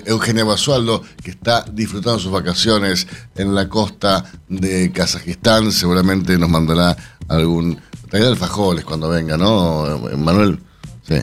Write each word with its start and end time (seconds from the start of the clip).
Eugenia 0.05 0.43
Basualdo, 0.43 1.03
que 1.23 1.31
está 1.31 1.65
disfrutando 1.71 2.19
sus 2.19 2.31
vacaciones 2.31 3.07
en 3.35 3.55
la 3.55 3.67
costa 3.67 4.23
de 4.47 4.91
Kazajistán. 4.91 5.71
Seguramente 5.71 6.37
nos 6.37 6.49
mandará 6.49 6.95
algún. 7.27 7.79
Traerá 8.09 8.29
alfajoles 8.29 8.85
cuando 8.85 9.09
venga, 9.09 9.37
¿no, 9.37 9.99
Manuel? 10.17 10.59
Sí. 11.07 11.15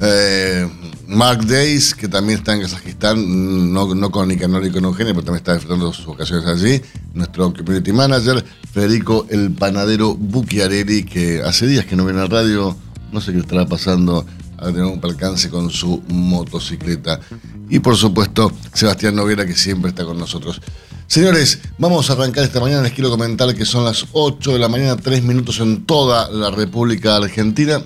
Eh, 0.00 0.68
Mark 1.08 1.46
Days, 1.46 1.94
que 1.94 2.08
también 2.08 2.38
está 2.38 2.54
en 2.54 2.62
Kazajistán, 2.62 3.72
no, 3.72 3.94
no 3.94 4.10
con 4.10 4.28
Nicanor 4.28 4.64
y 4.66 4.70
con 4.70 4.84
Eugenia, 4.84 5.12
pero 5.12 5.24
también 5.24 5.38
está 5.38 5.54
disfrutando 5.54 5.92
sus 5.92 6.06
ocasiones 6.08 6.46
allí. 6.46 6.80
Nuestro 7.14 7.52
community 7.52 7.92
manager, 7.92 8.44
Federico 8.72 9.26
el 9.30 9.52
Panadero 9.52 10.14
Bucchiarelli, 10.14 11.04
que 11.04 11.42
hace 11.42 11.66
días 11.66 11.86
que 11.86 11.96
no 11.96 12.04
viene 12.04 12.20
a 12.20 12.26
radio, 12.26 12.76
no 13.12 13.20
sé 13.20 13.32
qué 13.32 13.38
estará 13.38 13.66
pasando, 13.66 14.26
a 14.58 14.66
tener 14.66 14.84
un 14.84 15.00
percance 15.00 15.48
con 15.50 15.70
su 15.70 16.02
motocicleta. 16.08 17.20
Y 17.68 17.78
por 17.80 17.96
supuesto, 17.96 18.52
Sebastián 18.72 19.14
Noguera, 19.14 19.46
que 19.46 19.54
siempre 19.54 19.90
está 19.90 20.04
con 20.04 20.18
nosotros. 20.18 20.60
Señores, 21.06 21.60
vamos 21.78 22.10
a 22.10 22.14
arrancar 22.14 22.44
esta 22.44 22.60
mañana. 22.60 22.82
Les 22.82 22.92
quiero 22.92 23.10
comentar 23.10 23.54
que 23.54 23.64
son 23.64 23.84
las 23.84 24.06
8 24.12 24.54
de 24.54 24.58
la 24.58 24.68
mañana, 24.68 24.96
3 24.96 25.22
minutos 25.22 25.60
en 25.60 25.84
toda 25.84 26.30
la 26.30 26.50
República 26.50 27.16
Argentina. 27.16 27.82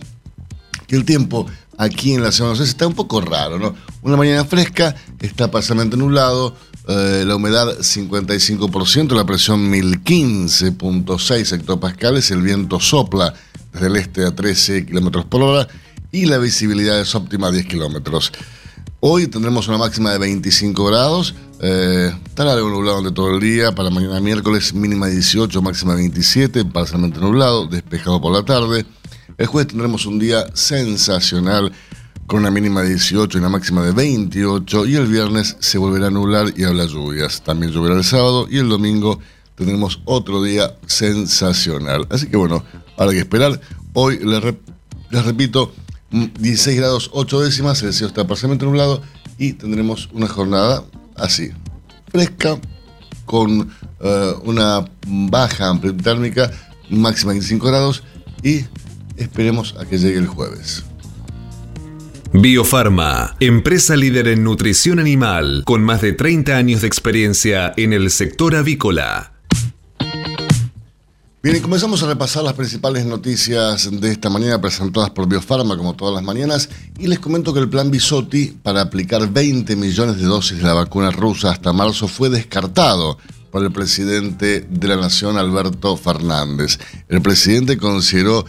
Que 0.87 0.97
el 0.97 1.05
tiempo 1.05 1.47
aquí 1.81 2.13
en 2.13 2.23
la 2.23 2.31
Ciudad 2.31 2.55
de 2.55 2.63
está 2.63 2.87
un 2.87 2.93
poco 2.93 3.23
raro, 3.23 3.59
¿no? 3.59 3.75
Una 4.03 4.19
mañana 4.19 4.45
fresca, 4.45 4.95
está 5.19 5.51
parcialmente 5.51 5.97
nublado, 5.97 6.55
eh, 6.87 7.25
la 7.27 7.37
humedad 7.37 7.79
55%, 7.79 9.17
la 9.17 9.25
presión 9.25 9.73
1015.6 9.73 11.53
hectopascales, 11.55 12.31
el 12.33 12.43
viento 12.43 12.79
sopla 12.81 13.33
desde 13.73 13.87
el 13.87 13.97
este 13.97 14.27
a 14.27 14.35
13 14.35 14.85
kilómetros 14.85 15.25
por 15.25 15.43
hora 15.43 15.69
y 16.13 16.27
la 16.27 16.37
visibilidad 16.37 17.01
es 17.01 17.15
óptima 17.15 17.47
a 17.47 17.51
10 17.51 17.65
kilómetros. 17.65 18.31
Hoy 19.01 19.29
tendremos 19.29 19.67
una 19.69 19.79
máxima 19.79 20.13
de 20.13 20.19
25 20.19 20.85
grados, 20.85 21.35
eh, 21.61 22.15
estará 22.27 22.53
algo 22.53 22.69
nublado 22.69 23.01
de 23.01 23.11
todo 23.11 23.31
el 23.31 23.41
día, 23.41 23.75
para 23.75 23.89
mañana 23.89 24.21
miércoles 24.21 24.75
mínima 24.75 25.07
18, 25.07 25.63
máxima 25.63 25.95
27, 25.95 26.67
parcialmente 26.67 27.21
nublado, 27.21 27.67
despejado 27.67 28.21
por 28.21 28.35
la 28.35 28.43
tarde. 28.43 28.85
El 29.41 29.47
jueves 29.47 29.69
tendremos 29.69 30.05
un 30.05 30.19
día 30.19 30.45
sensacional 30.53 31.73
con 32.27 32.41
una 32.41 32.51
mínima 32.51 32.83
de 32.83 32.91
18 32.91 33.39
y 33.39 33.41
una 33.41 33.49
máxima 33.49 33.83
de 33.83 33.93
28 33.93 34.85
y 34.85 34.97
el 34.97 35.07
viernes 35.07 35.57
se 35.61 35.79
volverá 35.79 36.09
a 36.09 36.11
nublar 36.11 36.53
y 36.59 36.65
habrá 36.65 36.85
lluvias. 36.85 37.41
También 37.41 37.73
lloverá 37.73 37.95
el 37.95 38.05
sábado 38.05 38.49
y 38.51 38.59
el 38.59 38.69
domingo 38.69 39.19
tendremos 39.55 40.03
otro 40.05 40.43
día 40.43 40.77
sensacional. 40.87 42.07
Así 42.11 42.27
que 42.27 42.37
bueno, 42.37 42.63
habrá 42.99 43.13
que 43.15 43.21
esperar. 43.21 43.59
Hoy 43.95 44.19
les, 44.19 45.25
repito, 45.25 45.73
16 46.11 46.77
grados 46.77 47.11
8 47.15 47.41
décimas, 47.41 47.83
el 47.83 47.95
cielo 47.95 48.09
está 48.09 48.27
parcialmente 48.27 48.67
nublado 48.67 49.01
y 49.39 49.55
tendremos 49.55 50.11
una 50.13 50.29
jornada 50.29 50.85
así, 51.17 51.51
fresca, 52.13 52.61
con 53.25 53.71
eh, 54.01 54.35
una 54.45 54.85
baja 55.07 55.69
amplitud 55.69 56.03
térmica, 56.03 56.51
máxima 56.91 57.33
25 57.33 57.67
grados 57.67 58.03
y 58.43 58.67
Esperemos 59.21 59.75
a 59.79 59.85
que 59.85 59.99
llegue 59.99 60.19
el 60.19 60.27
jueves. 60.27 60.83
Biofarma, 62.33 63.37
empresa 63.39 63.95
líder 63.95 64.29
en 64.29 64.45
nutrición 64.45 64.99
animal, 64.99 65.63
con 65.67 65.83
más 65.83 66.01
de 66.01 66.13
30 66.13 66.57
años 66.57 66.81
de 66.81 66.87
experiencia 66.87 67.75
en 67.77 67.93
el 67.93 68.11
sector 68.11 68.57
avícola. 68.57 69.33
Bien, 71.43 71.57
y 71.57 71.61
comenzamos 71.61 72.03
a 72.03 72.07
repasar 72.07 72.45
las 72.45 72.55
principales 72.55 73.05
noticias 73.05 73.91
de 73.91 74.11
esta 74.11 74.31
mañana 74.31 74.61
presentadas 74.61 75.11
por 75.11 75.29
Biofarma, 75.29 75.77
como 75.77 75.95
todas 75.95 76.15
las 76.15 76.23
mañanas, 76.23 76.71
y 76.99 77.07
les 77.07 77.19
comento 77.19 77.53
que 77.53 77.61
el 77.61 77.69
plan 77.69 77.91
Bisotti 77.91 78.59
para 78.63 78.81
aplicar 78.81 79.31
20 79.31 79.77
millones 79.77 80.17
de 80.17 80.25
dosis 80.25 80.59
de 80.59 80.65
la 80.65 80.75
vacuna 80.75 81.11
rusa 81.11 81.51
hasta 81.51 81.73
marzo 81.75 82.09
fue 82.09 82.31
descartado 82.31 83.19
por 83.51 83.65
el 83.65 83.73
presidente 83.73 84.61
de 84.61 84.89
la 84.89 84.97
Nación, 84.97 85.37
Alberto 85.37 85.97
Fernández. 85.97 86.79
El 87.09 87.21
presidente 87.21 87.77
consideró 87.77 88.47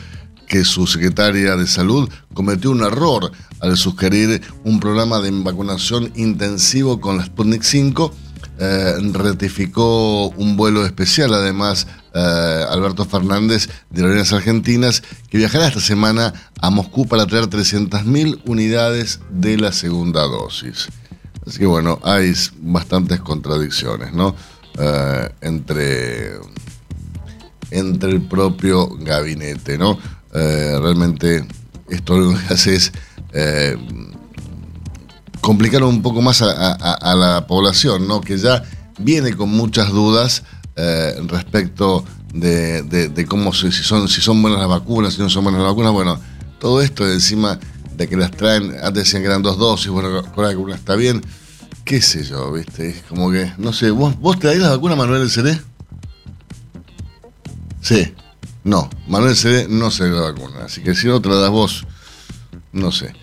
que 0.51 0.65
su 0.65 0.85
secretaria 0.85 1.55
de 1.55 1.65
salud 1.65 2.09
cometió 2.33 2.71
un 2.71 2.83
error 2.83 3.31
al 3.61 3.77
sugerir 3.77 4.41
un 4.65 4.81
programa 4.81 5.21
de 5.21 5.31
vacunación 5.31 6.11
intensivo 6.15 6.99
con 6.99 7.15
la 7.15 7.25
Sputnik 7.25 7.63
5. 7.63 8.13
Eh, 8.59 8.95
ratificó 9.13 10.27
un 10.31 10.57
vuelo 10.57 10.85
especial, 10.85 11.33
además, 11.33 11.87
eh, 12.13 12.65
Alberto 12.69 13.05
Fernández 13.05 13.69
de 13.91 14.01
Aerolíneas 14.01 14.33
Argentinas, 14.33 15.03
que 15.29 15.37
viajará 15.37 15.69
esta 15.69 15.79
semana 15.79 16.33
a 16.59 16.69
Moscú 16.69 17.07
para 17.07 17.25
traer 17.27 17.45
300.000 17.45 18.41
unidades 18.45 19.21
de 19.29 19.55
la 19.55 19.71
segunda 19.71 20.23
dosis. 20.23 20.89
Así 21.47 21.59
que 21.59 21.65
bueno, 21.65 21.97
hay 22.03 22.33
bastantes 22.59 23.21
contradicciones, 23.21 24.11
¿no? 24.11 24.35
Eh, 24.77 25.29
entre, 25.39 26.33
entre 27.71 28.11
el 28.11 28.21
propio 28.23 28.89
gabinete, 28.97 29.77
¿no? 29.77 29.97
Eh, 30.33 30.77
realmente 30.81 31.45
esto 31.89 32.17
lo 32.17 32.37
que 32.37 32.53
hace 32.53 32.75
es 32.75 32.91
eh, 33.33 33.75
complicar 35.41 35.83
un 35.83 36.01
poco 36.01 36.21
más 36.21 36.41
a, 36.41 37.15
la 37.15 37.45
población, 37.47 38.07
¿no? 38.07 38.21
que 38.21 38.37
ya 38.37 38.63
viene 38.99 39.35
con 39.35 39.49
muchas 39.49 39.89
dudas 39.89 40.43
eh, 40.75 41.15
respecto 41.27 42.05
de, 42.33 43.25
cómo 43.27 43.53
si 43.53 43.71
son, 43.71 44.07
si 44.07 44.21
son 44.21 44.41
buenas 44.41 44.59
las 44.59 44.69
vacunas, 44.69 45.13
si 45.13 45.21
no 45.21 45.29
son 45.29 45.43
buenas 45.43 45.61
las 45.61 45.71
vacunas. 45.71 45.91
Bueno, 45.91 46.19
todo 46.59 46.81
esto 46.81 47.09
encima 47.09 47.59
de 47.97 48.07
que 48.07 48.15
las 48.15 48.31
traen, 48.31 48.75
antes 48.81 49.03
decían 49.03 49.21
que 49.21 49.27
eran 49.27 49.41
dos 49.41 49.57
dosis, 49.57 49.89
bueno, 49.89 50.23
ahora 50.35 50.51
que 50.51 50.57
una 50.57 50.75
está 50.75 50.95
bien, 50.95 51.21
qué 51.83 52.01
sé 52.01 52.23
yo, 52.23 52.51
¿viste? 52.51 52.89
Es 52.89 53.03
como 53.03 53.31
que, 53.31 53.51
no 53.57 53.73
sé, 53.73 53.91
¿vos, 53.91 54.17
vos 54.19 54.39
te 54.39 54.55
la 54.55 54.69
vacuna, 54.69 54.95
Manuel 54.95 55.29
Ceré? 55.29 55.59
Sí. 57.81 58.13
No, 58.63 58.89
Manuel 59.07 59.35
CD 59.35 59.67
no 59.67 59.89
se 59.89 60.07
la 60.09 60.21
vacuna, 60.21 60.65
así 60.65 60.81
que 60.81 60.93
si 60.93 61.07
no 61.07 61.19
das 61.19 61.49
vos, 61.49 61.85
no 62.71 62.91
sé. 62.91 63.13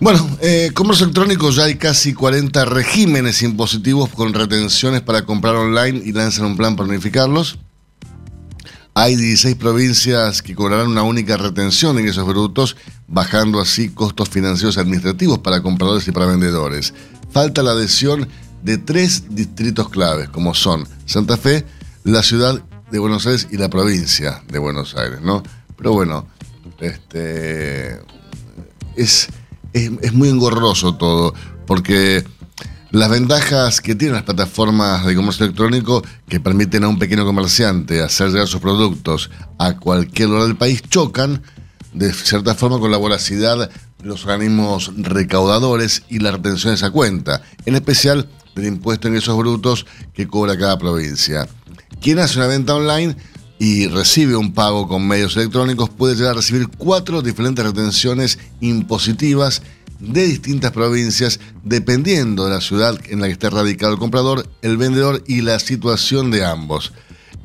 Bueno, 0.00 0.28
eh, 0.40 0.70
comercio 0.74 1.04
electrónico 1.04 1.50
ya 1.50 1.64
hay 1.64 1.74
casi 1.74 2.14
40 2.14 2.64
regímenes 2.66 3.42
impositivos 3.42 4.10
con 4.10 4.32
retenciones 4.32 5.00
para 5.00 5.24
comprar 5.24 5.56
online 5.56 6.02
y 6.04 6.12
lanzan 6.12 6.46
un 6.46 6.56
plan 6.56 6.76
para 6.76 6.88
unificarlos. 6.88 7.58
Hay 8.94 9.16
16 9.16 9.56
provincias 9.56 10.42
que 10.42 10.54
cobrarán 10.54 10.88
una 10.88 11.02
única 11.02 11.36
retención 11.36 11.98
en 11.98 12.06
esos 12.06 12.26
brutos, 12.26 12.76
bajando 13.06 13.60
así 13.60 13.88
costos 13.90 14.28
financieros 14.28 14.78
administrativos 14.78 15.38
para 15.38 15.62
compradores 15.62 16.06
y 16.06 16.12
para 16.12 16.26
vendedores. 16.26 16.94
Falta 17.30 17.62
la 17.62 17.72
adhesión 17.72 18.28
de 18.62 18.78
tres 18.78 19.34
distritos 19.34 19.88
claves, 19.88 20.28
como 20.28 20.54
son 20.54 20.86
Santa 21.06 21.36
Fe, 21.36 21.64
la 22.04 22.22
ciudad 22.22 22.62
de 22.90 22.98
Buenos 22.98 23.26
Aires 23.26 23.48
y 23.50 23.56
la 23.56 23.68
provincia 23.68 24.42
de 24.48 24.58
Buenos 24.58 24.96
Aires, 24.96 25.20
¿no? 25.20 25.42
Pero 25.76 25.92
bueno, 25.92 26.26
este 26.80 28.00
es, 28.96 29.28
es, 29.72 30.12
muy 30.12 30.28
engorroso 30.28 30.96
todo, 30.96 31.34
porque 31.66 32.24
Las 32.90 33.10
ventajas 33.10 33.82
que 33.82 33.94
tienen 33.94 34.14
las 34.14 34.24
plataformas 34.24 35.04
de 35.04 35.14
comercio 35.14 35.44
electrónico 35.44 36.02
que 36.26 36.40
permiten 36.40 36.84
a 36.84 36.88
un 36.88 36.98
pequeño 36.98 37.26
comerciante 37.26 38.00
hacer 38.02 38.30
llegar 38.30 38.48
sus 38.48 38.62
productos 38.62 39.30
a 39.58 39.76
cualquier 39.76 40.30
lugar 40.30 40.46
del 40.46 40.56
país 40.56 40.80
chocan 40.88 41.42
de 41.92 42.10
cierta 42.14 42.54
forma 42.54 42.78
con 42.78 42.90
la 42.90 42.96
voracidad 42.96 43.58
de 43.58 44.08
los 44.08 44.24
organismos 44.24 44.90
recaudadores 44.96 46.04
y 46.08 46.20
la 46.20 46.30
retención 46.30 46.70
de 46.70 46.76
esa 46.76 46.90
cuenta, 46.90 47.42
en 47.66 47.74
especial 47.74 48.26
del 48.54 48.66
impuesto 48.66 49.08
en 49.08 49.16
esos 49.16 49.36
brutos 49.36 49.84
que 50.14 50.26
cobra 50.26 50.56
cada 50.56 50.78
provincia. 50.78 51.46
Quien 52.00 52.18
hace 52.18 52.38
una 52.38 52.46
venta 52.46 52.74
online 52.74 53.16
y 53.58 53.88
recibe 53.88 54.36
un 54.36 54.52
pago 54.52 54.86
con 54.86 55.06
medios 55.06 55.36
electrónicos 55.36 55.90
puede 55.90 56.14
llegar 56.14 56.32
a 56.32 56.36
recibir 56.36 56.68
cuatro 56.68 57.22
diferentes 57.22 57.64
retenciones 57.64 58.38
impositivas 58.60 59.62
de 59.98 60.26
distintas 60.26 60.70
provincias 60.70 61.40
dependiendo 61.64 62.44
de 62.44 62.50
la 62.50 62.60
ciudad 62.60 62.98
en 63.08 63.20
la 63.20 63.26
que 63.26 63.32
esté 63.32 63.50
radicado 63.50 63.92
el 63.92 63.98
comprador, 63.98 64.48
el 64.62 64.76
vendedor 64.76 65.24
y 65.26 65.40
la 65.40 65.58
situación 65.58 66.30
de 66.30 66.44
ambos. 66.44 66.92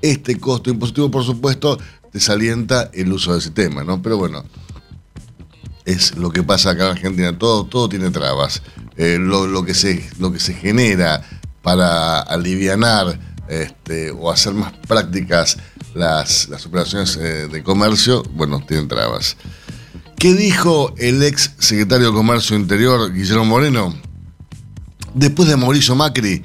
Este 0.02 0.40
costo 0.40 0.70
impositivo, 0.70 1.10
por 1.10 1.24
supuesto, 1.24 1.80
desalienta 2.12 2.92
el 2.94 3.12
uso 3.12 3.34
del 3.34 3.42
sistema, 3.42 3.84
¿no? 3.84 4.02
Pero 4.02 4.18
bueno, 4.18 4.46
es 5.86 6.16
lo 6.16 6.30
que 6.30 6.44
pasa 6.44 6.72
acá 6.72 6.86
en 6.86 6.92
Argentina, 6.92 7.38
todo, 7.38 7.66
todo 7.66 7.90
tiene 7.90 8.12
trabas. 8.12 8.62
Eh, 8.98 9.18
lo, 9.20 9.66
que 9.66 9.74
se, 9.74 10.08
lo 10.20 10.32
que 10.32 10.40
se 10.40 10.54
genera 10.54 11.28
para 11.64 12.20
alivianar 12.20 13.33
este, 13.62 14.12
o 14.12 14.32
hacer 14.32 14.54
más 14.54 14.74
prácticas 14.88 15.58
las, 15.94 16.50
las 16.50 16.66
operaciones 16.66 17.18
eh, 17.18 17.48
de 17.48 17.64
comercio, 17.64 18.24
bueno, 18.34 18.64
tienen 18.66 18.88
trabas. 18.88 19.38
¿Qué 20.18 20.34
dijo 20.34 20.94
el 20.98 21.22
ex 21.22 21.52
secretario 21.60 22.08
de 22.08 22.14
Comercio 22.14 22.56
Interior, 22.56 23.14
Guillermo 23.14 23.46
Moreno? 23.46 23.94
Después 25.14 25.50
de 25.50 25.58
Mauricio 25.58 25.96
Macri, 25.96 26.42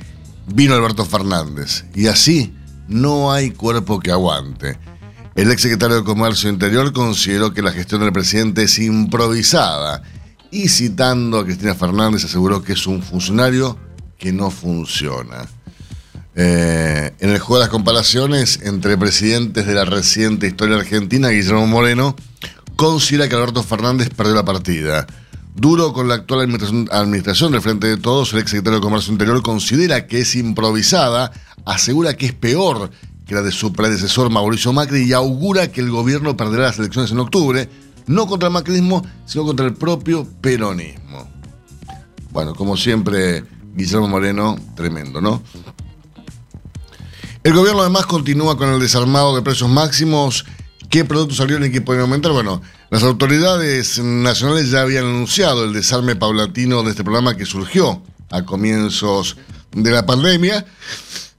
vino 0.53 0.75
Alberto 0.75 1.05
Fernández. 1.05 1.85
Y 1.95 2.09
así 2.09 2.53
no 2.89 3.31
hay 3.31 3.53
cuerpo 3.53 4.01
que 4.01 4.11
aguante. 4.11 4.79
El 5.37 5.53
ex 5.53 5.63
secretario 5.63 5.97
de 5.97 6.05
Comercio 6.05 6.51
Interior 6.51 6.93
consideró 6.93 7.55
que 7.55 7.63
la 7.63 7.71
gestión 7.71 8.01
del 8.01 8.13
presidente 8.13 8.65
es 8.65 8.79
improvisada 8.81 10.03
y 10.51 10.69
citando 10.69 11.39
a 11.39 11.45
Cristina 11.45 11.75
Fernández 11.75 12.25
aseguró 12.25 12.63
que 12.63 12.73
es 12.73 12.87
un 12.87 13.03
funcionario 13.03 13.79
que 14.19 14.33
no 14.33 14.51
funciona. 14.51 15.47
Eh, 16.41 17.13
en 17.19 17.31
el 17.31 17.41
juego 17.41 17.57
de 17.57 17.65
las 17.65 17.69
comparaciones 17.69 18.61
entre 18.63 18.97
presidentes 18.97 19.67
de 19.67 19.75
la 19.75 19.85
reciente 19.85 20.47
historia 20.47 20.77
argentina, 20.77 21.31
Guillermo 21.31 21.67
Moreno 21.67 22.15
considera 22.77 23.29
que 23.29 23.35
Alberto 23.35 23.65
Fernández 23.65 24.11
perdió 24.11 24.37
la 24.37 24.45
partida. 24.45 25.05
Duro 25.57 25.93
con 25.93 26.07
la 26.07 26.15
actual 26.15 26.43
administración, 26.43 27.51
del 27.51 27.61
Frente 27.61 27.89
de 27.89 27.97
Todos, 27.97 28.33
el 28.33 28.39
ex 28.39 28.53
secretario 28.53 28.79
de 28.79 28.85
Comercio 28.85 29.11
Interior 29.13 29.43
considera 29.43 30.07
que 30.07 30.21
es 30.21 30.37
improvisada, 30.37 31.33
asegura 31.65 32.17
que 32.17 32.27
es 32.27 32.35
peor 32.35 32.93
que 33.27 33.35
la 33.35 33.43
de 33.43 33.51
su 33.51 33.73
predecesor 33.73 34.31
Mauricio 34.31 34.73
Macri 34.73 35.09
y 35.09 35.15
augura 35.15 35.73
que 35.73 35.81
el 35.81 35.91
gobierno 35.91 36.37
perderá 36.37 36.67
las 36.67 36.79
elecciones 36.79 37.11
en 37.11 37.19
octubre, 37.19 37.69
no 38.07 38.29
contra 38.29 38.47
el 38.47 38.53
macrismo, 38.53 39.05
sino 39.27 39.43
contra 39.43 39.67
el 39.67 39.75
propio 39.75 40.25
peronismo. 40.41 41.29
Bueno, 42.31 42.55
como 42.55 42.77
siempre, 42.77 43.43
Guillermo 43.75 44.07
Moreno, 44.07 44.57
tremendo, 44.77 45.21
¿no? 45.21 45.43
El 47.45 47.55
gobierno 47.55 47.83
además 47.83 48.07
continúa 48.07 48.57
con 48.57 48.69
el 48.71 48.81
desarmado 48.81 49.35
de 49.35 49.43
precios 49.43 49.71
máximos. 49.71 50.45
¿Qué 50.91 51.05
productos 51.05 51.37
salieron 51.37 51.67
y 51.67 51.71
qué 51.71 51.81
pueden 51.81 52.03
aumentar? 52.03 52.33
Bueno, 52.33 52.61
las 52.91 53.05
autoridades 53.05 54.01
nacionales 54.01 54.71
ya 54.71 54.81
habían 54.81 55.05
anunciado 55.05 55.65
el 55.65 55.73
desarme 55.73 56.17
paulatino 56.17 56.83
de 56.83 56.91
este 56.91 57.05
programa 57.05 57.37
que 57.37 57.47
surgió 57.47 58.03
a 58.31 58.43
comienzos 58.43 59.37
de 59.71 59.91
la 59.91 60.05
pandemia. 60.05 60.67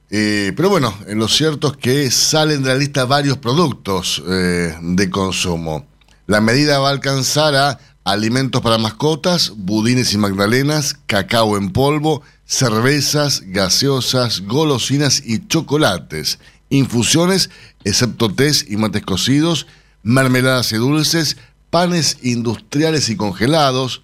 Eh, 0.09 0.53
pero 0.55 0.69
bueno, 0.69 0.93
lo 1.07 1.27
cierto 1.27 1.67
es 1.67 1.77
que 1.77 2.11
salen 2.11 2.63
de 2.63 2.69
la 2.69 2.75
lista 2.75 3.05
varios 3.05 3.37
productos 3.37 4.23
eh, 4.27 4.75
de 4.81 5.09
consumo. 5.09 5.85
La 6.27 6.39
medida 6.39 6.79
va 6.79 6.89
a 6.89 6.91
alcanzar 6.91 7.55
a 7.55 7.79
alimentos 8.05 8.61
para 8.61 8.77
mascotas, 8.77 9.51
budines 9.55 10.13
y 10.13 10.17
magdalenas, 10.17 10.95
cacao 11.05 11.57
en 11.57 11.71
polvo, 11.71 12.23
cervezas, 12.49 13.43
gaseosas, 13.45 14.41
golosinas 14.41 15.21
y 15.23 15.47
chocolates, 15.47 16.39
infusiones, 16.69 17.51
excepto 17.83 18.33
tés 18.33 18.65
y 18.67 18.75
mates 18.75 19.03
cocidos, 19.03 19.67
mermeladas 20.01 20.71
y 20.71 20.77
dulces, 20.77 21.37
panes 21.69 22.17
industriales 22.23 23.09
y 23.09 23.15
congelados, 23.15 24.01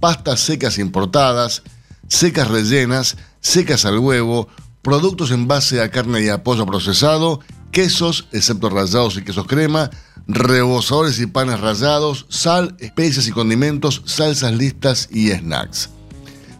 pastas 0.00 0.40
secas 0.40 0.78
importadas, 0.78 1.62
secas 2.08 2.48
rellenas, 2.48 3.18
secas 3.40 3.84
al 3.84 3.98
huevo, 3.98 4.48
productos 4.80 5.30
en 5.30 5.46
base 5.46 5.82
a 5.82 5.90
carne 5.90 6.22
y 6.22 6.30
a 6.30 6.42
pollo 6.42 6.64
procesado, 6.64 7.40
quesos, 7.72 8.26
excepto 8.32 8.70
rallados 8.70 9.18
y 9.18 9.22
quesos 9.22 9.46
crema, 9.46 9.90
rebozadores 10.26 11.20
y 11.20 11.26
panes 11.26 11.60
rallados, 11.60 12.24
sal, 12.30 12.74
especias 12.80 13.28
y 13.28 13.32
condimentos, 13.32 14.00
salsas 14.06 14.54
listas 14.54 15.10
y 15.12 15.28
snacks. 15.30 15.90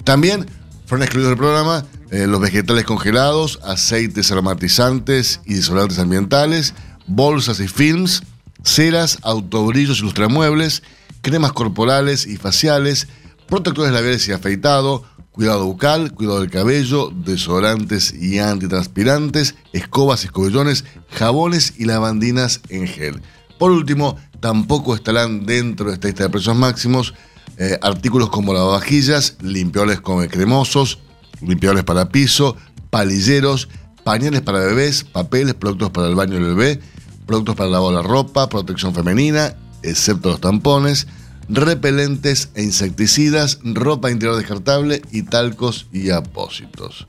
También 0.05 0.47
fueron 0.93 1.05
excluidos 1.05 1.31
del 1.31 1.39
programa 1.39 1.87
eh, 2.11 2.27
los 2.27 2.39
vegetales 2.39 2.85
congelados, 2.85 3.61
aceites 3.65 4.31
aromatizantes 4.31 5.41
y 5.47 5.55
disolvantes 5.55 5.99
ambientales, 5.99 6.75
bolsas 7.07 7.61
y 7.61 7.69
films, 7.69 8.23
ceras, 8.63 9.19
autobrillos 9.23 10.01
y 10.01 10.03
lustramuebles, 10.03 10.83
cremas 11.23 11.55
corporales 11.55 12.27
y 12.27 12.37
faciales, 12.37 13.09
protectores 13.49 13.91
labiales 13.91 14.29
y 14.29 14.33
afeitado, 14.33 15.03
cuidado 15.31 15.65
bucal, 15.65 16.13
cuidado 16.13 16.41
del 16.41 16.51
cabello, 16.51 17.11
desodorantes 17.11 18.13
y 18.13 18.39
antitranspirantes, 18.39 19.55
escobas, 19.73 20.25
y 20.25 20.27
escobillones, 20.27 20.85
jabones 21.09 21.73
y 21.79 21.87
lavandinas 21.87 22.61
en 22.69 22.87
gel. 22.87 23.23
Por 23.59 23.71
último, 23.71 24.19
tampoco 24.41 24.95
estarán 24.95 25.47
dentro 25.47 25.87
de 25.87 25.95
esta 25.95 26.09
lista 26.09 26.25
de 26.25 26.29
precios 26.29 26.55
máximos 26.55 27.15
eh, 27.59 27.79
artículos 27.83 28.31
como 28.31 28.55
lavavajillas, 28.55 29.37
limpiadores 29.41 30.01
con 30.01 30.27
cremosos, 30.29 30.99
limpiadores 31.41 31.85
para 31.85 32.09
piso, 32.09 32.57
palilleros, 32.91 33.69
pañales 34.05 34.43
para 34.43 34.59
bebés, 34.61 35.05
papeles, 35.05 35.55
productos 35.55 35.91
para 35.91 36.09
el 36.09 36.15
baño 36.15 36.35
del 36.35 36.55
bebé, 36.55 36.81
productos 37.27 37.55
para 37.57 37.71
lavar 37.71 37.95
la 37.95 38.03
ropa, 38.03 38.49
protección 38.49 38.95
femenina, 38.95 39.55
excepto 39.83 40.31
los 40.31 40.41
tampones, 40.41 41.07
repelentes 41.49 42.51
e 42.55 42.63
insecticidas, 42.63 43.59
ropa 43.63 44.11
interior 44.11 44.37
descartable 44.37 45.03
y 45.11 45.23
talcos 45.23 45.87
y 45.93 46.11
apósitos. 46.11 47.07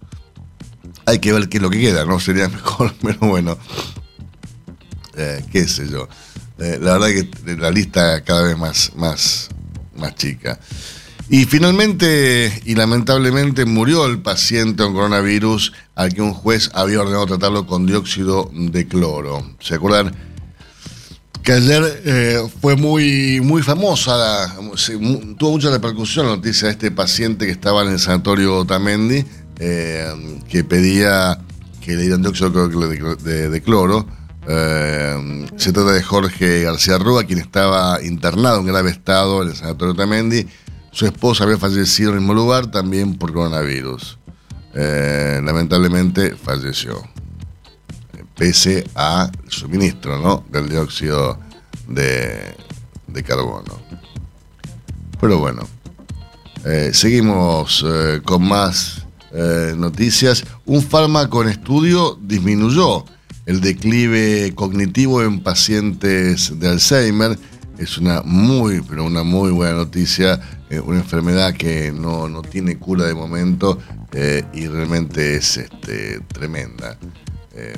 Hay 1.06 1.19
que 1.19 1.33
ver 1.33 1.50
qué 1.50 1.57
es 1.57 1.63
lo 1.63 1.69
que 1.69 1.79
queda, 1.79 2.05
¿no? 2.05 2.19
Sería 2.19 2.48
mejor, 2.50 2.93
pero 3.01 3.19
bueno, 3.19 3.57
eh, 5.15 5.43
qué 5.51 5.67
sé 5.67 5.89
yo. 5.89 6.07
Eh, 6.60 6.77
la 6.81 6.98
verdad 6.98 7.07
que 7.07 7.55
la 7.55 7.72
lista 7.72 8.24
cada 8.24 8.43
vez 8.43 8.57
más, 8.57 8.91
más, 8.96 9.50
más 9.97 10.15
chica. 10.15 10.59
Y 11.29 11.45
finalmente, 11.45 12.62
y 12.65 12.75
lamentablemente, 12.75 13.65
murió 13.65 14.05
el 14.05 14.19
paciente 14.19 14.83
con 14.83 14.93
coronavirus 14.93 15.71
al 15.95 16.13
que 16.13 16.21
un 16.21 16.33
juez 16.33 16.69
había 16.73 17.01
ordenado 17.01 17.25
tratarlo 17.25 17.65
con 17.65 17.85
dióxido 17.85 18.51
de 18.53 18.88
cloro. 18.88 19.45
¿Se 19.59 19.75
acuerdan? 19.75 20.13
Que 21.41 21.53
ayer 21.53 22.01
eh, 22.05 22.39
fue 22.62 22.75
muy, 22.75 23.41
muy 23.41 23.62
famosa, 23.63 24.55
tuvo 25.38 25.51
mucha 25.51 25.71
repercusión 25.71 26.27
la 26.27 26.35
noticia 26.35 26.67
de 26.67 26.73
este 26.73 26.91
paciente 26.91 27.45
que 27.45 27.51
estaba 27.51 27.83
en 27.83 27.89
el 27.89 28.00
sanatorio 28.00 28.63
Tamendi, 28.65 29.25
eh, 29.59 30.39
que 30.50 30.63
pedía 30.63 31.39
que 31.81 31.95
le 31.95 32.03
dieran 32.03 32.21
dióxido 32.21 32.50
de, 32.50 33.62
cloro. 33.62 34.05
Eh, 34.47 35.47
se 35.55 35.71
trata 35.71 35.91
de 35.91 36.03
Jorge 36.03 36.63
García 36.63 36.97
Rúa, 36.97 37.23
quien 37.23 37.39
estaba 37.39 38.03
internado 38.03 38.59
en 38.59 38.65
grave 38.65 38.91
estado 38.91 39.41
en 39.41 39.50
el 39.50 39.55
sanatorio 39.55 39.95
Tamendi 39.95 40.45
su 40.93 41.07
esposa 41.07 41.43
había 41.43 41.57
fallecido 41.57 42.12
en 42.12 42.17
el 42.17 42.21
mismo 42.21 42.35
lugar 42.35 42.69
también 42.69 43.15
por 43.15 43.33
coronavirus. 43.33 44.19
Eh, 44.75 45.41
lamentablemente 45.43 46.35
falleció, 46.35 47.01
pese 48.38 48.88
al 48.93 49.31
suministro 49.47 50.19
¿no? 50.19 50.45
del 50.51 50.69
dióxido 50.69 51.39
de, 51.88 52.55
carbono. 53.25 53.81
Pero 55.19 55.39
bueno, 55.39 55.67
eh, 56.63 56.91
seguimos 56.93 57.83
eh, 57.88 58.21
con 58.23 58.47
más 58.47 59.00
noticias. 59.75 60.45
Un 60.65 60.83
fármaco 60.83 61.41
en 61.41 61.50
estudio 61.50 62.19
disminuyó 62.21 63.03
el 63.45 63.62
declive 63.62 64.53
cognitivo 64.55 65.21
en 65.23 65.41
pacientes 65.41 66.59
de 66.59 66.69
Alzheimer. 66.69 67.38
Es 67.77 67.97
una 67.97 68.21
muy, 68.23 68.81
pero 68.81 69.05
una 69.05 69.23
muy 69.23 69.51
buena 69.51 69.73
noticia 69.73 70.39
eh, 70.73 70.79
una 70.79 70.97
enfermedad 70.97 71.53
que 71.53 71.91
no, 71.91 72.41
tiene 72.41 72.79
cura 72.79 73.05
de 73.05 73.13
momento 73.13 73.77
eh, 74.12 74.43
y 74.53 74.65
realmente 74.65 75.35
es 75.35 75.57
este, 75.57 76.19
tremenda. 76.21 76.97
Eh, 77.53 77.75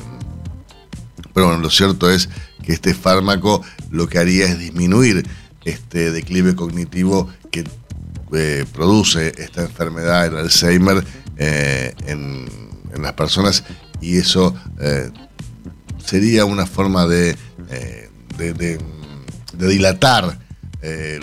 pero 1.33 1.47
bueno, 1.47 1.61
lo 1.61 1.69
cierto 1.69 2.09
es 2.09 2.29
que 2.63 2.71
este 2.71 2.93
fármaco 2.93 3.61
lo 3.91 4.07
que 4.07 4.17
haría 4.17 4.45
es 4.45 4.59
disminuir 4.59 5.27
este 5.65 6.11
declive 6.11 6.55
cognitivo 6.55 7.27
que 7.51 7.65
produce 8.71 9.33
esta 9.37 9.63
enfermedad, 9.63 10.27
el 10.27 10.37
Alzheimer, 10.37 11.03
en, 11.37 12.45
las 12.97 13.13
personas 13.13 13.65
y 13.99 14.17
eso 14.17 14.55
sería 16.05 16.45
una 16.45 16.65
forma 16.65 17.07
de, 17.07 17.35
de, 18.37 18.77
dilatar 19.53 20.39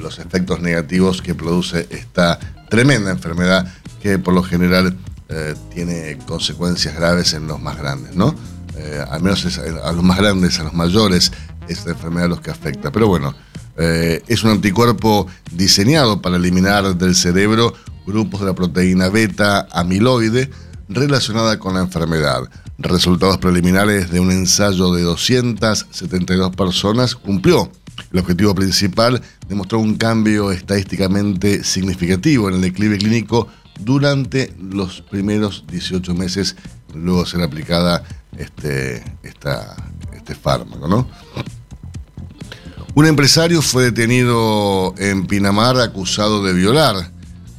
los 0.01 0.19
efectos 0.19 0.61
negativos 0.61 1.23
que 1.23 1.35
produce 1.35 1.87
esta 1.91 2.39
tremenda 2.69 3.11
enfermedad 3.11 3.73
que 4.03 4.19
por 4.19 4.35
lo 4.35 4.43
general 4.43 4.97
tiene 5.73 6.19
consecuencias 6.27 6.95
graves 6.97 7.33
en 7.33 7.47
los 7.47 7.61
más 7.61 7.79
grandes, 7.79 8.17
¿no? 8.17 8.35
Eh, 8.77 9.05
al 9.11 9.23
menos 9.23 9.59
a 9.59 9.93
los 9.93 10.03
más 10.03 10.19
grandes, 10.19 10.59
a 10.59 10.65
los 10.65 10.73
mayores, 10.73 11.31
esta 11.69 11.91
enfermedad 11.91 12.29
los 12.29 12.41
que 12.41 12.51
afecta. 12.51 12.91
Pero 12.91 13.07
bueno, 13.07 13.35
eh, 13.77 14.23
es 14.27 14.43
un 14.45 14.51
anticuerpo 14.51 15.27
diseñado 15.53 16.23
para 16.23 16.37
eliminar 16.37 16.97
del 16.97 17.15
cerebro 17.15 17.75
grupos 18.07 18.41
de 18.41 18.47
la 18.47 18.55
proteína 18.55 19.09
beta 19.09 19.69
amiloide 19.71 20.51
relacionada 20.89 21.59
con 21.59 21.75
la 21.75 21.81
enfermedad. 21.81 22.43
Resultados 22.79 23.39
preliminares 23.39 24.11
de 24.11 24.21
un 24.21 24.31
ensayo 24.31 24.93
de 24.93 25.03
272 25.03 26.57
personas 26.57 27.15
cumplió 27.15 27.71
el 28.13 28.19
objetivo 28.19 28.55
principal, 28.55 29.23
demostró 29.49 29.79
un 29.79 29.97
cambio 29.97 30.51
estadísticamente 30.51 31.65
significativo 31.65 32.49
en 32.49 32.57
el 32.57 32.61
declive 32.63 32.99
clínico 32.99 33.49
durante 33.81 34.55
los 34.61 35.03
primeros 35.03 35.65
18 35.69 36.15
meses 36.15 36.57
luego 36.95 37.25
de 37.25 37.31
ser 37.31 37.43
aplicada 37.43 38.05
este, 38.37 39.03
este 39.23 40.35
fármaco. 40.35 41.07
Un 42.95 43.07
empresario 43.07 43.63
fue 43.63 43.85
detenido 43.85 44.95
en 44.99 45.27
Pinamar 45.27 45.79
acusado 45.79 46.43
de 46.43 46.53
violar 46.53 47.11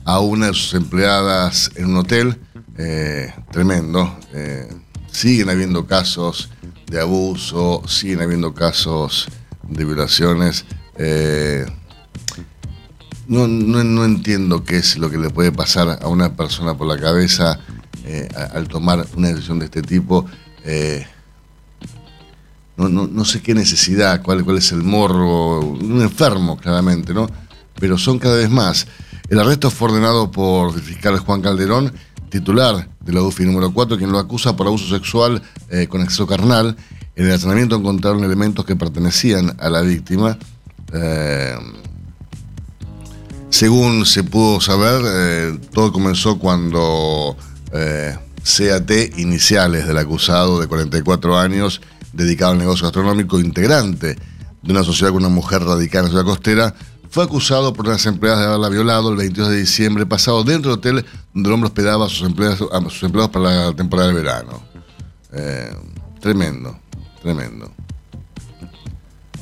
a 0.05 0.19
una 0.19 0.47
de 0.47 0.53
sus 0.53 0.73
empleadas 0.75 1.71
en 1.75 1.85
un 1.85 1.97
hotel. 1.97 2.39
Eh, 2.77 3.33
tremendo. 3.51 4.17
Eh, 4.33 4.67
siguen 5.13 5.49
habiendo 5.49 5.85
casos 5.85 6.49
de 6.87 6.99
abuso, 6.99 7.81
siguen 7.87 8.21
habiendo 8.21 8.53
casos 8.53 9.27
de 9.69 9.85
violaciones. 9.85 10.65
Eh, 10.97 11.65
no, 13.27 13.47
no, 13.47 14.03
entiendo 14.03 14.65
qué 14.65 14.77
es 14.77 14.97
lo 14.97 15.09
que 15.09 15.17
le 15.17 15.29
puede 15.29 15.51
pasar 15.51 15.99
a 16.01 16.07
una 16.09 16.35
persona 16.35 16.75
por 16.75 16.87
la 16.87 16.99
cabeza 16.99 17.59
al 18.53 18.67
tomar 18.67 19.07
una 19.15 19.29
decisión 19.29 19.59
de 19.59 19.65
este 19.65 19.81
tipo. 19.81 20.25
Eh, 20.65 21.05
no, 22.75 22.89
no, 22.89 23.25
sé 23.25 23.41
qué 23.41 23.53
necesidad, 23.53 24.21
cuál, 24.21 24.43
cuál 24.43 24.57
es 24.57 24.71
el 24.71 24.83
morro, 24.83 25.59
un 25.59 26.01
enfermo 26.01 26.57
claramente, 26.57 27.13
¿no? 27.13 27.29
Pero 27.79 27.97
son 27.97 28.19
cada 28.19 28.35
vez 28.35 28.49
más. 28.49 28.87
El 29.29 29.39
arresto 29.39 29.69
fue 29.69 29.89
ordenado 29.89 30.31
por 30.31 30.75
el 30.75 30.81
fiscal 30.81 31.17
Juan 31.19 31.41
Calderón, 31.41 31.93
titular 32.33 32.89
de 32.99 33.13
la 33.13 33.21
UFI 33.21 33.45
número 33.45 33.71
4, 33.71 33.97
quien 33.97 34.11
lo 34.11 34.17
acusa 34.17 34.55
por 34.55 34.65
abuso 34.65 34.89
sexual 34.89 35.41
eh, 35.69 35.87
con 35.87 36.01
exceso 36.01 36.25
carnal. 36.25 36.75
En 37.15 37.27
el 37.27 37.31
allanamiento 37.31 37.75
encontraron 37.75 38.23
elementos 38.23 38.65
que 38.65 38.75
pertenecían 38.75 39.55
a 39.59 39.69
la 39.69 39.81
víctima. 39.81 40.37
Eh, 40.91 41.55
según 43.49 44.07
se 44.07 44.23
pudo 44.23 44.59
saber, 44.59 45.59
todo 45.71 45.93
comenzó 45.93 46.39
cuando 46.39 47.37
CAT 47.71 48.91
iniciales 49.17 49.85
del 49.85 49.99
acusado 49.99 50.59
de 50.59 50.65
44 50.65 51.37
años, 51.37 51.81
dedicado 52.13 52.53
al 52.53 52.57
negocio 52.57 52.85
gastronómico, 52.85 53.39
integrante 53.39 54.17
de 54.63 54.71
una 54.71 54.83
sociedad 54.83 55.11
con 55.11 55.23
una 55.23 55.29
mujer 55.29 55.61
radicada 55.61 56.05
en 56.05 56.09
Ciudad 56.09 56.25
Costera, 56.25 56.73
fue 57.13 57.23
acusado 57.23 57.73
por 57.73 57.85
unas 57.87 58.03
empleadas 58.07 58.39
de 58.39 58.47
haberla 58.47 58.69
violado 58.69 59.11
el 59.11 59.17
22 59.17 59.49
de 59.49 59.57
diciembre 59.57 60.03
pasado 60.03 60.43
dentro 60.43 60.71
del 60.71 60.79
hotel 60.79 61.05
donde 61.31 61.47
el 61.47 61.53
hombre 61.53 61.67
hospedaba 61.67 62.07
a 62.07 62.09
sus 62.09 62.27
empleados, 62.27 62.67
a 62.71 62.81
sus 62.89 63.03
empleados 63.03 63.29
para 63.29 63.67
la 63.67 63.75
temporada 63.75 64.09
de 64.09 64.15
verano. 64.15 64.63
Eh, 65.31 65.75
tremendo, 66.19 66.75
tremendo. 67.21 67.71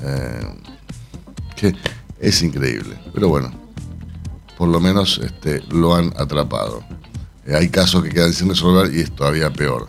Eh, 0.04 0.54
que 1.56 1.74
es 2.20 2.44
increíble, 2.44 3.00
pero 3.14 3.30
bueno, 3.30 3.50
por 4.58 4.68
lo 4.68 4.82
menos 4.82 5.22
este, 5.24 5.62
lo 5.70 5.96
han 5.96 6.12
atrapado. 6.18 6.84
Eh, 7.46 7.56
hay 7.56 7.70
casos 7.70 8.04
que 8.04 8.10
quedan 8.10 8.34
sin 8.34 8.50
resolver 8.50 8.94
y 8.94 9.00
es 9.00 9.16
todavía 9.16 9.50
peor. 9.50 9.88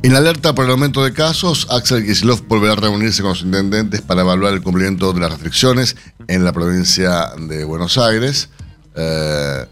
En 0.00 0.14
alerta 0.14 0.54
por 0.54 0.64
el 0.64 0.70
aumento 0.70 1.02
de 1.02 1.12
casos, 1.12 1.66
Axel 1.70 2.06
Kicillof 2.06 2.42
volverá 2.46 2.74
a 2.74 2.76
reunirse 2.76 3.20
con 3.20 3.30
los 3.30 3.42
intendentes 3.42 4.00
para 4.00 4.20
evaluar 4.20 4.54
el 4.54 4.62
cumplimiento 4.62 5.12
de 5.12 5.20
las 5.20 5.32
restricciones 5.32 5.96
en 6.28 6.44
la 6.44 6.52
provincia 6.52 7.32
de 7.36 7.64
Buenos 7.64 7.98
Aires. 7.98 8.48
Eh, 8.94 9.66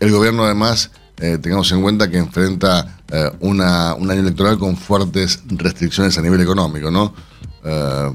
el 0.00 0.10
gobierno 0.10 0.44
además, 0.44 0.90
eh, 1.18 1.36
tengamos 1.36 1.70
en 1.70 1.82
cuenta 1.82 2.10
que 2.10 2.16
enfrenta 2.16 2.96
un 3.40 3.60
año 3.60 4.20
electoral 4.20 4.56
con 4.56 4.76
fuertes 4.76 5.42
restricciones 5.48 6.16
a 6.16 6.22
nivel 6.22 6.40
económico, 6.40 6.90
¿no? 6.90 7.12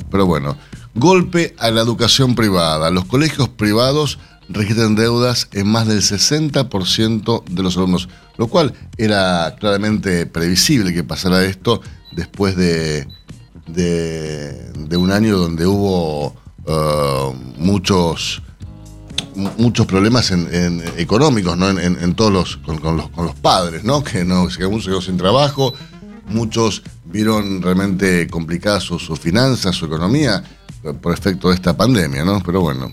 pero 0.10 0.26
bueno, 0.26 0.58
golpe 0.96 1.54
a 1.60 1.70
la 1.70 1.82
educación 1.82 2.34
privada. 2.34 2.90
Los 2.90 3.06
colegios 3.06 3.50
privados 3.50 4.18
registran 4.50 4.96
deudas 4.96 5.48
en 5.54 5.68
más 5.68 5.88
del 5.88 6.02
60% 6.02 7.44
de 7.46 7.64
los 7.64 7.78
alumnos, 7.78 8.10
lo 8.38 8.48
cual 8.48 8.74
era 8.98 9.56
claramente 9.60 10.26
previsible 10.26 10.94
que 10.94 11.04
pasara 11.04 11.44
esto 11.44 11.82
después 12.12 12.56
de, 12.56 13.08
de, 13.68 14.98
un 14.98 15.12
año 15.12 15.38
donde 15.38 15.66
hubo 15.66 16.28
uh, 16.28 17.34
muchos 17.58 18.42
muchos 19.58 19.86
problemas 19.86 20.32
en, 20.32 20.82
económicos 20.96 21.58
¿no? 21.58 21.70
en, 21.70 22.16
todos 22.16 22.32
los 22.32 22.58
con, 22.58 22.80
los 22.96 23.10
con 23.10 23.26
los 23.26 23.36
padres 23.36 23.84
no 23.84 24.02
que 24.02 24.24
no 24.24 24.50
se 24.50 24.60
quedó 24.60 25.02
sin 25.02 25.18
trabajo. 25.18 25.74
Muchos 26.28 26.82
vieron 27.04 27.62
realmente 27.62 28.28
complicadas 28.28 28.84
sus, 28.84 29.04
sus 29.04 29.20
finanzas 29.20 29.76
su 29.76 29.86
economía 29.86 30.42
por 31.02 31.14
efecto 31.14 31.50
de 31.50 31.56
esta 31.56 31.76
pandemia 31.76 32.24
no 32.24 32.42
pero 32.44 32.62
bueno 32.62 32.92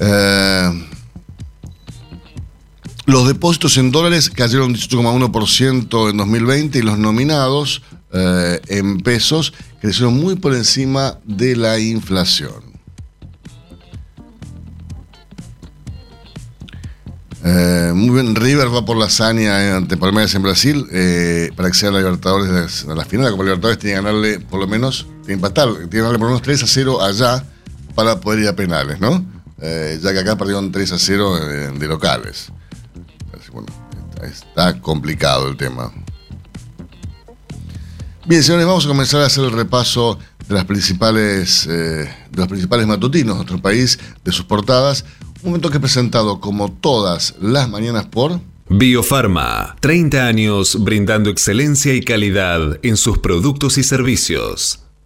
eh, 0.00 0.86
los 3.06 3.26
depósitos 3.26 3.76
en 3.78 3.90
dólares 3.90 4.30
cayeron 4.30 4.74
18,1% 4.74 6.10
en 6.10 6.16
2020 6.16 6.78
y 6.78 6.82
los 6.82 6.98
nominados 6.98 7.82
eh, 8.12 8.60
en 8.68 9.00
pesos 9.00 9.52
crecieron 9.80 10.14
muy 10.14 10.36
por 10.36 10.54
encima 10.54 11.18
de 11.24 11.56
la 11.56 11.78
inflación. 11.78 12.68
Eh, 17.44 17.92
muy 17.94 18.10
bien, 18.10 18.34
River 18.34 18.74
va 18.74 18.84
por 18.84 18.96
la 18.96 19.06
hazaña 19.06 19.76
ante 19.76 19.96
Palmeiras 19.96 20.34
en 20.34 20.42
Brasil 20.42 20.86
para 21.56 21.68
acceder 21.68 21.90
a 21.90 21.92
la 21.92 21.98
Libertadores, 22.00 22.84
a 22.84 22.94
la 22.94 23.04
final 23.04 23.26
la 23.26 23.30
Copa 23.32 23.44
Libertadores 23.44 23.78
tiene 23.78 23.96
que 23.96 24.02
ganarle 24.02 24.40
por 24.40 24.60
lo 24.60 24.66
menos, 24.66 25.06
tiene 25.24 25.26
que 25.26 25.32
empatar, 25.34 25.72
tiene 25.72 25.88
que 25.88 25.96
ganarle 25.98 26.18
por 26.18 26.26
lo 26.28 26.34
menos 26.34 26.42
3 26.42 26.62
a 26.62 26.66
0 26.66 27.02
allá 27.02 27.44
para 27.94 28.20
poder 28.20 28.40
ir 28.40 28.48
a 28.48 28.56
penales, 28.56 29.00
¿no? 29.00 29.37
Eh, 29.60 29.98
ya 30.02 30.12
que 30.12 30.20
acá 30.20 30.36
perdieron 30.36 30.70
3 30.70 30.92
a 30.92 30.98
0 30.98 31.72
de, 31.78 31.88
locales. 31.88 32.52
bueno, 33.52 33.66
está, 34.22 34.80
complicado 34.80 35.48
el 35.48 35.56
tema. 35.56 35.92
Bien, 38.26 38.42
señores, 38.42 38.66
vamos 38.66 38.84
a 38.84 38.88
comenzar 38.88 39.22
a 39.22 39.26
hacer 39.26 39.44
el 39.44 39.52
repaso 39.52 40.18
de 40.46 40.54
las 40.54 40.64
principales, 40.64 41.66
eh, 41.66 42.10
de 42.30 42.38
los 42.38 42.46
principales 42.46 42.86
matutinos 42.86 43.34
de 43.34 43.38
nuestro 43.38 43.60
país, 43.60 43.98
de 44.24 44.32
sus 44.32 44.44
portadas. 44.44 45.04
Un 45.42 45.50
momento 45.50 45.70
que 45.70 45.78
he 45.78 45.80
presentado 45.80 46.40
como 46.40 46.70
todas 46.70 47.34
las 47.40 47.68
mañanas 47.68 48.06
por... 48.06 48.40
Biofarma, 48.70 49.76
30 49.80 50.26
años 50.26 50.76
brindando 50.84 51.30
excelencia 51.30 51.94
y 51.94 52.02
calidad 52.02 52.78
en 52.82 52.98
sus 52.98 53.16
productos 53.16 53.78
y 53.78 53.82
servicios. 53.82 54.87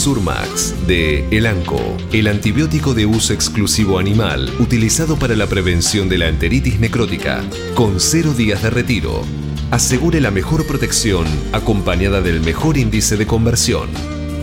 Surmax 0.00 0.86
de 0.86 1.28
Elanco, 1.30 1.78
el 2.10 2.28
antibiótico 2.28 2.94
de 2.94 3.04
uso 3.04 3.34
exclusivo 3.34 3.98
animal 3.98 4.50
utilizado 4.58 5.18
para 5.18 5.36
la 5.36 5.46
prevención 5.46 6.08
de 6.08 6.16
la 6.16 6.28
enteritis 6.28 6.80
necrótica, 6.80 7.44
con 7.74 8.00
cero 8.00 8.32
días 8.32 8.62
de 8.62 8.70
retiro. 8.70 9.20
Asegure 9.70 10.22
la 10.22 10.30
mejor 10.30 10.66
protección 10.66 11.26
acompañada 11.52 12.22
del 12.22 12.40
mejor 12.40 12.78
índice 12.78 13.18
de 13.18 13.26
conversión 13.26 13.90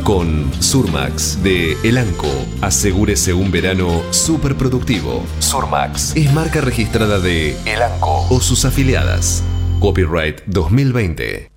Con 0.04 0.48
Surmax 0.62 1.42
de 1.42 1.76
Elanco, 1.84 2.30
asegúrese 2.62 3.34
un 3.34 3.50
verano 3.50 4.04
súper 4.12 4.56
productivo. 4.58 5.26
Surmax 5.40 6.16
es 6.16 6.32
marca 6.34 6.62
registrada 6.62 7.20
de 7.20 7.58
Elanco 7.66 8.28
o 8.30 8.40
sus 8.42 8.64
afiliadas. 8.64 9.42
Copyright 9.80 10.44
2020. 10.46 11.57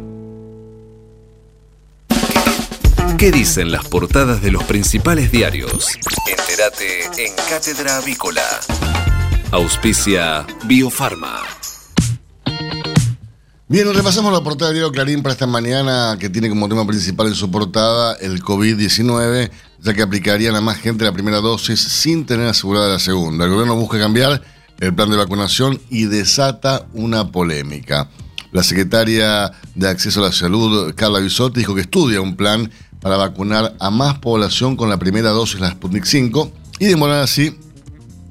¿Qué 3.21 3.31
dicen 3.31 3.71
las 3.71 3.87
portadas 3.87 4.41
de 4.41 4.49
los 4.49 4.63
principales 4.63 5.31
diarios? 5.31 5.89
Entérate 6.27 7.23
en 7.23 7.35
Cátedra 7.47 7.97
Avícola. 7.97 8.41
Auspicia 9.51 10.47
Biofarma. 10.65 11.41
Bien, 13.67 13.93
repasamos 13.93 14.33
la 14.33 14.41
portada 14.41 14.71
de 14.71 14.77
Diego 14.77 14.91
Clarín 14.91 15.21
para 15.21 15.33
esta 15.33 15.45
mañana, 15.45 16.17
que 16.19 16.31
tiene 16.31 16.49
como 16.49 16.67
tema 16.67 16.87
principal 16.87 17.27
en 17.27 17.35
su 17.35 17.51
portada 17.51 18.15
el 18.15 18.41
COVID-19, 18.41 19.51
ya 19.81 19.93
que 19.93 20.01
aplicarían 20.01 20.55
a 20.55 20.61
más 20.61 20.79
gente 20.79 21.05
la 21.05 21.13
primera 21.13 21.41
dosis 21.41 21.79
sin 21.79 22.25
tener 22.25 22.47
asegurada 22.47 22.91
la 22.91 22.97
segunda. 22.97 23.45
El 23.45 23.51
gobierno 23.51 23.75
busca 23.75 23.99
cambiar 23.99 24.41
el 24.79 24.95
plan 24.95 25.11
de 25.11 25.17
vacunación 25.17 25.79
y 25.91 26.05
desata 26.05 26.87
una 26.93 27.31
polémica. 27.31 28.09
La 28.51 28.63
secretaria 28.63 29.51
de 29.75 29.87
Acceso 29.87 30.21
a 30.21 30.29
la 30.29 30.31
Salud, 30.33 30.91
Carla 30.95 31.19
Bisotti, 31.19 31.59
dijo 31.59 31.75
que 31.75 31.81
estudia 31.81 32.19
un 32.19 32.35
plan 32.35 32.71
para 33.01 33.17
vacunar 33.17 33.75
a 33.79 33.89
más 33.89 34.19
población 34.19 34.75
con 34.75 34.89
la 34.89 34.97
primera 34.97 35.31
dosis 35.31 35.59
la 35.59 35.71
Sputnik 35.71 36.05
5 36.05 36.51
y 36.79 36.85
demorar 36.85 37.21
así 37.21 37.57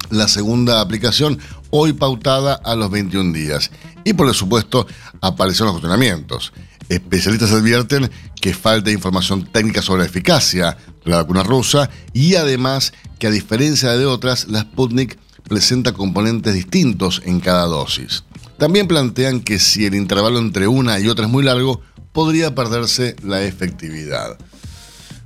la 0.09 0.27
segunda 0.27 0.81
aplicación, 0.81 1.39
hoy 1.69 1.93
pautada 1.93 2.55
a 2.55 2.75
los 2.75 2.91
21 2.91 3.33
días. 3.33 3.71
Y 4.03 4.13
por 4.13 4.33
supuesto, 4.33 4.87
aparecieron 5.21 5.67
los 5.67 5.81
cuestionamientos. 5.81 6.51
Especialistas 6.89 7.51
advierten 7.51 8.11
que 8.41 8.53
falta 8.53 8.91
información 8.91 9.45
técnica 9.45 9.81
sobre 9.81 10.01
la 10.01 10.09
eficacia 10.09 10.77
de 11.05 11.11
la 11.11 11.17
vacuna 11.17 11.43
rusa 11.43 11.89
y 12.11 12.35
además 12.35 12.91
que 13.19 13.27
a 13.27 13.31
diferencia 13.31 13.91
de 13.91 14.05
otras, 14.05 14.47
la 14.49 14.61
Sputnik 14.61 15.17
presenta 15.47 15.93
componentes 15.93 16.53
distintos 16.53 17.21
en 17.25 17.39
cada 17.39 17.65
dosis. 17.65 18.23
También 18.57 18.87
plantean 18.87 19.41
que 19.41 19.59
si 19.59 19.85
el 19.85 19.95
intervalo 19.95 20.39
entre 20.39 20.67
una 20.67 20.99
y 20.99 21.07
otra 21.07 21.25
es 21.25 21.31
muy 21.31 21.43
largo, 21.43 21.81
podría 22.11 22.53
perderse 22.53 23.15
la 23.23 23.43
efectividad. 23.43 24.37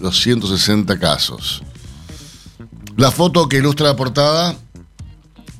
los 0.00 0.20
160 0.20 0.98
casos. 0.98 1.62
La 2.96 3.12
foto 3.12 3.48
que 3.48 3.58
ilustra 3.58 3.86
la 3.86 3.94
portada 3.94 4.56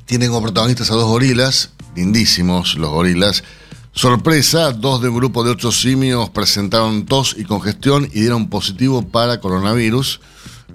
tiene 0.04 0.26
como 0.26 0.42
protagonistas 0.42 0.90
a 0.90 0.94
dos 0.94 1.06
gorilas, 1.06 1.70
lindísimos 1.94 2.74
los 2.74 2.90
gorilas. 2.90 3.44
Sorpresa, 3.92 4.72
dos 4.72 5.00
de 5.00 5.10
un 5.10 5.16
grupo 5.16 5.44
de 5.44 5.52
ocho 5.52 5.70
simios 5.70 6.28
presentaron 6.30 7.06
tos 7.06 7.36
y 7.38 7.44
congestión 7.44 8.08
y 8.12 8.22
dieron 8.22 8.48
positivo 8.48 9.02
para 9.02 9.38
coronavirus. 9.38 10.18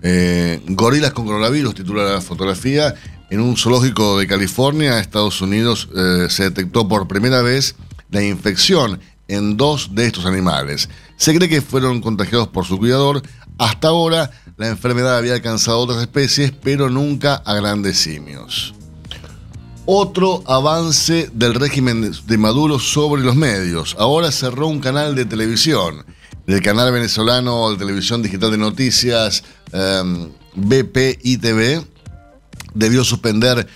Eh, 0.02 0.62
gorilas 0.68 1.14
con 1.14 1.26
coronavirus, 1.26 1.76
titula 1.76 2.04
la 2.04 2.22
fotografía. 2.22 2.96
En 3.30 3.42
un 3.42 3.58
zoológico 3.58 4.18
de 4.20 4.28
California, 4.28 5.00
Estados 5.00 5.42
Unidos, 5.42 5.90
eh, 5.96 6.28
se 6.30 6.44
detectó 6.44 6.88
por 6.88 7.08
primera 7.08 7.42
vez 7.42 7.76
la 8.10 8.24
infección 8.24 9.00
en 9.28 9.58
dos 9.58 9.94
de 9.94 10.06
estos 10.08 10.26
animales. 10.26 10.90
Se 11.18 11.36
cree 11.36 11.50
que 11.50 11.62
fueron 11.62 12.02
contagiados 12.02 12.48
por 12.48 12.66
su 12.66 12.78
cuidador. 12.78 13.22
Hasta 13.58 13.90
ahora, 13.90 14.32
la 14.56 14.68
enfermedad 14.68 15.18
había 15.18 15.34
alcanzado 15.34 15.80
otras 15.80 16.02
especies, 16.02 16.52
pero 16.52 16.90
nunca 16.90 17.36
a 17.36 17.56
grandes 17.56 17.98
simios. 17.98 18.74
Otro 19.86 20.44
avance 20.48 21.30
del 21.34 21.54
régimen 21.54 22.12
de 22.28 22.38
Maduro 22.38 22.80
sobre 22.80 23.24
los 23.24 23.36
medios. 23.36 23.96
Ahora 24.00 24.32
cerró 24.32 24.68
un 24.68 24.80
canal 24.80 25.16
de 25.16 25.26
televisión 25.26 26.06
del 26.48 26.62
canal 26.62 26.92
venezolano 26.94 27.70
de 27.72 27.78
televisión 27.78 28.24
digital 28.24 28.52
de 28.52 28.58
noticias 28.58 29.44
um, 29.74 30.30
BPITV 30.56 31.86
debió 32.74 33.04
suspender 33.04 33.68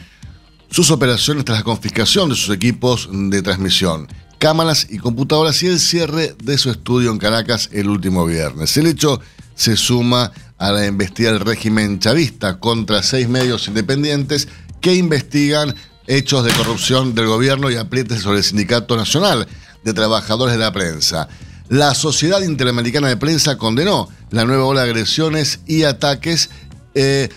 sus 0.70 0.90
operaciones 0.90 1.44
tras 1.44 1.60
la 1.60 1.64
confiscación 1.66 2.30
de 2.30 2.36
sus 2.36 2.56
equipos 2.56 3.10
de 3.12 3.42
transmisión, 3.42 4.08
cámaras 4.40 4.88
y 4.90 5.00
computadoras 5.00 5.62
y 5.64 5.68
el 5.68 5.80
cierre 5.80 6.34
de 6.42 6.58
su 6.58 6.72
estudio 6.72 7.12
en 7.12 7.18
Caracas 7.18 7.70
el 7.74 7.90
último 7.90 8.26
viernes. 8.26 8.76
El 8.78 8.88
hecho 8.88 9.20
se 9.54 9.76
suma 9.76 10.32
a 10.58 10.72
la 10.72 10.86
investigación 10.86 11.40
del 11.40 11.48
régimen 11.48 12.00
chavista 12.00 12.58
contra 12.58 13.04
seis 13.04 13.28
medios 13.28 13.68
independientes 13.68 14.48
que 14.80 14.96
investigan 14.96 15.76
hechos 16.08 16.46
de 16.46 16.54
corrupción 16.54 17.16
del 17.16 17.28
gobierno 17.28 17.70
y 17.70 17.76
aprietes 17.76 18.22
sobre 18.22 18.38
el 18.38 18.44
Sindicato 18.46 18.96
Nacional 18.96 19.46
de 19.84 19.94
Trabajadores 19.94 20.54
de 20.54 20.60
la 20.60 20.72
Prensa. 20.72 21.28
La 21.72 21.96
Sociedad 21.96 22.42
Interamericana 22.42 23.08
de 23.08 23.16
Prensa 23.16 23.58
condenó 23.58 24.10
la 24.30 24.44
nueva 24.44 24.66
ola 24.66 24.84
de 24.84 24.90
agresiones 24.90 25.62
y 25.66 25.84
ataques 25.84 26.50
eh, 26.96 27.30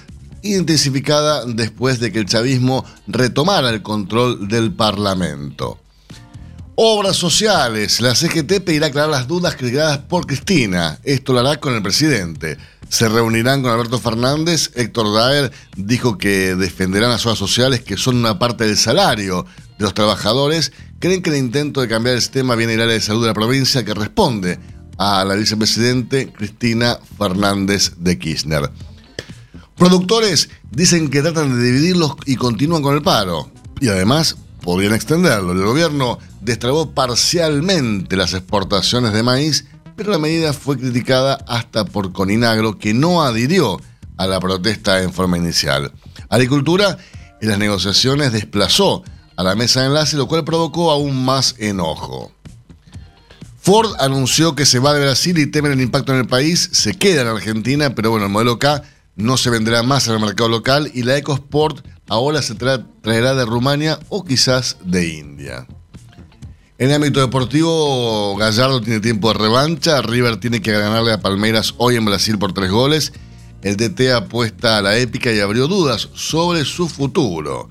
intensificada 0.43 1.45
después 1.47 2.01
de 2.01 2.11
que 2.11 2.19
el 2.19 2.27
chavismo 2.27 2.85
retomara 3.07 3.71
el 3.71 3.83
control 3.83 4.49
del 4.49 4.73
Parlamento. 4.73 5.79
Obras 6.75 7.15
sociales. 7.15 8.01
La 8.01 8.17
CGT 8.17 8.65
pedirá 8.65 8.89
aclarar 8.89 9.11
las 9.11 9.29
dudas 9.29 9.55
creadas 9.55 9.99
por 9.99 10.27
Cristina. 10.27 10.99
Esto 11.05 11.33
lo 11.33 11.39
hará 11.39 11.61
con 11.61 11.77
el 11.77 11.83
presidente. 11.83 12.59
Se 12.89 13.09
reunirán 13.09 13.63
con 13.63 13.71
Alberto 13.71 14.01
Fernández. 14.01 14.73
Héctor 14.75 15.15
Daer 15.15 15.53
dijo 15.77 16.19
que 16.19 16.57
defenderán 16.57 17.11
las 17.11 17.25
obras 17.25 17.39
sociales 17.39 17.85
que 17.85 17.97
son 17.97 18.17
una 18.17 18.37
parte 18.41 18.67
del 18.67 18.77
salario 18.77 19.47
los 19.79 19.95
trabajadores 19.95 20.73
creen 20.99 21.23
que 21.23 21.31
el 21.31 21.37
intento 21.37 21.81
de 21.81 21.89
cambiar 21.89 22.17
el 22.17 22.23
sistema 22.23 22.55
viene 22.55 22.73
del 22.73 22.83
área 22.83 22.95
de 22.95 23.01
salud 23.01 23.23
de 23.23 23.29
la 23.29 23.35
provincia 23.35 23.85
que 23.85 23.95
responde 23.95 24.59
a 24.99 25.25
la 25.25 25.35
vicepresidente 25.35 26.33
Cristina 26.33 26.99
Fernández 27.19 27.95
de 27.99 28.19
Kirchner. 28.19 28.71
Productores 29.77 30.51
dicen 30.71 31.11
que 31.11 31.23
tratan 31.23 31.57
de 31.57 31.65
dividirlos 31.65 32.15
y 32.27 32.37
continúan 32.37 32.83
con 32.83 32.95
el 32.95 33.03
paro. 33.03 33.51
Y 33.81 33.89
además 33.89 34.37
podrían 34.63 34.95
extenderlo. 34.95 35.53
El 35.53 35.65
gobierno 35.65 36.19
destrabó 36.41 36.93
parcialmente 36.93 38.17
las 38.17 38.35
exportaciones 38.35 39.13
de 39.13 39.23
maíz, 39.23 39.67
pero 39.97 40.13
la 40.13 40.19
medida 40.19 40.53
fue 40.53 40.79
criticada 40.79 41.35
hasta 41.49 41.85
por 41.85 42.13
Coninagro, 42.13 42.79
que 42.79 42.95
no 42.95 43.23
adhirió 43.23 43.81
a 44.17 44.27
la 44.27 44.41
protesta 44.41 45.03
en 45.03 45.13
forma 45.13 45.39
inicial. 45.39 45.93
Agricultura 46.29 46.97
en 47.41 47.49
las 47.49 47.59
negociaciones 47.59 48.33
desplazó 48.33 49.03
a 49.37 49.43
la 49.43 49.55
mesa 49.55 49.81
de 49.81 49.87
enlace, 49.87 50.17
lo 50.17 50.27
cual 50.27 50.45
provocó 50.45 50.91
aún 50.91 51.25
más 51.25 51.55
enojo. 51.59 52.33
Ford 53.61 53.93
anunció 53.99 54.55
que 54.55 54.67
se 54.67 54.79
va 54.79 54.93
de 54.93 55.01
Brasil 55.01 55.39
y 55.39 55.47
temen 55.47 55.73
el 55.73 55.81
impacto 55.81 56.13
en 56.13 56.19
el 56.19 56.27
país, 56.27 56.69
se 56.73 56.95
queda 56.95 57.23
en 57.23 57.29
Argentina, 57.29 57.95
pero 57.95 58.11
bueno, 58.11 58.27
el 58.27 58.33
modelo 58.33 58.59
K 58.59 58.83
no 59.17 59.37
se 59.37 59.49
vendrá 59.49 59.83
más 59.83 60.07
en 60.07 60.15
el 60.15 60.21
mercado 60.21 60.51
local 60.51 60.91
y 60.93 61.03
la 61.03 61.17
EcoSport 61.17 61.87
ahora 62.09 62.43
se 62.43 62.55
traerá 62.55 63.35
de 63.35 63.47
Rumania 63.47 63.99
o 64.11 64.25
quizás 64.25 64.77
de 64.85 65.09
India. 65.09 65.67
En 66.77 66.91
el 66.91 66.97
ámbito 66.97 67.21
deportivo, 67.21 68.37
Gallardo 68.37 68.83
tiene 68.83 69.01
tiempo 69.01 69.33
de 69.33 69.39
revancha, 69.39 70.03
River 70.03 70.39
tiene 70.39 70.61
que 70.61 70.73
ganarle 70.73 71.13
a 71.13 71.21
Palmeiras 71.21 71.75
hoy 71.79 71.97
en 71.97 72.05
Brasil 72.05 72.39
por 72.39 72.53
tres 72.53 72.71
goles, 72.71 73.13
el 73.63 73.77
DT 73.77 74.13
apuesta 74.13 74.77
a 74.77 74.83
la 74.83 74.99
épica 74.99 75.33
y 75.33 75.41
abrió 75.41 75.69
dudas 75.69 76.11
sobre 76.13 76.65
su 76.67 76.89
futuro. 76.89 77.71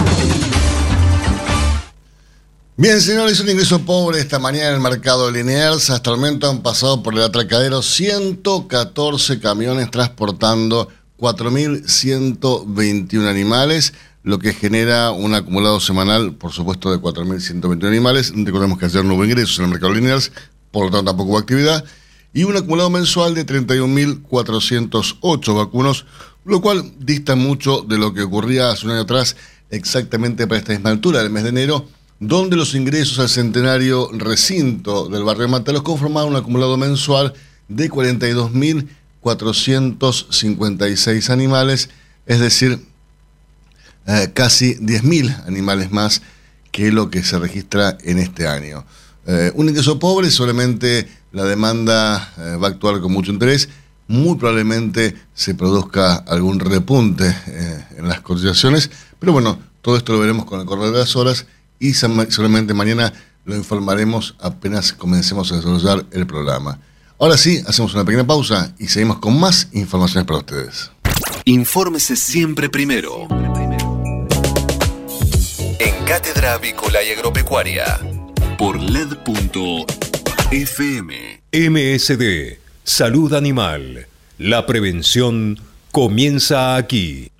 Bien, 2.77 3.01
señores, 3.01 3.40
un 3.40 3.48
ingreso 3.48 3.79
pobre 3.81 4.20
esta 4.20 4.38
mañana 4.38 4.68
en 4.68 4.75
el 4.75 4.81
mercado 4.81 5.31
de 5.31 5.42
Liniers. 5.42 5.88
Hasta 5.88 6.11
el 6.11 6.16
momento 6.16 6.51
han 6.51 6.62
pasado 6.62 7.03
por 7.03 7.14
el 7.14 7.22
atracadero 7.22 7.81
114 7.81 9.40
camiones 9.40 9.90
transportando 9.90 10.90
4.121 11.22 13.26
animales, 13.28 13.94
lo 14.24 14.40
que 14.40 14.52
genera 14.52 15.12
un 15.12 15.35
acumulado 15.35 15.78
semanal, 15.78 16.35
por 16.35 16.50
supuesto, 16.50 16.90
de 16.90 16.98
4.121 16.98 17.87
animales. 17.87 18.32
Recordemos 18.35 18.76
que 18.76 18.87
ayer 18.87 19.04
no 19.04 19.14
hubo 19.14 19.24
ingresos 19.24 19.61
en 19.61 19.66
el 19.66 19.70
mercado 19.70 19.94
lineal, 19.94 20.20
por 20.72 20.87
lo 20.87 20.90
tanto 20.90 21.12
tampoco 21.12 21.30
hubo 21.30 21.38
actividad. 21.38 21.85
Y 22.35 22.42
un 22.42 22.56
acumulado 22.56 22.90
mensual 22.90 23.37
de 23.37 23.46
31.408 23.46 25.56
vacunos, 25.56 26.06
lo 26.44 26.61
cual 26.61 26.92
dista 26.98 27.37
mucho 27.37 27.82
de 27.82 27.98
lo 27.98 28.12
que 28.12 28.22
ocurría 28.22 28.72
hace 28.72 28.87
un 28.87 28.92
año 28.92 29.02
atrás, 29.02 29.37
exactamente 29.70 30.48
para 30.48 30.58
esta 30.58 30.72
misma 30.72 30.90
altura 30.90 31.22
del 31.22 31.30
mes 31.30 31.44
de 31.44 31.50
enero, 31.50 31.87
donde 32.18 32.56
los 32.56 32.74
ingresos 32.74 33.20
al 33.20 33.28
centenario 33.28 34.11
recinto 34.12 35.08
del 35.08 35.22
barrio 35.22 35.46
Matalos 35.46 35.82
conformaban 35.82 36.30
un 36.30 36.37
acumulado 36.37 36.76
mensual 36.76 37.32
de 37.68 37.88
42.000 37.88 38.88
456 39.22 41.30
animales, 41.30 41.88
es 42.26 42.40
decir, 42.40 42.78
eh, 44.06 44.30
casi 44.35 44.74
10.000 44.74 45.46
animales 45.46 45.90
más 45.92 46.20
que 46.72 46.92
lo 46.92 47.08
que 47.08 47.22
se 47.22 47.38
registra 47.38 47.96
en 48.02 48.18
este 48.18 48.48
año. 48.48 48.85
Eh, 49.26 49.52
un 49.54 49.68
ingreso 49.68 50.00
pobre, 50.00 50.30
solamente 50.30 51.08
la 51.30 51.44
demanda 51.44 52.32
eh, 52.37 52.56
va 52.56 52.66
a 52.66 52.70
actuar 52.70 53.00
con 53.00 53.12
mucho 53.12 53.30
interés. 53.32 53.68
Muy 54.08 54.37
probablemente 54.37 55.14
se 55.32 55.54
produzca 55.54 56.16
algún 56.16 56.58
repunte 56.58 57.37
en 57.96 58.08
las 58.08 58.20
cotizaciones, 58.20 58.90
pero 59.20 59.32
bueno, 59.32 59.61
todo 59.80 59.96
esto 59.96 60.12
lo 60.12 60.18
veremos 60.18 60.44
con 60.44 60.61
el 60.61 60.66
correr 60.66 60.90
de 60.90 60.98
las 60.98 61.16
horas 61.16 61.46
y 61.78 61.94
solamente 61.94 62.74
mañana 62.74 63.12
lo 63.44 63.56
informaremos 63.56 64.35
apenas 64.40 64.92
comencemos 64.92 65.52
a 65.52 65.56
desarrollar 65.56 66.04
el 66.11 66.26
programa. 66.26 66.80
Ahora 67.22 67.38
sí, 67.38 67.62
hacemos 67.68 67.94
una 67.94 68.04
pequeña 68.04 68.26
pausa 68.26 68.74
y 68.80 68.88
seguimos 68.88 69.20
con 69.20 69.38
más 69.38 69.68
informaciones 69.70 70.26
para 70.26 70.40
ustedes. 70.40 70.90
Infórmese 71.44 72.16
siempre 72.16 72.68
primero. 72.68 73.28
En 75.78 76.04
Cátedra 76.04 76.54
Avícola 76.54 77.00
y 77.04 77.12
Agropecuaria. 77.12 78.00
Por 78.58 78.82
LED.fm. 78.82 79.14
MSD. 81.52 82.58
Salud 82.82 83.35
Animal. 83.35 84.08
La 84.38 84.66
prevención 84.66 85.61
comienza 85.92 86.74
aquí. 86.74 87.32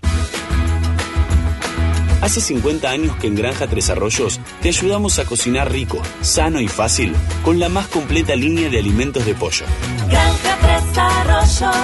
Hace 2.23 2.41
50 2.41 2.89
años 2.89 3.17
que 3.17 3.27
en 3.27 3.35
Granja 3.35 3.67
Tres 3.67 3.91
Arroyos 3.91 4.41
te 4.63 4.69
ayudamos 4.69 5.19
a 5.19 5.25
cocinar 5.25 5.73
rico, 5.73 6.01
sano 6.21 6.61
y 6.61 6.69
fácil 6.69 7.17
con 7.45 7.59
la 7.59 7.69
más 7.69 7.89
completa 7.89 8.37
línea 8.37 8.71
de 8.71 8.79
alimentos 8.79 9.27
de 9.27 9.35
pollo. 9.35 9.67
Granja 10.09 10.57
Tres 10.61 10.99
Arroyos, 10.99 11.77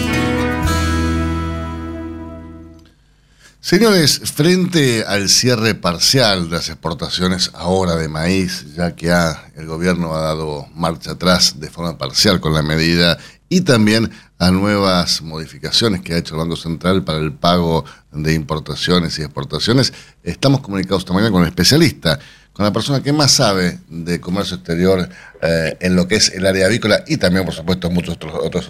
Señores, 3.63 4.21
frente 4.33 5.05
al 5.05 5.29
cierre 5.29 5.75
parcial 5.75 6.49
de 6.49 6.55
las 6.55 6.69
exportaciones 6.69 7.51
ahora 7.53 7.95
de 7.95 8.07
maíz, 8.07 8.65
ya 8.75 8.95
que 8.95 9.13
el 9.55 9.67
gobierno 9.67 10.15
ha 10.15 10.21
dado 10.21 10.67
marcha 10.73 11.11
atrás 11.11 11.59
de 11.59 11.69
forma 11.69 11.95
parcial 11.95 12.41
con 12.41 12.55
la 12.55 12.63
medida 12.63 13.19
y 13.49 13.61
también 13.61 14.09
a 14.39 14.49
nuevas 14.49 15.21
modificaciones 15.21 16.01
que 16.01 16.15
ha 16.15 16.17
hecho 16.17 16.33
el 16.33 16.39
Banco 16.39 16.55
Central 16.55 17.03
para 17.03 17.19
el 17.19 17.33
pago 17.33 17.85
de 18.11 18.33
importaciones 18.33 19.19
y 19.19 19.21
exportaciones, 19.21 19.93
estamos 20.23 20.61
comunicados 20.61 21.03
esta 21.03 21.13
mañana 21.13 21.31
con 21.31 21.43
el 21.43 21.49
especialista 21.49 22.17
con 22.61 22.67
la 22.67 22.73
persona 22.73 23.01
que 23.01 23.11
más 23.11 23.31
sabe 23.31 23.79
de 23.87 24.21
comercio 24.21 24.57
exterior 24.57 25.09
eh, 25.41 25.77
en 25.79 25.95
lo 25.95 26.07
que 26.07 26.17
es 26.17 26.29
el 26.29 26.45
área 26.45 26.67
avícola 26.67 27.03
y 27.07 27.17
también, 27.17 27.43
por 27.43 27.55
supuesto, 27.55 27.89
muchos 27.89 28.13
otros, 28.17 28.33
otros 28.35 28.69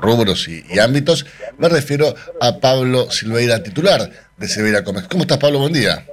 rubros 0.00 0.46
y, 0.46 0.78
ámbitos. 0.78 1.26
Me 1.58 1.68
refiero 1.68 2.14
a 2.40 2.60
Pablo 2.60 3.10
Silveira, 3.10 3.60
titular 3.60 4.08
de 4.36 4.46
Silveira 4.46 4.84
Comex. 4.84 5.08
¿Cómo 5.08 5.22
estás, 5.22 5.38
Pablo? 5.38 5.58
Buen 5.58 5.72
día. 5.72 6.06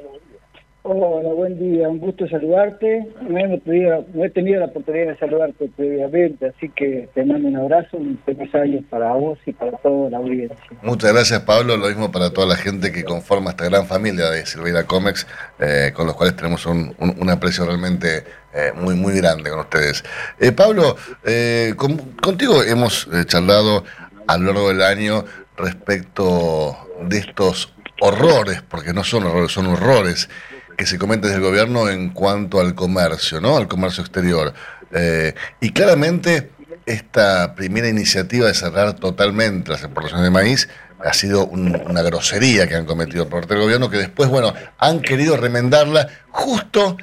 Hola, 0.86 1.32
buen 1.34 1.58
día, 1.58 1.88
un 1.88 1.98
gusto 2.00 2.28
saludarte. 2.28 3.08
No, 3.22 3.38
hemos 3.38 3.64
tenido, 3.64 4.06
no 4.14 4.26
he 4.26 4.30
tenido 4.30 4.60
la 4.60 4.66
oportunidad 4.66 5.14
de 5.14 5.18
saludarte 5.18 5.70
previamente, 5.78 6.48
así 6.48 6.68
que 6.76 7.08
te 7.14 7.24
mando 7.24 7.48
un 7.48 7.56
abrazo, 7.56 7.96
un 7.96 8.20
feliz 8.26 8.54
año 8.54 8.84
para 8.90 9.14
vos 9.14 9.40
y 9.46 9.54
para 9.54 9.72
toda 9.78 10.10
la 10.10 10.18
audiencia. 10.18 10.58
Muchas 10.82 11.14
gracias, 11.14 11.40
Pablo. 11.44 11.78
Lo 11.78 11.88
mismo 11.88 12.12
para 12.12 12.32
toda 12.32 12.48
la 12.48 12.58
gente 12.58 12.92
que 12.92 13.06
conforma 13.06 13.52
esta 13.52 13.64
gran 13.64 13.86
familia 13.88 14.30
de 14.30 14.46
Silveira 14.46 14.84
Comex, 14.86 15.26
eh, 15.60 15.94
con 15.96 16.06
los 16.06 16.18
cuales 16.18 16.36
tenemos 16.36 16.66
un, 16.66 16.94
aprecio 17.30 17.66
realmente 17.66 18.26
eh, 18.54 18.74
muy, 18.76 18.96
muy 18.96 19.16
grande 19.16 19.52
con 19.52 19.60
ustedes. 19.62 20.04
Eh, 20.38 20.52
Pablo, 20.52 20.98
eh, 21.26 21.76
con- 21.78 21.98
contigo 22.22 22.62
hemos 22.62 23.08
charlado 23.28 23.86
a 24.28 24.38
lo 24.38 24.48
largo 24.52 24.68
del 24.68 24.82
año 24.82 25.24
respecto 25.56 26.76
de 27.08 27.20
estos 27.20 27.74
horrores, 28.02 28.62
porque 28.64 28.92
no 28.92 29.06
son 29.06 29.24
horrores, 29.24 29.54
son 29.54 29.68
horrores 29.68 30.30
que 30.78 30.86
se 30.86 30.98
cometen 30.98 31.24
desde 31.24 31.36
el 31.38 31.42
gobierno 31.42 31.90
en 31.90 32.10
cuanto 32.10 32.60
al 32.60 32.76
comercio, 32.76 33.40
¿no? 33.42 33.58
Al 33.58 33.68
comercio 33.68 34.02
exterior. 34.02 34.54
Eh, 34.92 35.34
y 35.62 35.72
claramente 35.72 36.52
esta 36.86 37.56
primera 37.56 37.88
iniciativa 37.88 38.48
de 38.48 38.54
cerrar 38.54 38.94
totalmente 38.94 39.72
las 39.72 39.82
exportaciones 39.84 40.24
de 40.26 40.32
maíz 40.32 40.70
ha 41.04 41.14
sido 41.14 41.46
un- 41.46 41.82
una 41.90 42.02
grosería 42.02 42.68
que 42.68 42.76
han 42.76 42.86
cometido 42.86 43.28
por 43.28 43.42
parte 43.42 43.54
del 43.56 43.64
gobierno, 43.64 43.90
que 43.90 43.98
después, 43.98 44.30
bueno, 44.30 44.54
han 44.78 45.02
querido 45.02 45.36
remendarla 45.38 46.08
justo 46.30 46.98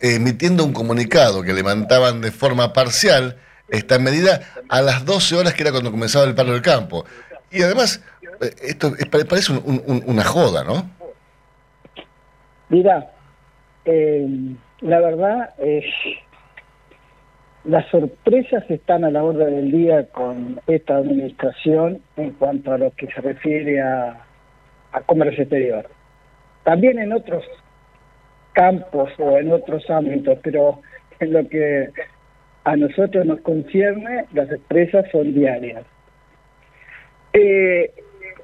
emitiendo 0.00 0.64
un 0.64 0.72
comunicado 0.72 1.42
que 1.42 1.52
levantaban 1.52 2.20
de 2.20 2.30
forma 2.30 2.72
parcial 2.72 3.36
esta 3.68 3.98
medida 3.98 4.40
a 4.68 4.82
las 4.82 5.04
12 5.04 5.36
horas 5.36 5.54
que 5.54 5.62
era 5.62 5.70
cuando 5.72 5.90
comenzaba 5.90 6.24
el 6.24 6.34
paro 6.34 6.52
del 6.52 6.62
campo. 6.62 7.04
Y 7.50 7.62
además, 7.62 8.00
eh, 8.40 8.54
esto 8.62 8.94
es- 8.98 9.06
pare- 9.06 9.24
parece 9.24 9.52
un- 9.52 9.62
un- 9.64 9.82
un- 9.86 10.02
una 10.06 10.24
joda, 10.24 10.64
¿no? 10.64 10.90
Mira, 12.70 13.10
eh, 13.84 14.26
la 14.80 15.00
verdad 15.00 15.54
es 15.58 15.84
las 17.64 17.86
sorpresas 17.88 18.64
están 18.70 19.04
a 19.04 19.10
la 19.10 19.22
orden 19.22 19.54
del 19.54 19.70
día 19.70 20.06
con 20.06 20.60
esta 20.66 20.96
administración 20.96 22.00
en 22.16 22.30
cuanto 22.30 22.72
a 22.72 22.78
lo 22.78 22.90
que 22.92 23.06
se 23.08 23.20
refiere 23.20 23.82
a, 23.82 24.24
a 24.92 25.00
comercio 25.02 25.42
exterior. 25.42 25.86
También 26.64 26.98
en 26.98 27.12
otros 27.12 27.44
campos 28.52 29.10
o 29.18 29.36
en 29.36 29.52
otros 29.52 29.88
ámbitos, 29.90 30.38
pero 30.42 30.80
en 31.18 31.32
lo 31.32 31.46
que 31.48 31.90
a 32.64 32.76
nosotros 32.76 33.26
nos 33.26 33.40
concierne, 33.40 34.26
las 34.32 34.48
sorpresas 34.48 35.04
son 35.10 35.34
diarias. 35.34 35.84
Eh, 37.32 37.92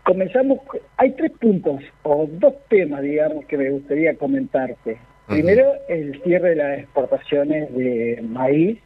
comenzamos, 0.07 0.61
hay 0.97 1.11
tres 1.12 1.33
puntos 1.33 1.83
o 2.05 2.27
dos 2.31 2.55
temas, 2.69 3.03
digamos, 3.03 3.45
que 3.47 3.59
me 3.59 3.71
gustaría 3.71 4.16
comentarte. 4.16 4.99
Primero, 5.27 5.73
el 5.88 6.23
cierre 6.23 6.51
de 6.51 6.57
las 6.57 6.79
exportaciones 6.79 7.75
de 7.75 8.23
maíz 8.23 8.79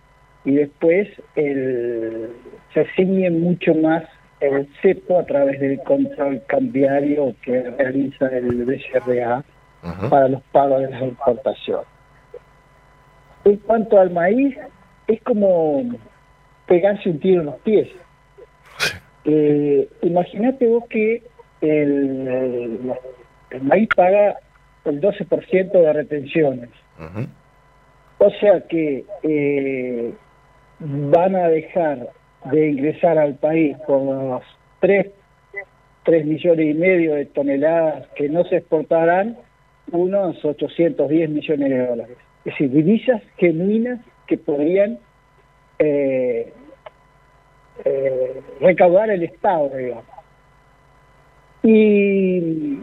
y 0.46 0.54
después 0.54 1.06
el, 1.36 2.30
se 2.72 2.86
ciñe 2.96 3.30
mucho 3.30 3.74
más 3.74 4.04
el 4.40 4.66
cepo 4.80 5.18
a 5.18 5.26
través 5.26 5.60
del 5.60 5.78
control 5.80 6.42
cambiario 6.46 7.34
que 7.42 7.70
realiza 7.70 8.28
el 8.28 8.64
BCRA 8.64 9.44
para 10.08 10.28
los 10.28 10.42
pagos 10.52 10.80
de 10.80 10.90
las 10.90 11.02
exportaciones. 11.02 11.86
En 13.44 13.56
cuanto 13.58 14.00
al 14.00 14.10
maíz, 14.10 14.56
es 15.06 15.20
como 15.22 15.82
pegarse 16.66 17.10
un 17.10 17.20
tiro 17.20 17.40
en 17.40 17.46
los 17.46 17.56
pies. 17.56 17.88
Eh, 19.24 19.88
Imagínate 20.02 20.66
vos 20.66 20.84
que 20.88 21.22
el, 21.60 22.28
el- 22.28 22.92
el 23.50 23.62
maíz 23.62 23.88
paga 23.94 24.36
el 24.84 25.00
12% 25.00 25.72
de 25.72 25.92
retenciones. 25.92 26.70
O 28.18 28.30
sea 28.38 28.60
que 28.68 29.04
eh, 29.22 30.12
van 30.78 31.34
a 31.36 31.48
dejar 31.48 32.08
de 32.50 32.68
ingresar 32.70 33.18
al 33.18 33.34
país 33.34 33.76
por 33.86 34.02
los 34.02 34.42
3, 34.80 35.06
3 36.04 36.24
millones 36.26 36.66
y 36.74 36.78
medio 36.78 37.14
de 37.14 37.26
toneladas 37.26 38.06
que 38.16 38.28
no 38.28 38.44
se 38.44 38.56
exportarán, 38.58 39.36
unos 39.92 40.42
810 40.44 41.28
millones 41.30 41.68
de 41.70 41.86
dólares. 41.86 42.16
Es 42.44 42.52
decir, 42.52 42.70
divisas 42.70 43.22
genuinas 43.38 44.00
que 44.26 44.38
podrían 44.38 44.98
eh, 45.78 46.52
eh, 47.84 48.40
recaudar 48.60 49.10
el 49.10 49.22
Estado, 49.22 49.70
digamos. 49.70 50.04
Y 51.62 52.78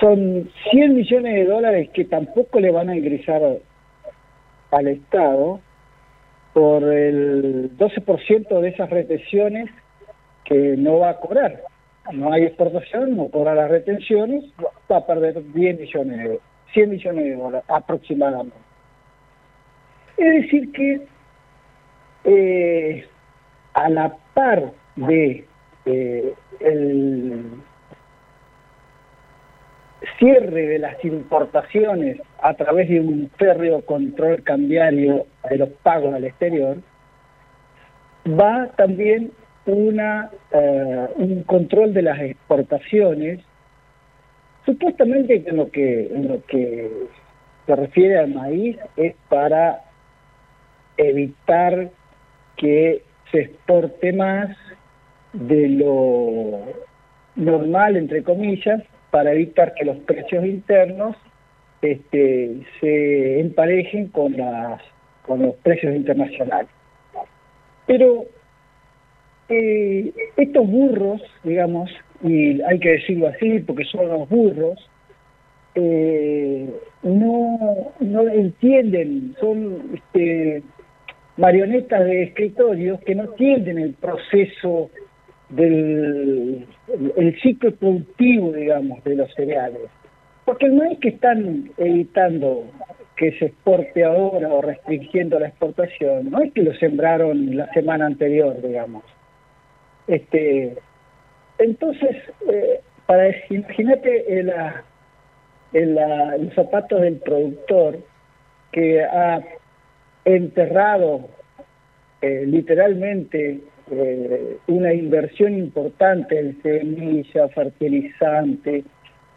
son 0.00 0.50
100 0.70 0.94
millones 0.94 1.34
de 1.34 1.44
dólares 1.44 1.90
que 1.92 2.04
tampoco 2.04 2.60
le 2.60 2.70
van 2.70 2.88
a 2.88 2.96
ingresar 2.96 3.42
al 4.70 4.88
Estado 4.88 5.60
por 6.52 6.82
el 6.84 7.76
12% 7.76 8.60
de 8.60 8.68
esas 8.68 8.90
retenciones 8.90 9.70
que 10.44 10.76
no 10.76 10.98
va 10.98 11.10
a 11.10 11.20
cobrar. 11.20 11.62
No 12.12 12.32
hay 12.32 12.44
exportación, 12.44 13.16
no 13.16 13.28
cobra 13.28 13.54
las 13.54 13.70
retenciones, 13.70 14.44
va 14.90 14.98
a 14.98 15.06
perder 15.06 15.42
10 15.52 15.80
millones 15.80 16.18
de 16.18 16.40
100 16.72 16.90
millones 16.90 17.24
de 17.24 17.36
dólares 17.36 17.64
aproximadamente. 17.68 18.56
Es 20.16 20.42
decir 20.42 20.72
que 20.72 21.06
eh, 22.24 23.06
a 23.74 23.88
la 23.88 24.16
par 24.34 24.72
de 24.96 25.44
eh, 25.86 26.34
el 26.60 27.44
cierre 30.18 30.66
de 30.66 30.78
las 30.78 31.04
importaciones 31.04 32.20
a 32.40 32.54
través 32.54 32.88
de 32.88 33.00
un 33.00 33.30
férreo 33.36 33.82
control 33.84 34.42
cambiario 34.42 35.26
de 35.48 35.58
los 35.58 35.68
pagos 35.82 36.14
al 36.14 36.24
exterior, 36.24 36.78
va 38.28 38.68
también 38.76 39.32
una 39.66 40.30
eh, 40.50 41.06
un 41.16 41.42
control 41.42 41.92
de 41.94 42.02
las 42.02 42.20
exportaciones, 42.20 43.40
supuestamente 44.64 45.44
en 45.46 45.56
lo 45.56 45.70
que 45.70 46.06
en 46.06 46.28
lo 46.28 46.44
que 46.46 46.90
se 47.66 47.76
refiere 47.76 48.18
al 48.18 48.34
maíz 48.34 48.78
es 48.96 49.14
para 49.28 49.82
evitar 50.96 51.90
que 52.58 53.02
se 53.32 53.40
exporte 53.40 54.12
más 54.12 54.56
de 55.32 55.68
lo 55.68 56.60
normal, 57.36 57.96
entre 57.96 58.22
comillas, 58.22 58.82
para 59.10 59.32
evitar 59.32 59.74
que 59.74 59.84
los 59.84 59.96
precios 59.98 60.44
internos 60.44 61.16
este, 61.80 62.56
se 62.80 63.40
emparejen 63.40 64.08
con, 64.08 64.36
las, 64.36 64.82
con 65.22 65.42
los 65.42 65.54
precios 65.56 65.94
internacionales. 65.94 66.70
Pero 67.86 68.26
eh, 69.48 70.12
estos 70.36 70.66
burros, 70.66 71.22
digamos, 71.44 71.90
y 72.22 72.60
hay 72.62 72.78
que 72.80 72.90
decirlo 72.90 73.28
así 73.28 73.60
porque 73.60 73.84
son 73.84 74.08
los 74.08 74.28
burros, 74.28 74.90
eh, 75.74 76.68
no, 77.02 77.92
no 78.00 78.28
entienden, 78.28 79.36
son 79.40 79.92
este, 79.94 80.62
marionetas 81.38 82.04
de 82.04 82.24
escritorios 82.24 83.00
que 83.00 83.14
no 83.14 83.24
entienden 83.24 83.78
el 83.78 83.94
proceso 83.94 84.90
del 85.48 86.66
el, 87.16 87.40
ciclo 87.40 87.74
productivo, 87.76 88.52
digamos, 88.52 89.02
de 89.04 89.16
los 89.16 89.32
cereales. 89.34 89.88
Porque 90.44 90.68
no 90.68 90.84
es 90.84 90.98
que 90.98 91.10
están 91.10 91.70
evitando 91.78 92.64
que 93.16 93.32
se 93.38 93.46
exporte 93.46 94.04
ahora 94.04 94.48
o 94.48 94.62
restringiendo 94.62 95.38
la 95.38 95.48
exportación, 95.48 96.30
no 96.30 96.40
es 96.40 96.52
que 96.52 96.62
lo 96.62 96.74
sembraron 96.74 97.56
la 97.56 97.70
semana 97.72 98.06
anterior, 98.06 98.60
digamos. 98.62 99.04
Este, 100.06 100.76
entonces, 101.58 102.16
eh, 102.52 102.80
para 103.06 103.30
imagínate 103.50 104.44
los 105.72 106.54
zapatos 106.54 107.00
del 107.00 107.16
productor 107.16 107.98
que 108.72 109.02
ha 109.02 109.42
enterrado 110.24 111.28
eh, 112.20 112.44
literalmente 112.46 113.60
eh, 113.90 114.56
una 114.66 114.92
inversión 114.92 115.54
importante 115.54 116.38
en 116.38 116.60
semilla, 116.62 117.48
fertilizante, 117.48 118.84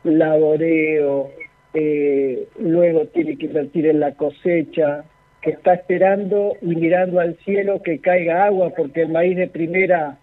laboreo, 0.04 1.30
eh, 1.74 2.48
luego 2.60 3.06
tiene 3.08 3.38
que 3.38 3.46
invertir 3.46 3.86
en 3.88 4.00
la 4.00 4.14
cosecha, 4.16 5.06
que 5.42 5.52
está 5.52 5.76
esperando 5.76 6.54
y 6.62 6.76
mirando 6.76 7.20
al 7.20 7.36
cielo 7.38 7.82
que 7.82 8.00
caiga 8.00 8.46
agua, 8.46 8.72
porque 8.76 9.04
el 9.04 9.10
maíz 9.10 9.38
de 9.38 9.48
primera 9.48 10.18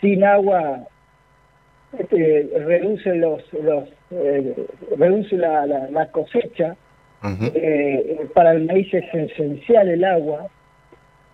sin 0.00 0.24
agua 0.24 0.88
este, 1.98 2.50
reduce 2.66 3.14
los, 3.14 3.42
los 3.52 3.88
reduce 4.98 5.36
la, 5.36 5.66
la, 5.66 5.90
la 5.90 6.10
cosecha. 6.10 6.76
Eh, 7.22 8.26
para 8.34 8.52
el 8.52 8.64
maíz 8.66 8.92
es 8.94 9.04
esencial 9.12 9.88
el 9.88 10.04
agua. 10.04 10.48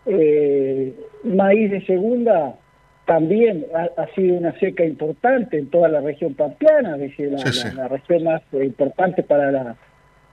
Eh, 0.06 0.94
maíz 1.24 1.70
de 1.70 1.84
segunda 1.86 2.54
también 3.06 3.66
ha, 3.74 4.02
ha 4.02 4.06
sido 4.14 4.36
una 4.36 4.56
seca 4.58 4.84
importante 4.84 5.58
en 5.58 5.68
toda 5.70 5.88
la 5.88 6.00
región 6.00 6.34
pampeana, 6.34 6.94
es 6.96 7.02
decir, 7.02 7.30
la, 7.32 7.38
Sí, 7.38 7.52
sí. 7.52 7.68
la- 7.68 7.82
la 7.82 7.88
región 7.88 8.24
más 8.24 8.42
eh, 8.52 8.64
importante 8.64 9.22
para 9.22 9.50
la, 9.52 9.76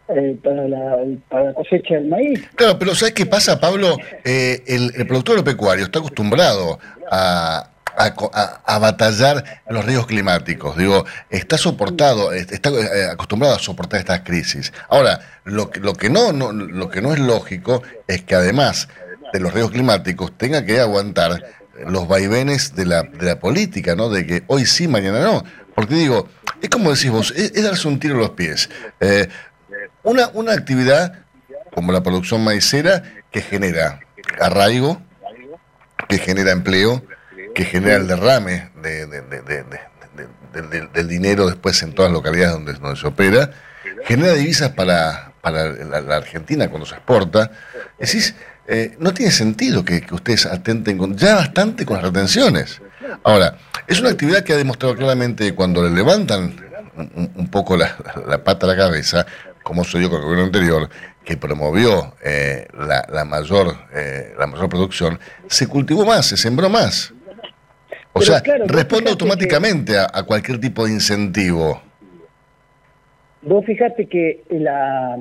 eh, 0.09 0.35
para 0.43 0.67
la 0.67 0.97
para 1.29 1.43
la 1.45 1.53
cosecha 1.53 1.95
del 1.95 2.07
maíz. 2.07 2.47
Claro, 2.55 2.77
pero 2.79 2.93
¿sabes 2.95 3.13
qué 3.13 3.25
pasa, 3.25 3.59
Pablo? 3.59 3.95
Eh, 4.25 4.61
el, 4.67 4.91
el 4.95 5.07
productor 5.07 5.37
agropecuario 5.37 5.85
está 5.85 5.99
acostumbrado 5.99 6.79
a, 7.11 7.69
a 7.97 8.13
a- 8.33 8.61
a 8.65 8.79
batallar 8.79 9.61
los 9.69 9.85
riesgos 9.85 10.07
climáticos. 10.07 10.77
Digo, 10.77 11.05
está 11.29 11.57
soportado, 11.57 12.31
est- 12.33 12.51
está 12.51 12.69
eh, 12.69 13.09
acostumbrado 13.11 13.55
a 13.55 13.59
soportar 13.59 13.99
estas 13.99 14.21
crisis. 14.21 14.73
Ahora, 14.89 15.19
lo 15.45 15.69
lo 15.81 15.93
que 15.93 16.09
no, 16.09 16.31
lo 16.31 16.89
que 16.89 17.01
no 17.01 17.13
es 17.13 17.19
lógico 17.19 17.83
es 18.07 18.21
que 18.23 18.35
además 18.35 18.87
de 19.33 19.39
los 19.39 19.53
riesgos 19.53 19.71
climáticos 19.73 20.37
tenga 20.37 20.63
que 20.65 20.79
aguantar 20.79 21.43
los 21.87 22.07
vaivenes 22.07 22.75
de 22.75 22.85
la, 22.85 23.03
de 23.03 23.25
la 23.25 23.39
política, 23.39 23.95
¿no? 23.95 24.09
De 24.09 24.25
que 24.27 24.43
hoy 24.47 24.65
sí, 24.65 24.87
mañana 24.87 25.19
no. 25.21 25.43
Porque 25.75 25.95
digo, 25.95 26.29
es 26.61 26.69
como 26.69 26.93
decís 26.93 27.09
vos, 27.09 27.31
es, 27.35 27.51
darse 27.63 27.87
un 27.87 27.99
tiro 27.99 28.13
en 28.13 28.19
los 28.19 28.29
pies. 28.31 28.69
Eh, 28.99 29.27
una, 30.03 30.29
una 30.33 30.53
actividad 30.53 31.13
como 31.73 31.91
la 31.91 32.03
producción 32.03 32.43
maicera 32.43 33.01
que 33.31 33.41
genera 33.41 33.99
arraigo, 34.39 35.01
que 36.07 36.19
genera 36.19 36.51
empleo, 36.51 37.03
que 37.53 37.65
genera 37.65 37.95
el 37.97 38.07
derrame 38.07 38.69
de- 38.81 39.05
de- 39.05 39.21
de- 39.21 39.41
de- 39.41 39.63
de- 39.63 39.93
de- 40.53 40.61
de- 40.61 40.87
del 40.93 41.07
dinero 41.07 41.47
después 41.47 41.81
en 41.83 41.93
todas 41.93 42.11
las 42.11 42.17
localidades 42.17 42.79
donde, 42.79 42.95
se 42.95 43.07
opera, 43.07 43.51
genera 44.05 44.33
divisas 44.33 44.71
para, 44.71 45.33
la, 45.43 46.15
Argentina 46.15 46.69
cuando 46.69 46.85
se 46.85 46.95
exporta. 46.95 47.51
Decís, 47.99 48.35
eh, 48.67 48.95
no 48.99 49.13
tiene 49.13 49.31
sentido 49.31 49.83
que, 49.83 50.05
ustedes 50.11 50.45
atenten 50.45 51.17
ya 51.17 51.35
bastante 51.35 51.85
con 51.85 51.95
las 51.97 52.05
retenciones. 52.05 52.81
Ahora, 53.23 53.57
es 53.87 53.99
una 53.99 54.11
actividad 54.11 54.43
que 54.43 54.53
ha 54.53 54.57
demostrado 54.57 54.95
claramente 54.95 55.53
cuando 55.53 55.83
le 55.83 55.89
levantan 55.89 56.55
un, 56.95 57.49
poco 57.49 57.75
la, 57.75 57.97
pata 58.43 58.65
a 58.65 58.69
la 58.69 58.77
cabeza, 58.77 59.25
como 59.63 59.83
se 59.83 59.99
dio 59.99 60.09
con 60.09 60.19
el 60.19 60.25
gobierno 60.25 60.45
anterior, 60.45 60.89
que 61.25 61.37
promovió 61.37 62.15
eh, 62.21 62.67
la 62.77 63.25
mayor 63.25 63.75
eh, 63.93 64.33
la 64.37 64.45
mayor 64.47 64.69
producción, 64.69 65.19
se 65.47 65.67
cultivó 65.67 66.05
más, 66.05 66.27
se 66.27 66.37
sembró 66.37 66.69
más. 66.69 67.13
O 68.15 68.19
Pero 68.19 68.25
sea, 68.25 68.41
claro, 68.41 68.65
responde 68.67 69.09
automáticamente 69.09 69.97
a, 69.97 70.07
a 70.13 70.23
cualquier 70.23 70.59
tipo 70.59 70.85
de 70.85 70.91
incentivo. 70.93 71.81
Vos 73.41 73.65
fijate 73.65 74.05
que 74.07 74.43
la, 74.49 75.17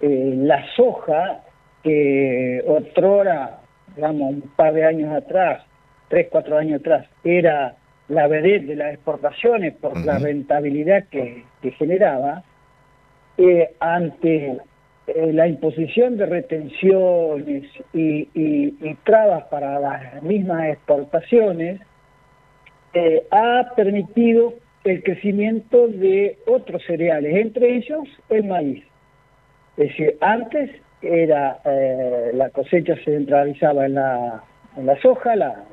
eh, 0.00 0.32
la 0.36 0.64
soja, 0.76 1.42
que 1.82 2.62
otrora, 2.66 3.60
digamos, 3.94 4.32
un 4.34 4.40
par 4.56 4.72
de 4.72 4.84
años 4.84 5.14
atrás, 5.14 5.62
tres, 6.08 6.26
cuatro 6.30 6.56
años 6.58 6.80
atrás, 6.80 7.06
era 7.22 7.76
la 8.08 8.26
vedette 8.26 8.66
de 8.66 8.76
las 8.76 8.94
exportaciones 8.94 9.74
por 9.74 9.96
la 10.04 10.18
rentabilidad 10.18 11.04
que, 11.10 11.44
que 11.62 11.70
generaba, 11.72 12.42
eh, 13.38 13.74
ante 13.78 14.56
eh, 15.06 15.32
la 15.32 15.46
imposición 15.46 16.16
de 16.16 16.26
retenciones 16.26 17.64
y, 17.92 18.28
y- 18.34 18.74
y 18.80 18.94
trabas 19.04 19.44
para 19.44 19.78
las 19.78 20.22
mismas 20.22 20.70
exportaciones, 20.70 21.80
eh, 22.94 23.26
ha 23.30 23.74
permitido 23.76 24.54
el 24.84 25.02
crecimiento 25.02 25.88
de 25.88 26.38
otros 26.46 26.82
cereales, 26.86 27.36
entre 27.36 27.76
ellos 27.76 28.08
el 28.28 28.44
maíz. 28.44 28.84
Es 29.76 29.88
decir, 29.88 30.16
antes 30.20 30.70
era 31.02 31.60
eh, 31.64 32.30
la 32.34 32.50
cosecha 32.50 32.94
se 32.96 33.16
centralizaba 33.16 33.86
en 33.86 33.94
la, 33.94 34.42
en 34.76 34.86
la 34.86 35.00
soja, 35.00 35.36
la, 35.36 35.64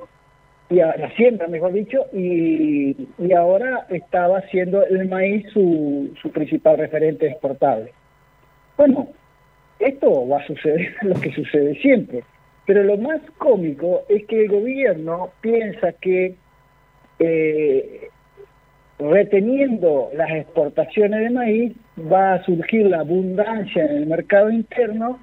y 0.69 0.75
la 0.75 1.09
siembra, 1.15 1.47
mejor 1.47 1.73
dicho, 1.73 2.05
y, 2.13 3.07
y 3.17 3.33
ahora 3.33 3.87
estaba 3.89 4.41
siendo 4.49 4.85
el 4.85 5.07
maíz 5.07 5.47
su, 5.53 6.13
su 6.21 6.29
principal 6.31 6.77
referente 6.77 7.27
exportable. 7.27 7.91
Bueno, 8.75 9.07
esto 9.79 10.27
va 10.27 10.39
a 10.39 10.47
suceder 10.47 10.93
lo 11.01 11.15
que 11.19 11.31
sucede 11.31 11.75
siempre, 11.75 12.23
pero 12.65 12.83
lo 12.83 12.97
más 12.97 13.21
cómico 13.37 14.03
es 14.09 14.25
que 14.25 14.43
el 14.43 14.49
gobierno 14.49 15.31
piensa 15.41 15.93
que 15.93 16.35
eh, 17.19 18.09
reteniendo 18.99 20.09
las 20.13 20.29
exportaciones 20.31 21.19
de 21.21 21.29
maíz 21.29 21.73
va 22.11 22.33
a 22.35 22.43
surgir 22.43 22.87
la 22.87 22.99
abundancia 23.01 23.85
en 23.85 23.97
el 23.97 24.05
mercado 24.07 24.49
interno 24.49 25.19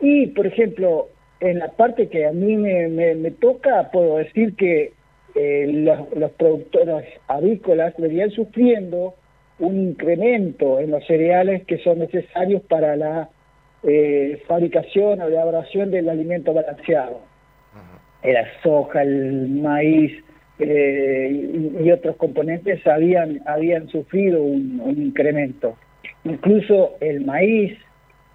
y, 0.00 0.26
por 0.28 0.46
ejemplo, 0.46 1.08
en 1.40 1.58
la 1.58 1.68
parte 1.68 2.08
que 2.08 2.26
a 2.26 2.32
mí 2.32 2.56
me, 2.56 2.88
me- 2.88 3.14
me 3.14 3.30
toca, 3.30 3.90
puedo 3.90 4.18
decir 4.18 4.54
que 4.56 4.92
eh, 5.34 5.66
los, 5.72 6.12
los 6.16 6.30
productores 6.32 7.06
avícolas 7.26 7.94
venían 7.98 8.30
sufriendo 8.30 9.14
un 9.58 9.78
incremento 9.80 10.78
en 10.80 10.90
los 10.90 11.04
cereales 11.06 11.64
que 11.64 11.78
son 11.78 11.98
necesarios 12.00 12.62
para 12.62 12.96
la 12.96 13.28
eh, 13.82 14.42
fabricación 14.46 15.20
o 15.20 15.26
elaboración 15.28 15.90
del 15.90 16.08
alimento 16.08 16.52
balanceado. 16.52 17.20
La 18.22 18.46
soja, 18.62 19.02
el 19.02 19.48
maíz 19.50 20.12
eh, 20.58 21.78
y, 21.82 21.90
otros 21.90 22.16
componentes 22.16 22.86
habían, 22.86 23.40
habían 23.46 23.88
sufrido 23.88 24.42
un, 24.42 24.80
incremento. 24.96 25.76
Incluso 26.24 26.94
el 27.00 27.24
maíz, 27.24 27.76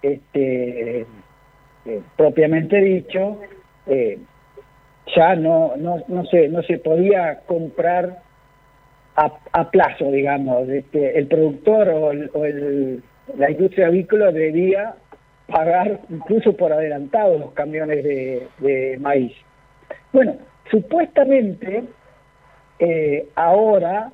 este, 0.02 1.00
eh, 1.00 1.06
propiamente 2.16 2.76
dicho, 2.80 3.40
eh, 3.86 4.18
ya 5.16 5.34
no, 5.34 5.76
no, 5.76 6.02
no, 6.08 6.24
se, 6.26 6.48
no 6.48 6.62
se 6.62 6.78
podía 6.78 7.40
comprar 7.46 8.18
a, 9.16 9.32
a 9.52 9.70
plazo, 9.70 10.10
digamos. 10.10 10.68
Este, 10.68 11.18
el 11.18 11.26
productor 11.26 11.88
o, 11.88 12.10
el- 12.12 12.30
o 12.34 12.44
el- 12.44 13.02
la 13.36 13.50
industria 13.50 13.86
avícola 13.88 14.30
debía 14.32 14.94
pagar 15.46 16.00
incluso 16.10 16.52
por 16.56 16.72
adelantado 16.72 17.38
los 17.38 17.52
camiones 17.52 18.04
de, 18.04 18.46
de 18.58 18.98
maíz. 19.00 19.32
Bueno, 20.12 20.36
supuestamente 20.70 21.84
eh, 22.80 23.28
ahora 23.34 24.10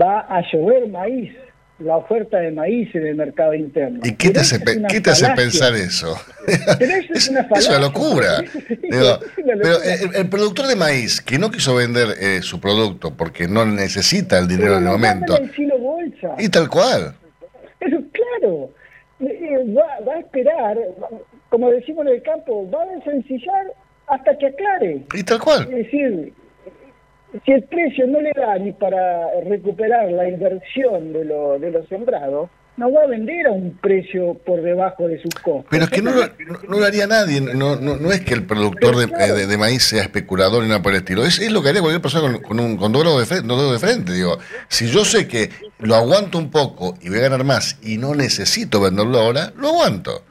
va 0.00 0.20
a 0.20 0.42
llover 0.52 0.88
maíz, 0.88 1.32
la 1.78 1.96
oferta 1.96 2.38
de 2.38 2.50
maíz 2.50 2.94
en 2.94 3.06
el 3.06 3.16
mercado 3.16 3.54
interno. 3.54 4.00
¿Y 4.04 4.14
qué 4.14 4.30
te 4.30 4.40
hace, 4.40 4.56
eso 4.56 4.80
qué 4.88 5.00
te 5.00 5.10
pensar 5.34 5.74
eso? 5.74 6.16
Pero 6.78 6.92
eso 6.92 7.12
es 7.12 7.28
una 7.28 7.40
Es 7.56 7.68
una 7.68 7.78
locura. 7.78 8.42
Sí, 8.52 8.78
Digo, 8.82 9.18
es 9.20 9.38
una 9.44 9.54
pero 9.62 9.82
el, 9.82 10.16
el 10.16 10.28
productor 10.28 10.66
de 10.66 10.76
maíz 10.76 11.20
que 11.20 11.38
no 11.38 11.50
quiso 11.50 11.74
vender 11.74 12.08
eh, 12.20 12.42
su 12.42 12.60
producto 12.60 13.14
porque 13.16 13.48
no 13.48 13.64
necesita 13.64 14.38
el 14.38 14.48
dinero 14.48 14.74
Pero 14.74 14.78
en 14.78 14.86
el 14.86 14.92
momento, 14.92 15.38
bolsa. 15.78 16.34
y 16.38 16.48
tal 16.48 16.68
cual. 16.68 17.14
Pero 17.78 17.98
claro, 18.12 18.70
eh, 19.20 19.26
eh, 19.26 19.74
va, 19.74 20.04
va 20.06 20.14
a 20.14 20.20
esperar, 20.20 20.76
como 21.48 21.70
decimos 21.70 22.06
en 22.06 22.14
el 22.14 22.22
campo, 22.22 22.70
va 22.70 22.82
a 22.82 22.86
desencillar 22.86 23.72
hasta 24.08 24.36
que 24.36 24.46
aclare. 24.46 25.04
Y 25.14 25.22
tal 25.22 25.40
cual. 25.40 25.62
Es 25.62 25.84
decir, 25.84 26.32
si 27.44 27.52
el 27.52 27.62
precio 27.64 28.06
no 28.06 28.20
le 28.20 28.32
da 28.36 28.58
ni 28.58 28.72
para 28.72 29.40
recuperar 29.44 30.10
la 30.12 30.28
inversión 30.28 31.12
de 31.12 31.24
lo, 31.24 31.58
de 31.58 31.70
lo 31.70 31.86
sembrado, 31.86 32.50
no 32.76 32.90
va 32.90 33.02
a 33.02 33.06
vender 33.06 33.46
a 33.46 33.52
un 33.52 33.76
precio 33.82 34.34
por 34.46 34.62
debajo 34.62 35.06
de 35.06 35.20
sus 35.20 35.34
costos. 35.34 35.66
Pero 35.70 35.84
es 35.84 35.90
que 35.90 36.00
no, 36.00 36.10
lo- 36.10 36.26
no, 36.26 36.58
no 36.68 36.78
lo 36.80 36.84
haría 36.86 37.06
nadie. 37.06 37.40
No, 37.40 37.76
no, 37.76 37.96
no 37.96 38.10
es 38.12 38.22
que 38.22 38.32
el 38.32 38.44
productor 38.46 38.96
de, 38.96 39.04
eh, 39.04 39.32
de- 39.32 39.46
de 39.46 39.58
maíz 39.58 39.82
sea 39.82 40.02
especulador 40.02 40.62
ni 40.62 40.68
nada 40.70 40.80
por 40.82 40.92
el 40.92 40.98
estilo. 40.98 41.22
Es, 41.22 41.38
es 41.38 41.52
lo 41.52 41.62
que 41.62 41.68
haría 41.68 41.82
cualquier 41.82 42.00
persona 42.00 42.32
con, 42.32 42.42
con 42.42 42.60
un 42.60 42.76
con 42.78 42.92
dos 42.92 43.04
dedos 43.04 43.20
de 43.20 43.26
frente, 43.26 43.46
dos 43.48 43.72
de 43.72 43.78
frente. 43.78 44.12
Digo, 44.14 44.38
si 44.68 44.86
yo 44.88 45.04
sé 45.04 45.28
que 45.28 45.50
lo 45.80 45.94
aguanto 45.96 46.38
un 46.38 46.50
poco 46.50 46.94
y 47.02 47.10
voy 47.10 47.18
a 47.18 47.22
ganar 47.28 47.44
más 47.44 47.78
y 47.82 47.98
no 47.98 48.14
necesito 48.14 48.80
venderlo 48.80 49.18
ahora, 49.18 49.52
lo 49.58 49.68
aguanto. 49.68 50.22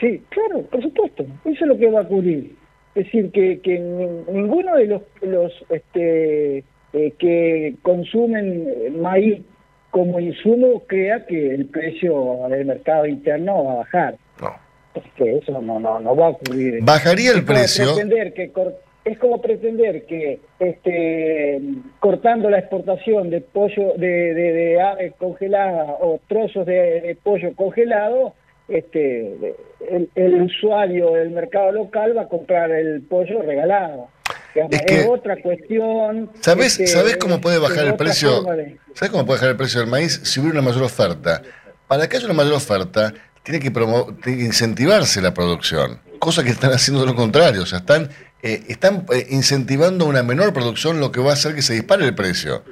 Sí, 0.00 0.22
claro, 0.30 0.62
por 0.70 0.82
supuesto. 0.82 1.24
Eso 1.44 1.52
es 1.64 1.66
lo 1.68 1.76
que 1.76 1.90
va 1.90 2.00
a 2.00 2.02
ocurrir. 2.04 2.56
Es 2.94 3.04
decir, 3.04 3.30
que, 3.30 3.60
que 3.60 3.78
ni- 3.78 4.32
ninguno 4.40 4.76
de 4.76 4.86
los, 4.86 5.02
los 5.22 5.52
este, 5.70 6.58
eh, 6.92 7.12
que 7.18 7.74
consumen 7.82 9.00
maíz 9.00 9.40
como 9.90 10.18
insumo 10.20 10.82
crea 10.86 11.24
que 11.26 11.54
el 11.54 11.66
precio 11.66 12.46
del 12.48 12.64
mercado 12.66 13.06
interno 13.06 13.64
va 13.64 13.72
a 13.72 13.76
bajar. 13.76 14.14
No. 14.40 14.50
Porque 14.92 15.36
eso 15.36 15.60
no, 15.60 15.78
no, 15.78 16.00
no 16.00 16.16
va 16.16 16.26
a 16.26 16.30
ocurrir. 16.30 16.78
Bajaría 16.82 17.30
el 17.32 17.38
Es 17.38 17.44
precio. 17.44 17.84
pretender 17.94 18.32
que 18.34 18.50
es 19.04 19.18
como 19.18 19.40
pretender 19.40 20.04
que 20.06 20.40
este 20.58 21.60
cortando 22.00 22.50
la 22.50 22.58
exportación 22.58 23.30
de 23.30 23.40
pollo 23.40 23.94
de, 23.96 24.34
de, 24.34 24.52
de 24.52 24.80
ave 24.80 25.12
congelada 25.16 25.96
o 26.00 26.20
trozos 26.28 26.66
de, 26.66 27.00
de 27.00 27.16
pollo 27.22 27.54
congelado 27.54 28.34
este 28.70 29.54
el, 29.90 30.08
el 30.14 30.42
usuario 30.42 31.12
del 31.12 31.30
mercado 31.30 31.72
local 31.72 32.16
va 32.16 32.22
a 32.22 32.28
comprar 32.28 32.70
el 32.70 33.02
pollo 33.02 33.42
regalado 33.42 34.08
Es 34.54 34.64
es, 34.70 34.82
que- 34.82 35.06
otra 35.08 35.36
cuestión 35.42 36.30
¿Sabes, 36.40 36.78
este, 36.78 36.86
¿Sabes 36.86 37.16
cómo 37.16 37.40
puede 37.40 37.58
bajar 37.58 37.86
el 37.86 37.96
precio? 37.96 38.42
de- 38.42 38.78
¿Sabes 38.94 39.10
cómo 39.10 39.26
puede 39.26 39.38
bajar 39.38 39.50
el 39.50 39.56
precio 39.56 39.80
del 39.80 39.88
maíz 39.88 40.20
si 40.24 40.40
hubiera 40.40 40.60
una 40.60 40.68
mayor 40.70 40.84
oferta? 40.84 41.42
Para 41.88 42.08
que 42.08 42.16
haya 42.16 42.26
una 42.26 42.34
mayor 42.34 42.54
oferta, 42.54 43.12
tiene 43.42 43.58
que, 43.58 43.72
promo- 43.72 44.16
tiene 44.22 44.38
que 44.38 44.44
incentivarse 44.44 45.20
la 45.20 45.34
producción, 45.34 45.98
cosa 46.20 46.44
que 46.44 46.50
están 46.50 46.72
haciendo 46.72 47.04
lo 47.04 47.14
contrario, 47.16 47.62
o 47.62 47.66
sea, 47.66 47.78
están 47.78 48.10
eh, 48.42 48.62
están 48.68 49.04
eh, 49.12 49.26
incentivando 49.30 50.06
una 50.06 50.22
menor 50.22 50.52
producción, 50.54 50.98
lo 51.00 51.10
que 51.12 51.20
va 51.20 51.30
a 51.30 51.32
hacer 51.34 51.54
que 51.54 51.60
se 51.62 51.74
dispare 51.74 52.04
el 52.06 52.14
precio. 52.14 52.62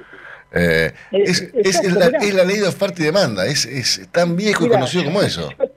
Eh, 0.51 0.91
es, 1.11 1.41
es, 1.53 1.79
es, 1.83 1.93
la, 1.93 2.07
es, 2.07 2.33
la, 2.33 2.43
ley 2.43 2.57
de 2.57 2.67
oferta 2.67 3.01
y 3.01 3.05
demanda, 3.05 3.45
es, 3.45 3.65
es 3.67 4.07
tan 4.11 4.35
viejo 4.35 4.65
y 4.65 4.69
conocido 4.69 5.03
como 5.03 5.21
eso. 5.21 5.47
Yo, 5.59 5.68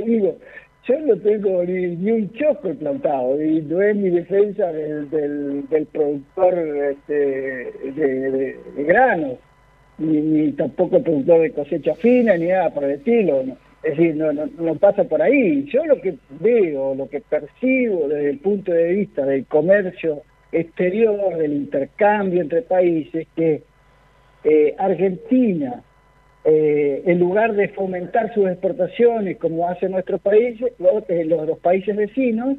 digo, 0.00 0.38
yo 0.84 1.00
no 1.00 1.16
tengo 1.18 1.62
ni, 1.64 2.10
un 2.10 2.32
choco 2.32 2.74
plantado 2.74 3.40
y 3.40 3.62
no 3.62 3.80
es 3.80 3.94
mi 3.94 4.10
defensa 4.10 4.72
del, 4.72 5.08
del, 5.10 5.86
productor 5.86 6.58
este, 6.58 7.14
de, 7.14 8.30
de, 8.74 8.84
granos, 8.84 9.38
ni, 9.98 10.50
tampoco 10.52 10.96
el 10.96 11.02
productor 11.04 11.40
de 11.42 11.52
cosecha 11.52 11.94
fina, 11.94 12.36
ni 12.36 12.48
nada 12.48 12.70
por 12.70 12.84
el 12.84 12.92
estilo. 12.92 13.42
Es 13.82 13.96
decir, 13.96 14.16
no, 14.16 14.32
no, 14.32 14.46
no, 14.58 14.74
pasa 14.76 15.04
por 15.04 15.22
ahí. 15.22 15.64
Yo 15.64 15.84
lo 15.84 16.00
que 16.00 16.16
veo, 16.40 16.94
lo 16.94 17.08
que 17.08 17.20
percibo 17.20 18.08
desde 18.08 18.30
el 18.30 18.38
punto 18.38 18.72
de 18.72 18.92
vista 18.92 19.24
del 19.24 19.46
comercio 19.46 20.22
exterior, 20.52 21.36
del 21.36 21.52
intercambio 21.52 22.40
entre 22.40 22.62
países, 22.62 23.26
que 23.34 23.62
eh, 24.44 24.74
Argentina, 24.78 25.82
eh, 26.44 27.02
en 27.06 27.20
lugar 27.20 27.54
de 27.54 27.68
fomentar 27.68 28.34
sus 28.34 28.48
exportaciones 28.48 29.38
como 29.38 29.68
hace 29.68 29.88
nuestro 29.88 30.18
país, 30.18 30.60
los, 30.60 31.04
los, 31.08 31.46
los 31.46 31.58
países 31.58 31.96
vecinos, 31.96 32.56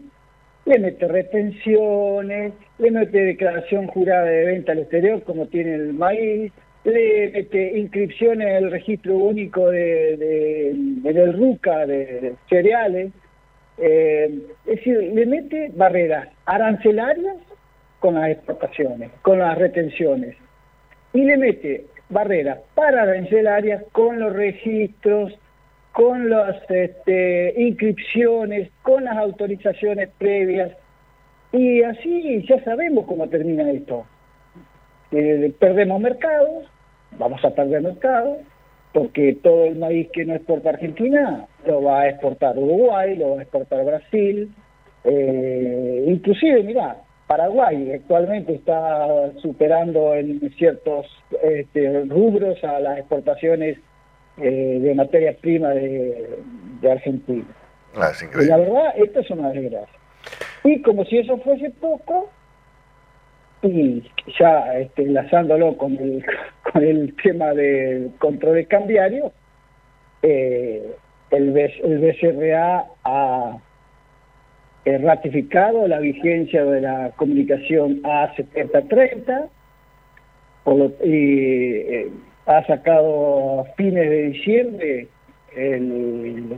le 0.65 0.79
mete 0.79 1.07
retenciones, 1.07 2.53
le 2.77 2.91
mete 2.91 3.19
declaración 3.19 3.87
jurada 3.87 4.23
de 4.23 4.45
venta 4.45 4.71
al 4.71 4.79
exterior 4.79 5.21
como 5.23 5.47
tiene 5.47 5.75
el 5.75 5.93
maíz, 5.93 6.53
le 6.85 7.31
mete 7.31 7.77
inscripciones 7.77 8.47
en 8.47 8.55
el 8.55 8.71
registro 8.71 9.15
único 9.17 9.69
de, 9.69 10.17
de, 10.17 10.69
en 10.69 11.17
el 11.17 11.33
RUCA 11.33 11.85
de, 11.85 12.05
de 12.21 12.35
cereales, 12.49 13.11
eh, 13.77 14.39
es 14.65 14.75
decir, 14.77 14.97
le 15.13 15.25
mete 15.25 15.71
barreras 15.75 16.29
arancelarias 16.45 17.35
con 17.99 18.15
las 18.15 18.29
exportaciones, 18.29 19.11
con 19.21 19.39
las 19.39 19.57
retenciones, 19.57 20.35
y 21.13 21.23
le 21.23 21.37
mete 21.37 21.85
barreras 22.09 22.59
para 22.75 23.03
arancelarias 23.03 23.83
con 23.91 24.19
los 24.19 24.33
registros, 24.33 25.33
con 25.91 26.29
las 26.29 26.57
este, 26.69 27.53
inscripciones, 27.57 28.71
con 28.81 29.05
las 29.05 29.17
autorizaciones 29.17 30.09
previas, 30.17 30.71
y 31.51 31.83
así 31.83 32.43
ya 32.47 32.63
sabemos 32.63 33.05
cómo 33.05 33.29
termina 33.29 33.69
esto. 33.71 34.05
Eh, 35.11 35.53
perdemos 35.59 36.01
mercados, 36.01 36.65
vamos 37.17 37.43
a 37.45 37.51
perder 37.51 37.83
mercado, 37.83 38.37
porque 38.91 39.37
todo 39.43 39.65
el 39.65 39.77
maíz 39.77 40.09
que 40.11 40.25
no 40.25 40.33
exporta 40.33 40.69
Argentina 40.69 41.45
lo 41.65 41.83
va 41.83 42.01
a 42.01 42.09
exportar 42.09 42.57
Uruguay, 42.57 43.15
lo 43.15 43.31
va 43.31 43.39
a 43.39 43.43
exportar 43.43 43.85
Brasil, 43.85 44.51
eh, 45.03 46.05
inclusive, 46.07 46.63
mira, 46.63 46.97
Paraguay 47.35 47.91
actualmente 47.93 48.53
está 48.53 49.31
superando 49.41 50.13
en 50.13 50.39
ciertos 50.55 51.07
este, 51.41 52.03
rubros 52.05 52.63
a 52.63 52.79
las 52.79 52.99
exportaciones 52.99 53.79
eh, 54.37 54.79
de 54.79 54.93
materias 54.93 55.35
primas 55.37 55.73
de, 55.73 56.37
de, 56.79 56.91
Argentina. 56.91 57.45
Ah, 57.95 58.11
y 58.39 58.45
la 58.45 58.57
verdad, 58.57 58.93
esto 58.97 59.21
es 59.21 59.31
una 59.31 59.49
desgracia. 59.49 59.99
Y 60.63 60.79
como 60.83 61.05
si 61.05 61.17
eso 61.17 61.39
fuese 61.39 61.71
poco, 61.71 62.29
y 63.63 64.03
ya 64.39 64.77
este, 64.77 65.01
enlazándolo 65.01 65.75
con 65.75 65.93
el, 65.93 66.23
con 66.71 66.83
el 66.83 67.15
tema 67.15 67.51
del 67.55 68.11
control 68.19 68.67
cambiario, 68.67 69.31
eh, 70.21 70.83
el, 71.31 71.51
B, 71.51 71.73
el 71.83 71.97
BCRA 71.97 72.85
ha 73.03 73.57
eh, 74.85 74.97
ratificado 74.97 75.87
la 75.87 75.99
vigencia 75.99 76.65
de 76.65 76.81
la 76.81 77.11
comunicación 77.15 78.01
A7030 78.03 79.49
y 81.03 81.75
eh, 81.75 82.09
ha 82.45 82.65
sacado 82.65 83.61
a 83.61 83.65
fines 83.75 84.09
de 84.09 84.23
diciembre, 84.29 85.07
el, 85.55 86.57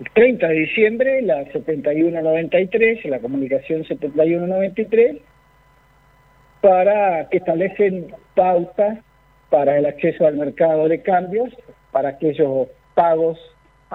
el 0.00 0.10
30 0.14 0.48
de 0.48 0.54
diciembre, 0.54 1.22
la 1.22 1.44
7193, 1.52 3.04
la 3.06 3.18
comunicación 3.18 3.84
7193, 3.84 5.16
para 6.60 7.28
que 7.28 7.38
establecen 7.38 8.06
pautas 8.34 8.98
para 9.50 9.78
el 9.78 9.86
acceso 9.86 10.26
al 10.26 10.36
mercado 10.36 10.88
de 10.88 11.02
cambios 11.02 11.50
para 11.92 12.10
aquellos 12.10 12.68
pagos 12.94 13.38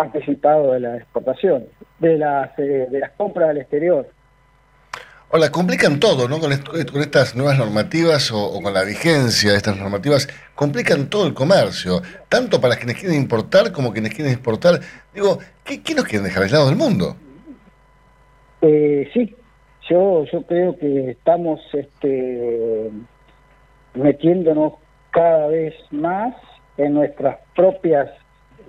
anticipados 0.02 0.74
de 0.74 0.80
la 0.80 0.98
exportación, 0.98 1.66
de 2.00 2.18
las, 2.18 2.58
eh, 2.60 2.88
de 2.90 3.00
las 3.00 3.12
compras 3.12 3.50
al 3.50 3.58
exterior. 3.58 4.08
Hola, 5.34 5.50
complican 5.50 6.00
todo, 6.00 6.28
¿no? 6.28 6.40
Con, 6.40 6.52
esto, 6.52 6.72
con 6.92 7.02
estas 7.02 7.36
nuevas 7.38 7.58
normativas 7.58 8.32
o, 8.32 8.44
o, 8.44 8.62
con 8.62 8.74
la 8.74 8.84
vigencia 8.84 9.52
de 9.52 9.58
estas 9.58 9.78
normativas, 9.78 10.28
complican 10.56 11.10
todo 11.10 11.26
el 11.26 11.34
comercio, 11.34 12.02
tanto 12.28 12.60
para 12.60 12.76
quienes 12.76 12.98
quieren 12.98 13.18
importar 13.18 13.72
como 13.72 13.94
quienes 13.94 14.14
quieren 14.14 14.34
exportar. 14.34 14.82
Digo, 15.14 15.40
¿qué, 15.64 15.82
qué 15.82 15.96
nos 15.96 16.04
quieren 16.04 16.26
dejar 16.26 16.44
aislados 16.44 16.68
del 16.68 16.78
mundo? 16.78 17.16
Eh, 18.62 19.10
sí, 19.14 19.34
yo, 19.90 20.26
yo 20.26 20.46
creo 20.46 20.78
que 20.78 21.12
estamos 21.12 21.62
este, 21.74 22.92
metiéndonos 23.94 24.74
cada 25.12 25.48
vez 25.48 25.74
más 25.92 26.36
en 26.78 26.94
nuestras 26.94 27.38
propias 27.56 28.10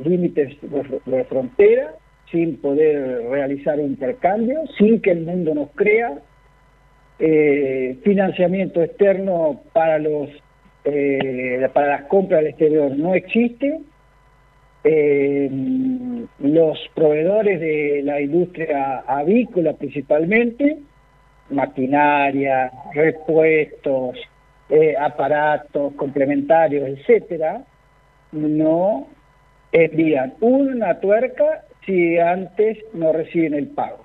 límites 0.06 0.56
de, 0.60 1.24
frontera, 1.24 1.94
sin 2.30 2.56
poder 2.58 3.28
realizar 3.30 3.78
intercambio, 3.78 4.60
sin 4.78 5.00
que 5.00 5.10
el 5.10 5.22
mundo 5.22 5.54
nos 5.54 5.70
crea, 5.74 6.18
eh, 7.18 7.98
financiamiento 8.02 8.82
externo 8.82 9.60
para 9.72 9.98
los 9.98 10.28
eh, 10.84 11.68
para 11.72 11.86
las 11.86 12.02
compras 12.06 12.40
al 12.40 12.48
exterior 12.48 12.96
no 12.96 13.14
existe, 13.14 13.80
eh, 14.82 15.48
los 16.40 16.78
proveedores 16.96 17.60
de 17.60 18.00
la 18.02 18.20
industria 18.20 19.04
avícola 19.06 19.74
principalmente, 19.74 20.78
maquinaria, 21.50 22.72
repuestos, 22.92 24.18
aparatos 24.98 25.92
complementarios, 25.94 26.88
etcétera, 26.88 27.62
no 28.32 29.06
envían 29.72 30.34
una 30.40 31.00
tuerca 31.00 31.64
si 31.84 32.18
antes 32.18 32.78
no 32.92 33.12
reciben 33.12 33.54
el 33.54 33.68
pago. 33.68 34.04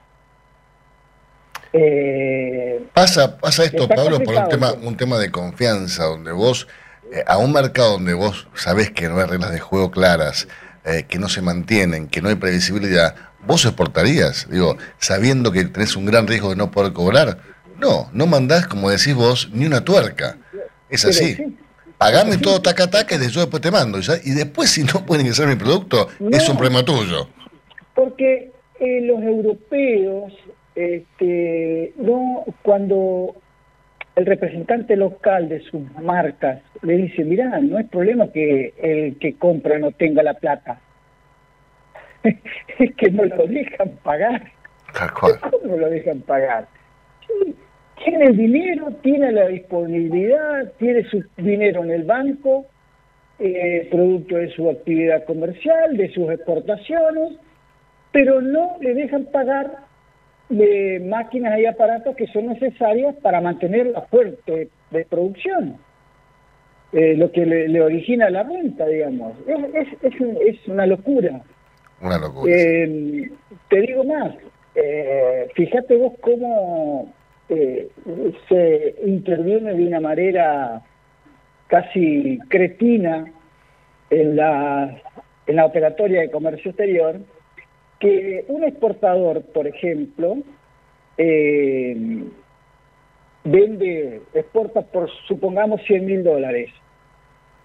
Eh, 1.74 2.82
pasa, 2.94 3.38
pasa 3.38 3.66
esto, 3.66 3.88
Pablo, 3.88 4.20
por 4.22 4.36
un 4.36 4.50
tema, 4.50 4.74
un 4.74 4.98
tema 4.98 5.20
de 5.20 5.30
confianza, 5.32 6.06
donde 6.06 6.32
vos, 6.32 6.68
eh, 7.14 7.24
a 7.28 7.38
un 7.38 7.52
mercado 7.52 7.92
donde 7.92 8.14
vos 8.14 8.48
sabés 8.56 8.90
que 8.92 9.10
no 9.10 9.20
hay 9.20 9.28
reglas 9.28 9.52
de 9.52 9.60
juego 9.60 9.92
claras, 9.92 10.48
eh, 10.86 11.06
que 11.08 11.20
no 11.20 11.28
se 11.28 11.42
mantienen, 11.42 12.08
que 12.08 12.22
no 12.22 12.30
hay 12.30 12.36
previsibilidad, 12.36 13.16
¿vos 13.46 13.66
exportarías? 13.66 14.48
Digo, 14.50 14.78
sabiendo 14.98 15.52
que 15.52 15.66
tenés 15.66 15.96
un 15.96 16.06
gran 16.06 16.28
riesgo 16.28 16.50
de 16.50 16.56
no 16.56 16.72
poder 16.72 16.94
cobrar. 16.94 17.40
No, 17.78 18.10
no 18.12 18.26
mandás, 18.26 18.66
como 18.66 18.90
decís 18.90 19.14
vos, 19.14 19.50
ni 19.54 19.66
una 19.66 19.84
tuerca. 19.84 20.38
Es 20.90 21.06
así. 21.06 21.38
Pagame 21.98 22.38
todo 22.38 22.62
taca 22.62 22.90
taca 22.90 23.16
y 23.16 23.30
yo 23.30 23.42
después 23.42 23.62
te 23.62 23.72
mando. 23.72 24.00
Y 24.24 24.32
después, 24.32 24.70
si 24.70 24.84
no 24.84 25.06
pueden 25.06 25.26
ingresar 25.26 25.48
mi 25.48 25.56
producto, 25.56 26.08
no, 26.20 26.30
es 26.30 26.48
un 26.48 26.58
problema 26.58 26.84
tuyo. 26.84 27.28
Porque 27.96 28.52
eh, 28.80 29.02
los 29.02 29.22
europeos, 29.24 30.34
este, 30.76 31.94
no, 31.98 32.46
cuando 32.62 33.36
el 34.16 34.26
representante 34.26 34.96
local 34.96 35.50
de 35.50 35.62
sus 35.62 35.82
marcas 36.02 36.62
le 36.84 36.98
dice, 36.98 37.24
mira, 37.24 37.60
no 37.60 37.80
es 37.80 37.88
problema 37.90 38.32
que 38.32 38.74
el 38.78 39.18
que 39.18 39.36
compra 39.36 39.80
no 39.80 39.92
tenga 39.92 40.22
la 40.22 40.36
plata. 40.36 40.80
es 42.24 42.96
que 42.96 43.12
no 43.12 43.26
lo 43.26 43.48
dejan 43.48 43.90
pagar. 44.04 44.52
¿Cómo 45.14 45.60
no 45.66 45.78
lo 45.78 45.90
dejan 45.90 46.22
pagar? 46.22 46.68
Sí, 47.28 47.56
tiene 48.04 48.26
el 48.26 48.38
dinero, 48.38 48.92
tiene 49.02 49.32
la 49.32 49.48
disponibilidad, 49.48 50.72
tiene 50.78 51.04
su 51.06 51.24
dinero 51.38 51.84
en 51.84 51.92
el 51.92 52.04
banco, 52.04 52.66
eh, 53.40 53.88
producto 53.92 54.36
de 54.36 54.50
su 54.52 54.70
actividad 54.70 55.26
comercial, 55.26 55.96
de 55.98 56.12
sus 56.14 56.30
exportaciones, 56.32 57.38
pero 58.12 58.42
no 58.42 58.78
le 58.82 58.94
dejan 58.94 59.26
pagar 59.26 59.88
de 60.50 61.02
máquinas 61.06 61.60
y 61.60 61.66
aparatos 61.66 62.16
que 62.16 62.28
son 62.28 62.48
necesarias 62.48 63.16
para 63.22 63.42
mantener 63.42 63.88
la 63.88 64.02
fuerte 64.04 64.70
de 64.92 65.06
producción, 65.06 65.78
eh, 66.94 67.16
lo 67.16 67.32
que 67.32 67.46
le, 67.46 67.68
le, 67.68 67.82
origina 67.82 68.30
la 68.30 68.44
renta, 68.44 68.88
digamos. 68.88 69.34
Es, 69.46 69.88
es, 69.88 70.14
es, 70.14 70.22
un, 70.22 70.38
es 70.46 70.68
una 70.68 70.86
locura. 70.86 71.42
Una 72.02 72.18
locura. 72.18 72.54
Eh, 72.56 73.30
te 73.70 73.82
digo 73.82 74.04
más, 74.04 74.34
eh, 74.76 75.48
fíjate 75.56 75.96
vos 75.98 76.14
cómo 76.22 77.14
eh, 77.50 77.90
se 78.50 78.96
interviene 79.06 79.74
de 79.74 79.88
una 79.88 80.00
manera 80.00 80.82
casi 81.68 82.40
cretina 82.50 83.32
en 84.10 84.36
la, 84.36 85.02
en 85.46 85.56
la 85.56 85.66
operatoria 85.66 86.22
de 86.22 86.32
comercio 86.32 86.72
exterior, 86.72 87.20
que 88.00 88.46
un 88.48 88.64
exportador, 88.64 89.42
por 89.54 89.68
ejemplo, 89.68 90.38
eh, 91.18 92.24
vende, 93.44 94.22
exporta 94.34 94.82
por, 94.82 95.10
supongamos, 95.28 95.82
100 95.84 96.06
mil 96.06 96.24
dólares. 96.24 96.70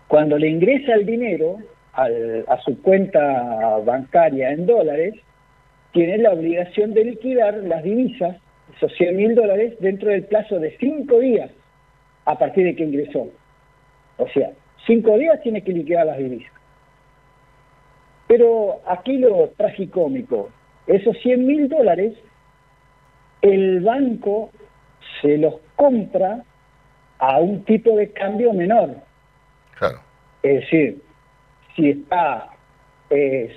Cuando 0.09 0.39
le 0.39 0.49
ingresa 0.49 0.95
el 0.95 1.07
dinero 1.07 1.59
al, 1.93 2.45
a 2.49 2.59
su 2.61 2.81
cuenta 2.83 3.79
bancaria 3.85 4.51
en 4.53 4.67
dólares, 4.67 5.15
tiene 5.93 6.19
la 6.19 6.33
obligación 6.33 6.95
de 6.95 7.05
liquidar 7.05 7.55
las 7.55 7.83
divisas, 7.83 8.37
esos 8.77 8.93
100 8.97 9.17
mil 9.17 9.35
dólares, 9.35 9.75
dentro 9.81 10.11
del 10.11 10.25
plazo 10.25 10.59
de 10.59 10.77
cinco 10.79 11.19
días 11.21 11.51
a 12.25 12.39
partir 12.39 12.65
de 12.65 12.77
que 12.77 12.85
ingresó. 12.85 13.29
O 14.17 14.29
sea, 14.29 14.53
cinco 14.87 15.17
días 15.19 15.41
tiene 15.43 15.63
que 15.63 15.73
liquidar 15.73 16.07
las 16.07 16.19
divisas. 16.19 16.53
Pero 18.27 18.81
aquí 18.87 19.19
lo 19.19 19.49
tragicómico, 19.57 20.51
esos 20.87 21.17
100 21.19 21.47
mil 21.47 21.69
dólares, 21.69 22.15
el 23.43 23.81
banco 23.81 24.51
se 25.21 25.37
los 25.37 25.57
compra 25.77 26.45
a 27.19 27.39
un 27.41 27.65
tipo 27.65 27.97
de 27.97 28.11
cambio 28.13 28.53
menor. 28.53 28.97
Claro. 29.79 30.01
Es 30.43 30.61
decir, 30.63 31.03
si 31.77 31.91
está, 31.91 32.52
eh, 33.15 33.55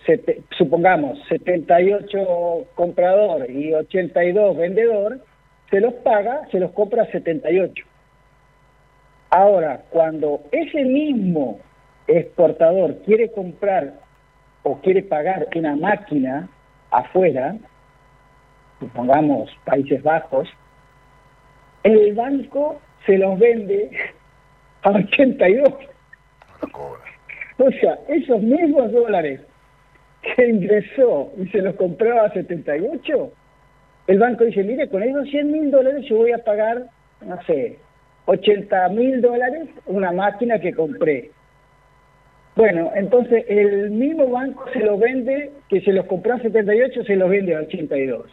supongamos, 0.57 1.17
78 1.29 2.67
comprador 2.75 3.49
y 3.49 3.73
82 3.73 4.57
vendedor, 4.57 5.21
se 5.69 5.79
los 5.79 5.93
paga, 5.93 6.41
se 6.51 6.59
los 6.59 6.71
compra 6.71 7.03
a 7.03 7.11
78. 7.11 7.85
Ahora, 9.29 9.83
cuando 9.89 10.41
ese 10.51 10.83
mismo 10.83 11.59
exportador 12.07 13.01
quiere 13.03 13.31
comprar 13.31 13.93
o 14.63 14.79
quiere 14.81 15.03
pagar 15.03 15.47
una 15.55 15.75
máquina 15.77 16.49
afuera, 16.91 17.55
supongamos 18.79 19.49
Países 19.63 20.03
Bajos, 20.03 20.49
el 21.83 22.13
banco 22.13 22.81
se 23.05 23.17
los 23.17 23.39
vende 23.39 23.89
a 24.83 24.89
82. 24.89 25.73
O 27.57 27.71
sea, 27.71 27.99
esos 28.07 28.41
mismos 28.41 28.91
dólares 28.91 29.41
que 30.35 30.47
ingresó 30.47 31.31
y 31.37 31.47
se 31.47 31.61
los 31.61 31.75
compraba 31.75 32.25
a 32.25 32.33
78, 32.33 33.31
el 34.07 34.19
banco 34.19 34.43
dice, 34.43 34.63
mire, 34.63 34.89
con 34.89 35.03
esos 35.03 35.29
100 35.29 35.51
mil 35.51 35.71
dólares 35.71 36.05
yo 36.07 36.17
voy 36.17 36.31
a 36.31 36.43
pagar, 36.43 36.85
no 37.21 37.41
sé, 37.43 37.77
80 38.25 38.89
mil 38.89 39.21
dólares 39.21 39.69
una 39.85 40.11
máquina 40.11 40.59
que 40.59 40.73
compré. 40.73 41.31
Bueno, 42.55 42.91
entonces 42.95 43.43
el 43.47 43.91
mismo 43.91 44.29
banco 44.29 44.65
se 44.71 44.79
lo 44.79 44.97
vende, 44.97 45.51
que 45.69 45.81
se 45.81 45.91
los 45.91 46.05
compró 46.05 46.35
a 46.35 46.39
78, 46.39 47.03
se 47.03 47.15
los 47.15 47.29
vende 47.29 47.55
a 47.55 47.59
82. 47.59 48.29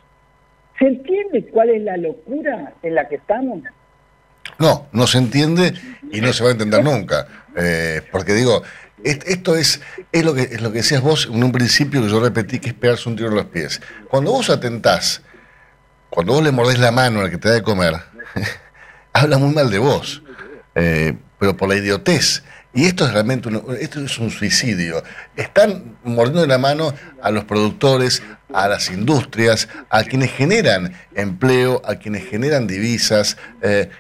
¿Se 0.79 0.87
entiende 0.87 1.47
cuál 1.47 1.71
es 1.71 1.83
la 1.83 1.97
locura 1.97 2.73
en 2.83 2.95
la 2.95 3.09
que 3.09 3.17
estamos? 3.17 3.61
No, 4.59 4.87
no 4.93 5.07
se 5.07 5.19
entiende 5.19 5.73
y 6.13 6.21
no 6.21 6.33
se 6.33 6.45
va 6.45 6.51
a 6.51 6.53
entender 6.53 6.85
nunca. 6.85 7.27
Eh, 7.57 8.01
porque 8.11 8.33
digo, 8.33 8.63
esto 9.05 9.57
es, 9.57 9.81
es, 10.13 10.25
lo 10.25 10.35
que, 10.35 10.43
es 10.43 10.61
lo 10.61 10.71
que 10.73 10.79
decías 10.79 11.03
vos 11.03 11.29
en 11.33 11.43
un 11.43 11.53
principio 11.53 12.03
que 12.03 12.09
yo 12.09 12.21
repetí, 12.21 12.59
que 12.59 12.69
es 12.69 12.75
pegarse 12.75 13.09
un 13.09 13.17
tiro 13.17 13.29
en 13.29 13.37
los 13.37 13.47
pies. 13.47 13.81
Cuando 14.09 14.33
vos 14.33 14.51
atentás, 14.51 15.23
cuando 16.11 16.35
vos 16.35 16.43
le 16.43 16.53
mordés 16.53 16.79
la 16.79 16.93
mano 16.93 17.21
al 17.21 17.31
que 17.31 17.39
te 17.39 17.49
da 17.49 17.55
de 17.55 17.63
comer, 17.63 17.95
habla 19.13 19.39
muy 19.39 19.55
mal 19.55 19.71
de 19.71 19.79
vos, 19.79 20.23
eh, 20.75 21.15
pero 21.39 21.57
por 21.57 21.69
la 21.69 21.77
idiotez. 21.77 22.43
Y 22.75 22.87
esto 22.87 23.05
es 23.05 23.13
realmente 23.13 23.49
un, 23.49 23.77
esto 23.79 24.01
es 24.01 24.19
un 24.19 24.31
suicidio. 24.31 25.03
Están 25.37 25.97
mordiendo 26.05 26.47
la 26.47 26.59
mano 26.59 26.95
a 27.21 27.31
los 27.31 27.45
productores, 27.45 28.23
a 28.53 28.69
las 28.69 28.91
industrias, 28.91 29.69
a 29.91 30.05
quienes 30.05 30.33
generan 30.33 30.95
empleo, 31.15 31.83
a 31.85 31.97
quienes 31.97 32.25
generan 32.29 32.67
divisas. 32.67 33.37
Eh, 33.61 33.91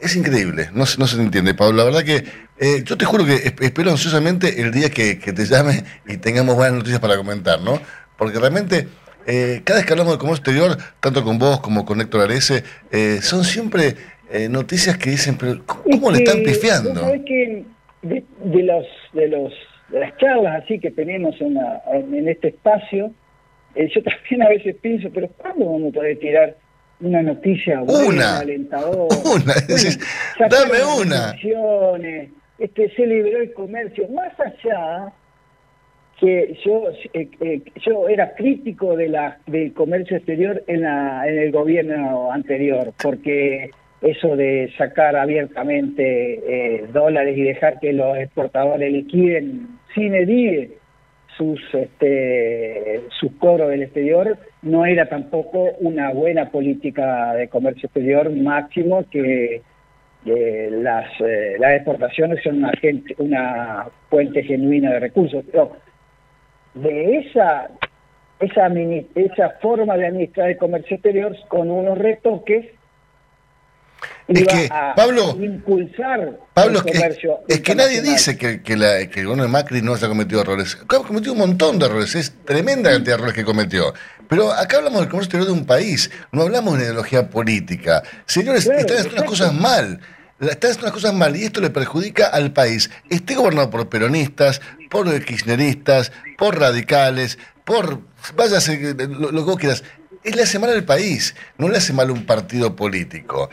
es 0.00 0.16
increíble, 0.16 0.68
no, 0.72 0.84
no 0.98 1.06
se 1.06 1.20
entiende, 1.20 1.54
Pablo. 1.54 1.78
La 1.78 1.84
verdad 1.84 2.04
que 2.04 2.24
eh, 2.58 2.82
yo 2.84 2.96
te 2.96 3.04
juro 3.04 3.24
que 3.24 3.34
espero 3.34 3.90
ansiosamente 3.90 4.60
el 4.60 4.72
día 4.72 4.90
que, 4.90 5.16
te 5.16 5.44
llame 5.46 5.84
y 6.06 6.16
tengamos 6.18 6.56
buenas 6.56 6.74
noticias 6.74 7.00
para 7.00 7.16
comentar, 7.16 7.60
¿no? 7.60 7.80
Porque 8.16 8.38
realmente 8.38 8.88
cada 9.64 9.80
vez 9.80 9.86
que 9.86 9.92
hablamos 9.92 10.12
de 10.12 10.18
comercio 10.20 10.40
exterior, 10.40 10.78
tanto 11.00 11.24
con 11.24 11.36
vos 11.36 11.60
como 11.60 11.84
con 11.84 12.00
Héctor 12.00 12.22
Arese, 12.22 12.62
son 13.20 13.42
siempre 13.42 13.96
eh, 14.28 14.48
noticias 14.48 14.98
que 14.98 15.10
dicen, 15.10 15.36
pero 15.38 15.62
¿cómo 15.64 16.10
le 16.10 16.18
están 16.18 16.42
pifiando? 16.42 17.12
que 17.24 17.64
de, 18.02 18.24
los, 18.62 18.84
de, 19.12 19.28
los, 19.28 19.52
de 19.88 20.00
las 20.00 20.16
charlas 20.16 20.64
así 20.64 20.80
que 20.80 20.90
tenemos 20.90 21.40
en, 21.40 21.56
en, 22.12 22.28
este 22.28 22.48
espacio, 22.48 23.12
eh, 23.76 23.88
yo 23.94 24.02
también 24.28 24.42
a 24.42 24.48
veces 24.48 24.74
pienso, 24.80 25.10
pero 25.14 25.28
¿cuándo 25.28 25.66
vamos 25.66 25.90
a 25.90 25.94
poder 25.94 26.18
tirar 26.18 26.56
una 27.00 27.22
noticia 27.22 27.80
buena, 27.80 28.06
una, 28.06 28.38
alentadora? 28.38 29.16
Una, 29.34 30.48
dame 30.48 30.78
una. 31.00 31.34
Este, 32.58 32.90
se 32.94 33.06
liberó 33.06 33.42
el 33.42 33.52
comercio, 33.52 34.08
más 34.08 34.32
allá 34.40 35.12
que 36.18 36.58
yo 36.64 36.84
eh, 37.12 37.62
yo 37.84 38.08
era 38.08 38.34
crítico 38.34 38.96
de 38.96 39.08
la 39.08 39.38
del 39.46 39.74
comercio 39.74 40.16
exterior 40.16 40.62
en 40.66 40.82
la 40.82 41.28
en 41.28 41.38
el 41.38 41.52
gobierno 41.52 42.32
anterior 42.32 42.94
porque 43.02 43.70
eso 44.00 44.36
de 44.36 44.72
sacar 44.78 45.16
abiertamente 45.16 46.40
eh, 46.46 46.86
dólares 46.92 47.36
y 47.36 47.42
dejar 47.42 47.80
que 47.80 47.92
los 47.92 48.16
exportadores 48.16 48.90
liquiden 48.90 49.78
sin 49.94 50.14
edie 50.14 50.78
sus 51.36 51.60
este, 51.74 53.02
sus 53.20 53.32
cobros 53.32 53.68
del 53.68 53.82
exterior 53.82 54.38
no 54.66 54.84
era 54.84 55.08
tampoco 55.08 55.70
una 55.78 56.10
buena 56.10 56.50
política 56.50 57.34
de 57.34 57.48
comercio 57.48 57.86
exterior 57.86 58.30
máximo 58.30 59.04
que 59.10 59.62
las, 60.24 61.06
eh, 61.20 61.56
las 61.58 61.74
exportaciones 61.74 62.42
son 62.42 62.56
una, 62.56 62.72
gente, 62.72 63.14
una 63.18 63.86
fuente 64.10 64.42
genuina 64.42 64.90
de 64.90 65.00
recursos. 65.00 65.44
Pero 65.50 65.76
de 66.74 67.18
esa 67.18 67.70
esa 68.40 68.66
esa 69.14 69.50
forma 69.62 69.96
de 69.96 70.06
administrar 70.06 70.50
el 70.50 70.58
comercio 70.58 70.96
exterior 70.96 71.34
con 71.48 71.70
unos 71.70 71.96
retoques 71.96 72.66
es 74.28 74.46
que, 74.46 74.68
Pablo, 74.96 75.36
impulsar 75.40 76.40
Pablo, 76.52 76.82
es 77.46 77.60
que, 77.60 77.74
nadie 77.76 78.02
dice 78.02 78.36
que, 78.36 78.60
que, 78.60 78.76
la, 78.76 78.98
el 78.98 79.08
gobierno 79.08 79.44
de 79.44 79.48
Macri 79.48 79.82
no 79.82 79.94
haya 79.94 80.08
cometido 80.08 80.40
errores. 80.40 80.76
Ha 80.82 80.98
cometido 80.98 81.32
un 81.32 81.38
montón 81.38 81.78
de 81.78 81.86
errores, 81.86 82.14
es 82.16 82.34
tremenda 82.44 82.90
cantidad 82.90 83.16
de 83.16 83.20
errores 83.20 83.34
que 83.34 83.44
cometió. 83.44 83.94
Pero 84.28 84.52
acá 84.52 84.78
hablamos 84.78 85.00
del 85.00 85.08
comercio 85.08 85.26
exterior 85.26 85.46
de 85.46 85.52
un 85.52 85.66
país, 85.66 86.10
no 86.32 86.42
hablamos 86.42 86.76
de 86.78 86.84
ideología 86.84 87.30
política. 87.30 88.02
Señores, 88.24 88.66
están 88.66 88.96
haciendo 88.96 89.12
unas 89.12 89.30
cosas 89.30 89.54
mal. 89.54 90.00
Están 90.40 90.70
haciendo 90.70 90.86
unas 90.86 90.92
cosas 90.92 91.14
mal 91.14 91.36
y 91.36 91.44
esto 91.44 91.60
le 91.60 91.70
perjudica 91.70 92.26
al 92.26 92.52
país. 92.52 92.90
Esté 93.08 93.36
gobernado 93.36 93.70
por 93.70 93.88
peronistas, 93.88 94.60
por 94.90 95.08
kirchneristas, 95.24 96.10
por 96.36 96.58
radicales, 96.58 97.38
por. 97.64 98.00
Váyase, 98.34 98.94
lo, 98.94 99.30
lo 99.30 99.44
que 99.44 99.50
vos 99.50 99.56
quieras. 99.56 99.84
Le 100.24 100.42
hace 100.42 100.58
mal 100.58 100.70
al 100.70 100.84
país, 100.84 101.36
no 101.56 101.68
le 101.68 101.78
hace 101.78 101.92
mal 101.92 102.08
a 102.08 102.12
un 102.12 102.26
partido 102.26 102.74
político. 102.74 103.48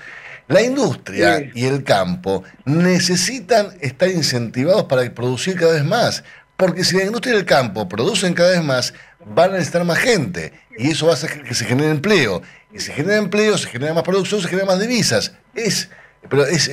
La 0.48 0.62
industria 0.62 1.50
y 1.54 1.66
el 1.66 1.84
campo 1.84 2.44
necesitan 2.66 3.68
estar 3.82 4.10
incentivados 4.10 4.84
para 4.84 5.10
producir 5.14 5.56
cada 5.56 5.74
vez 5.74 5.86
más, 5.86 6.24
porque 6.58 6.84
si 6.84 6.98
la 6.98 7.06
industria 7.06 7.36
y 7.36 7.38
el 7.38 7.46
campo 7.46 7.88
producen 7.88 8.34
cada 8.34 8.52
vez 8.52 8.64
más, 8.64 8.94
van 9.26 9.52
a 9.52 9.54
necesitar 9.54 9.86
más 9.86 10.00
gente 10.00 10.52
y 10.78 10.92
eso 10.92 11.06
va 11.06 11.14
a 11.14 11.16
hacer 11.16 11.44
que 11.44 11.54
se 11.54 11.66
genere 11.66 11.92
empleo. 11.92 12.42
Y 12.74 12.80
si 12.80 12.92
genera 12.92 13.18
empleo, 13.18 13.58
se 13.58 13.70
genera 13.70 13.94
más 13.94 14.04
producción, 14.04 14.42
se 14.42 14.48
genera 14.48 14.68
más 14.68 14.80
divisas. 14.80 15.38
Es, 15.56 15.90
pero 16.30 16.46
es, 16.46 16.70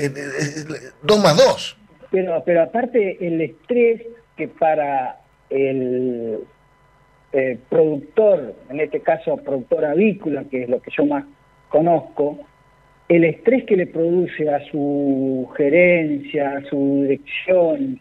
dos 1.02 1.22
más 1.22 1.36
dos. 1.36 1.76
Pero, 2.10 2.42
pero 2.44 2.62
aparte 2.62 3.24
el 3.24 3.40
estrés 3.40 4.02
que 4.36 4.48
para 4.48 5.20
el 5.50 6.40
eh, 7.32 7.58
productor, 7.68 8.54
en 8.68 8.80
este 8.80 9.00
caso 9.00 9.36
productor 9.36 9.84
avícola, 9.84 10.44
que 10.50 10.64
es 10.64 10.68
lo 10.68 10.80
que 10.80 10.90
yo 10.96 11.04
más 11.04 11.24
conozco, 11.68 12.38
el 13.10 13.24
estrés 13.24 13.64
que 13.64 13.76
le 13.76 13.88
produce 13.88 14.48
a 14.48 14.64
su 14.70 15.50
gerencia, 15.56 16.58
a 16.58 16.64
su 16.70 17.02
dirección, 17.02 17.98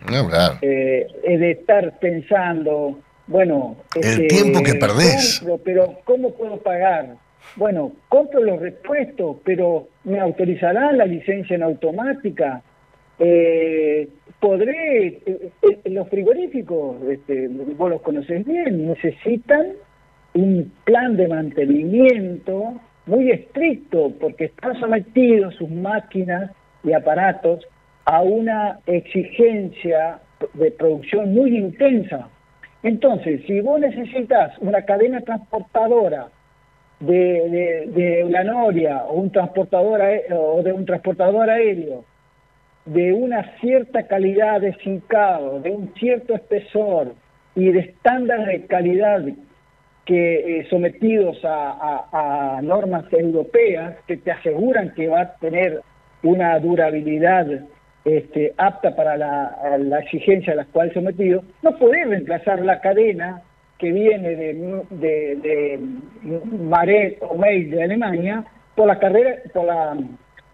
eh, 0.61 1.07
es 1.23 1.39
de 1.39 1.51
estar 1.51 1.97
pensando, 1.97 2.99
bueno, 3.25 3.77
el 3.95 4.03
este, 4.03 4.27
tiempo 4.27 4.61
que 4.61 4.75
perdés. 4.75 5.43
pero 5.65 5.97
¿cómo 6.03 6.29
puedo 6.35 6.57
pagar? 6.57 7.15
Bueno, 7.55 7.93
compro 8.07 8.43
los 8.43 8.61
repuestos, 8.61 9.37
pero 9.43 9.87
¿me 10.03 10.19
autorizarán 10.19 10.99
la 10.99 11.05
licencia 11.05 11.55
en 11.55 11.63
automática? 11.63 12.61
Eh, 13.17 14.07
podré, 14.39 15.07
eh, 15.25 15.51
los 15.85 16.07
frigoríficos, 16.07 16.97
este, 17.09 17.47
vos 17.47 17.89
los 17.89 18.01
conocés 18.03 18.45
bien, 18.45 18.87
necesitan 18.87 19.69
un 20.35 20.71
plan 20.83 21.17
de 21.17 21.27
mantenimiento 21.27 22.79
muy 23.09 23.31
estricto 23.31 24.11
porque 24.19 24.45
están 24.45 24.79
sometidos 24.79 25.55
sus 25.55 25.69
máquinas 25.69 26.51
y 26.83 26.93
aparatos 26.93 27.67
a 28.05 28.21
una 28.21 28.79
exigencia 28.85 30.19
de 30.53 30.71
producción 30.71 31.33
muy 31.33 31.57
intensa. 31.57 32.29
Entonces, 32.83 33.41
si 33.45 33.59
vos 33.59 33.79
necesitas 33.79 34.57
una 34.59 34.83
cadena 34.83 35.19
transportadora 35.21 36.27
de, 36.99 37.87
de, 37.87 38.25
la 38.29 38.43
Noria 38.43 39.03
o 39.05 39.15
un 39.15 39.31
transportador 39.31 40.01
o 40.31 40.61
de 40.63 40.71
un 40.71 40.85
transportador 40.85 41.49
aéreo 41.49 42.05
de 42.85 43.13
una 43.13 43.43
cierta 43.59 44.03
calidad 44.03 44.61
de 44.61 44.73
cincado, 44.75 45.59
de 45.59 45.71
un 45.71 45.93
cierto 45.95 46.33
espesor 46.33 47.13
y 47.55 47.71
de 47.71 47.79
estándares 47.79 48.47
de 48.47 48.65
calidad 48.67 49.21
que 50.09 50.59
eh, 50.61 50.67
sometidos 50.71 51.37
a, 51.45 51.69
a- 52.11 52.57
a 52.57 52.61
normas 52.63 53.05
europeas 53.13 53.93
que 54.07 54.17
te 54.17 54.31
aseguran 54.31 54.91
que 54.95 55.07
va 55.07 55.21
a 55.21 55.35
tener 55.35 55.81
una 56.23 56.57
durabilidad 56.57 57.45
este, 58.05 58.55
apta 58.57 58.95
para 58.95 59.15
la, 59.17 59.99
exigencia 59.99 60.53
a 60.53 60.55
la 60.55 60.65
cual 60.65 60.91
sometido, 60.95 61.43
no 61.61 61.77
podés 61.77 62.07
reemplazar 62.07 62.59
la 62.65 62.81
cadena 62.81 63.43
que 63.77 63.91
viene 63.91 64.29
de, 64.35 64.53
de, 64.89 65.35
de 65.43 65.79
Maret 66.23 67.19
o 67.21 67.37
Meil 67.37 67.69
de 67.69 67.83
Alemania 67.83 68.43
por 68.75 68.87
la 68.87 68.97
carrera, 68.97 69.35
por 69.53 69.65
la 69.65 69.95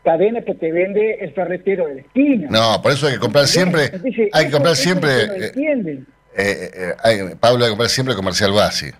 cadena 0.04 0.42
que 0.42 0.56
te 0.56 0.70
vende 0.70 1.14
el 1.22 1.32
ferretero 1.32 1.88
de 1.88 1.96
la 1.96 2.02
esquina. 2.02 2.48
No, 2.52 2.82
por 2.82 2.92
eso 2.92 3.08
hay 3.08 3.14
que 3.14 3.20
comprar 3.20 3.46
siempre, 3.48 3.86
Entonces, 3.86 4.30
hay 4.34 4.46
que 4.48 4.52
comprar 4.52 4.76
siempre, 4.76 5.12
no 5.28 5.34
eh, 5.34 6.04
eh, 6.38 6.94
eh, 7.06 7.36
Pablo, 7.40 7.60
hay 7.64 7.68
que 7.68 7.70
comprar 7.70 7.90
siempre 7.90 8.16
comercial 8.16 8.52
base. 8.52 8.94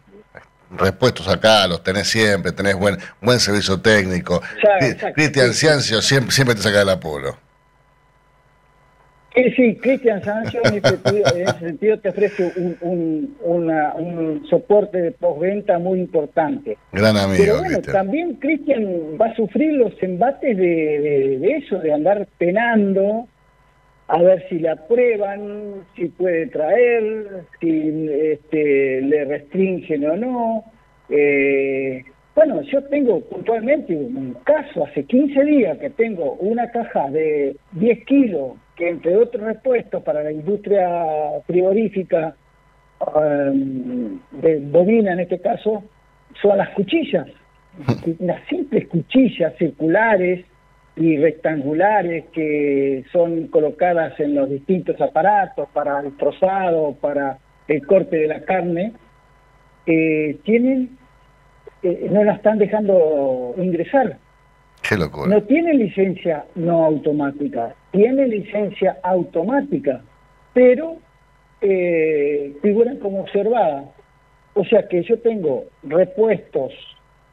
Repuestos 0.78 1.28
acá, 1.28 1.68
los 1.68 1.84
tenés 1.84 2.08
siempre, 2.08 2.52
tenés 2.52 2.76
buen 2.76 2.98
buen 3.22 3.40
servicio 3.40 3.80
técnico. 3.80 4.42
Cristian 5.16 5.54
Ciancio 5.54 6.02
siempre, 6.02 6.32
siempre 6.32 6.56
te 6.56 6.62
saca 6.62 6.80
del 6.80 6.90
apuro. 6.90 7.38
Sí, 9.36 9.52
sí, 9.54 9.76
Cristian 9.82 10.24
Sancho 10.24 10.60
en 10.64 10.76
ese, 10.76 10.88
sentido, 10.92 11.36
en 11.36 11.42
ese 11.50 11.60
sentido 11.60 12.00
te 12.00 12.08
ofrece 12.08 12.54
un, 12.56 12.78
un, 12.80 13.38
una- 13.42 13.94
un 13.96 14.48
soporte 14.50 14.98
de 15.02 15.12
postventa 15.12 15.78
muy 15.78 16.00
importante. 16.00 16.78
Gran 16.94 17.18
amigo, 17.18 17.44
Pero 17.44 17.58
bueno, 17.58 17.74
Cristian. 17.74 17.94
también 17.94 18.36
Cristian 18.36 18.86
va 19.22 19.26
a 19.26 19.36
sufrir 19.36 19.74
los 19.74 19.92
embates 20.02 20.56
de, 20.56 20.64
de- 20.64 21.40
de 21.40 21.52
eso, 21.58 21.80
de 21.80 21.92
andar 21.92 22.26
penando, 22.38 23.28
a 24.08 24.22
ver 24.22 24.48
si 24.50 24.60
le 24.60 24.70
aprueban, 24.70 25.86
si 25.96 26.10
puede 26.10 26.48
traer, 26.48 27.46
si 27.60 28.08
este, 28.10 29.02
le 29.02 29.26
restringen 29.26 30.06
o 30.10 30.16
no. 30.16 30.64
Eh, 31.10 32.04
bueno, 32.36 32.62
yo 32.64 32.84
tengo 32.86 33.22
puntualmente 33.22 33.96
un 33.96 34.36
caso, 34.44 34.86
hace 34.86 35.06
15 35.06 35.44
días 35.46 35.78
que 35.80 35.90
tengo 35.90 36.34
una 36.34 36.70
caja 36.70 37.10
de 37.10 37.56
10 37.72 38.06
kilos, 38.06 38.58
que 38.76 38.90
entre 38.90 39.16
otros 39.16 39.44
repuestos 39.44 40.04
para 40.04 40.22
la 40.22 40.32
industria 40.32 40.88
frigorífica 41.48 42.36
um, 43.00 44.20
de 44.34 44.60
bovina 44.60 45.14
en 45.14 45.22
este 45.22 45.40
caso, 45.40 45.84
son 46.42 46.58
las 46.58 46.70
cuchillas. 46.72 47.28
Las 48.20 48.46
simples 48.48 48.88
cuchillas 48.88 49.54
circulares 49.58 50.46
y 50.96 51.18
rectangulares 51.18 52.26
que 52.32 53.04
son 53.12 53.48
colocadas 53.48 54.18
en 54.20 54.36
los 54.36 54.50
distintos 54.50 55.00
aparatos 55.02 55.68
para 55.74 56.00
el 56.00 56.16
trozado, 56.16 56.96
para 57.02 57.38
el 57.68 57.86
corte 57.86 58.18
de 58.18 58.28
la 58.28 58.42
carne, 58.42 58.94
eh, 59.86 60.38
tienen, 60.44 60.98
eh, 61.84 62.08
no 62.10 62.24
la 62.24 62.34
están 62.34 62.60
dejando 62.60 63.56
ingresar. 63.58 64.18
Qué 64.88 64.98
locura. 64.98 65.28
No 65.28 65.44
tiene 65.44 65.74
licencia 65.74 66.46
no 66.56 66.86
automática, 66.86 67.76
tiene 67.92 68.28
licencia 68.28 68.98
automática, 69.04 70.02
pero 70.54 70.98
eh, 71.62 72.54
figuran 72.62 73.00
como 73.00 73.22
observadas. 73.22 73.86
O 74.54 74.64
sea 74.64 74.88
que 74.88 75.04
yo 75.04 75.20
tengo 75.20 75.66
repuestos, 75.84 76.72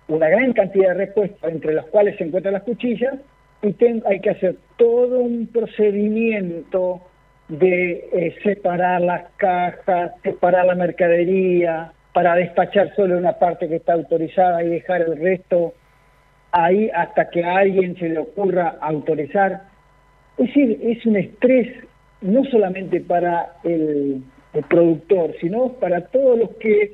una 0.09 0.29
gran 0.29 0.53
cantidad 0.53 0.89
de 0.89 1.07
repuestos 1.07 1.51
entre 1.51 1.75
los 1.75 1.87
cuales 1.87 2.17
se 2.17 2.25
encuentran 2.25 2.55
las 2.55 2.65
cuchillas, 2.65 3.15
y 3.63 3.73
ten- 3.75 4.03
hay 4.07 4.21
que 4.21 4.31
hacer 4.31 4.57
todo 4.77 5.21
un 5.21 5.47
procedimiento 5.47 7.01
de 7.49 8.09
eh, 8.13 8.35
separar 8.43 9.01
las 9.03 9.25
cajas, 9.37 10.13
separar 10.23 10.67
la 10.67 10.75
mercadería, 10.75 11.93
para 12.13 12.35
despachar 12.35 12.95
solo 12.95 13.17
una 13.17 13.39
parte 13.39 13.69
que 13.69 13.77
está 13.77 13.95
autorizada 13.95 14.63
y 14.63 14.69
dejar 14.69 15.03
el 15.03 15.17
resto 15.19 15.73
ahí 16.51 16.91
hasta 16.95 17.31
que 17.31 17.43
a 17.45 17.57
alguien 17.59 17.97
se 17.97 18.09
le 18.11 18.19
ocurra 18.19 18.77
autorizar. 18.81 19.63
Es 20.39 20.47
decir, 20.49 20.79
es 20.83 21.07
un 21.07 21.17
estrés 21.17 21.69
no 22.21 22.45
solamente 22.45 23.01
para 23.01 23.55
el, 23.65 24.23
el 24.53 24.65
productor, 24.65 25.35
sino 25.41 25.73
para 25.75 26.03
todos 26.07 26.39
los 26.39 26.51
que 26.57 26.93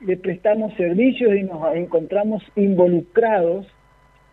le 0.00 0.16
prestamos 0.16 0.74
servicios 0.74 1.34
y 1.34 1.42
nos 1.42 1.74
encontramos 1.74 2.42
involucrados 2.56 3.66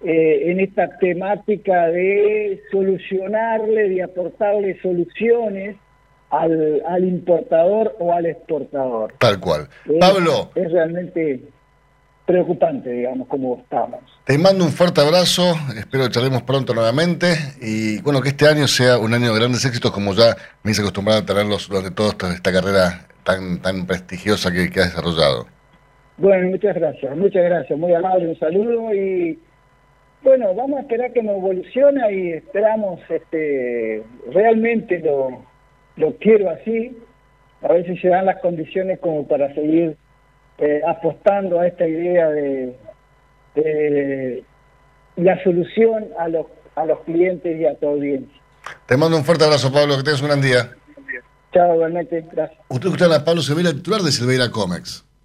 eh, 0.06 0.52
en 0.52 0.60
esta 0.60 0.90
temática 1.00 1.88
de 1.88 2.62
solucionarle, 2.72 3.90
de 3.90 4.04
aportarle 4.04 4.80
soluciones 4.82 5.76
al, 6.30 6.82
al 6.88 7.04
importador 7.06 7.96
o 8.00 8.14
al 8.14 8.26
exportador. 8.26 9.14
Tal 9.20 9.40
cual. 9.40 9.68
Es- 9.86 10.00
Pablo, 10.00 10.52
Es 10.56 10.72
realmente 10.72 11.42
preocupante, 12.26 12.90
digamos, 12.92 13.28
como 13.28 13.60
estamos. 13.62 14.02
te 14.26 14.36
mando 14.40 14.64
un 14.66 14.72
fuerte 14.72 15.00
abrazo, 15.02 15.44
espero 15.78 16.06
que 16.06 16.10
charlemos 16.12 16.42
pronto 16.42 16.74
nuevamente 16.74 17.28
y 17.62 18.02
bueno, 18.02 18.20
que 18.22 18.30
este 18.30 18.48
año 18.48 18.68
sea 18.68 18.98
un 18.98 19.14
año 19.14 19.32
de 19.32 19.40
grandes 19.40 19.64
éxitos 19.64 19.92
como 19.92 20.14
ya 20.16 20.36
me 20.64 20.72
hice 20.72 20.82
acostumbrado 20.82 21.22
a 21.22 21.26
tenerlos 21.26 21.70
durante 21.70 21.92
toda 21.92 22.10
esta, 22.10 22.34
esta 22.34 22.52
carrera 22.52 23.08
tan, 23.24 23.60
tan 23.62 23.86
prestigiosa 23.86 24.52
que, 24.52 24.72
que 24.72 24.80
has 24.80 24.90
desarrollado. 24.96 25.46
Bueno, 26.18 26.50
muchas 26.50 26.74
gracias, 26.76 27.16
muchas 27.16 27.44
gracias, 27.44 27.78
muy 27.78 27.94
amable, 27.94 28.30
un 28.30 28.40
saludo 28.40 28.92
y 28.96 29.38
bueno, 30.26 30.56
vamos 30.56 30.80
a 30.80 30.82
esperar 30.82 31.14
que 31.14 31.22
nos 31.22 31.38
evolucione 31.38 32.14
y 32.14 32.32
esperamos, 32.34 33.00
este, 33.10 34.04
realmente 34.34 35.00
lo, 35.00 35.46
lo 35.98 36.18
quiero 36.18 36.50
así, 36.50 36.98
a 37.62 37.72
ver 37.72 37.86
si 37.86 37.96
se 38.00 38.10
dan 38.10 38.26
las 38.26 38.42
condiciones 38.42 39.00
como 39.00 39.28
para 39.28 39.54
seguir 39.54 39.96
eh, 40.58 40.82
apostando 40.86 41.60
a 41.60 41.68
esta 41.68 41.88
idea 41.88 42.30
de, 42.30 42.76
de 43.54 44.44
la 45.16 45.42
solución 45.44 46.08
a 46.18 46.28
los, 46.28 46.48
a 46.76 46.86
los 46.86 47.00
clientes 47.02 47.60
y 47.60 47.66
a 47.66 47.76
tu 47.76 47.88
audiencia. 47.88 48.42
Te 48.88 48.98
mando 48.98 49.18
un 49.18 49.24
fuerte 49.24 49.46
abrazo, 49.46 49.72
Pablo, 49.72 49.96
que 49.96 50.04
tengas 50.04 50.22
un 50.22 50.28
gran 50.28 50.42
día. 50.42 50.72
Chao, 51.54 51.76
igualmente, 51.76 52.26
gracias. 52.32 52.60
Usted 52.68 52.88
escucha 52.88 53.16
a 53.16 53.24
Pablo 53.24 53.42
Silveira, 53.42 53.72
titular 53.72 54.02
de 54.02 54.12
Silveira 54.12 54.50
Comex. 54.50 55.06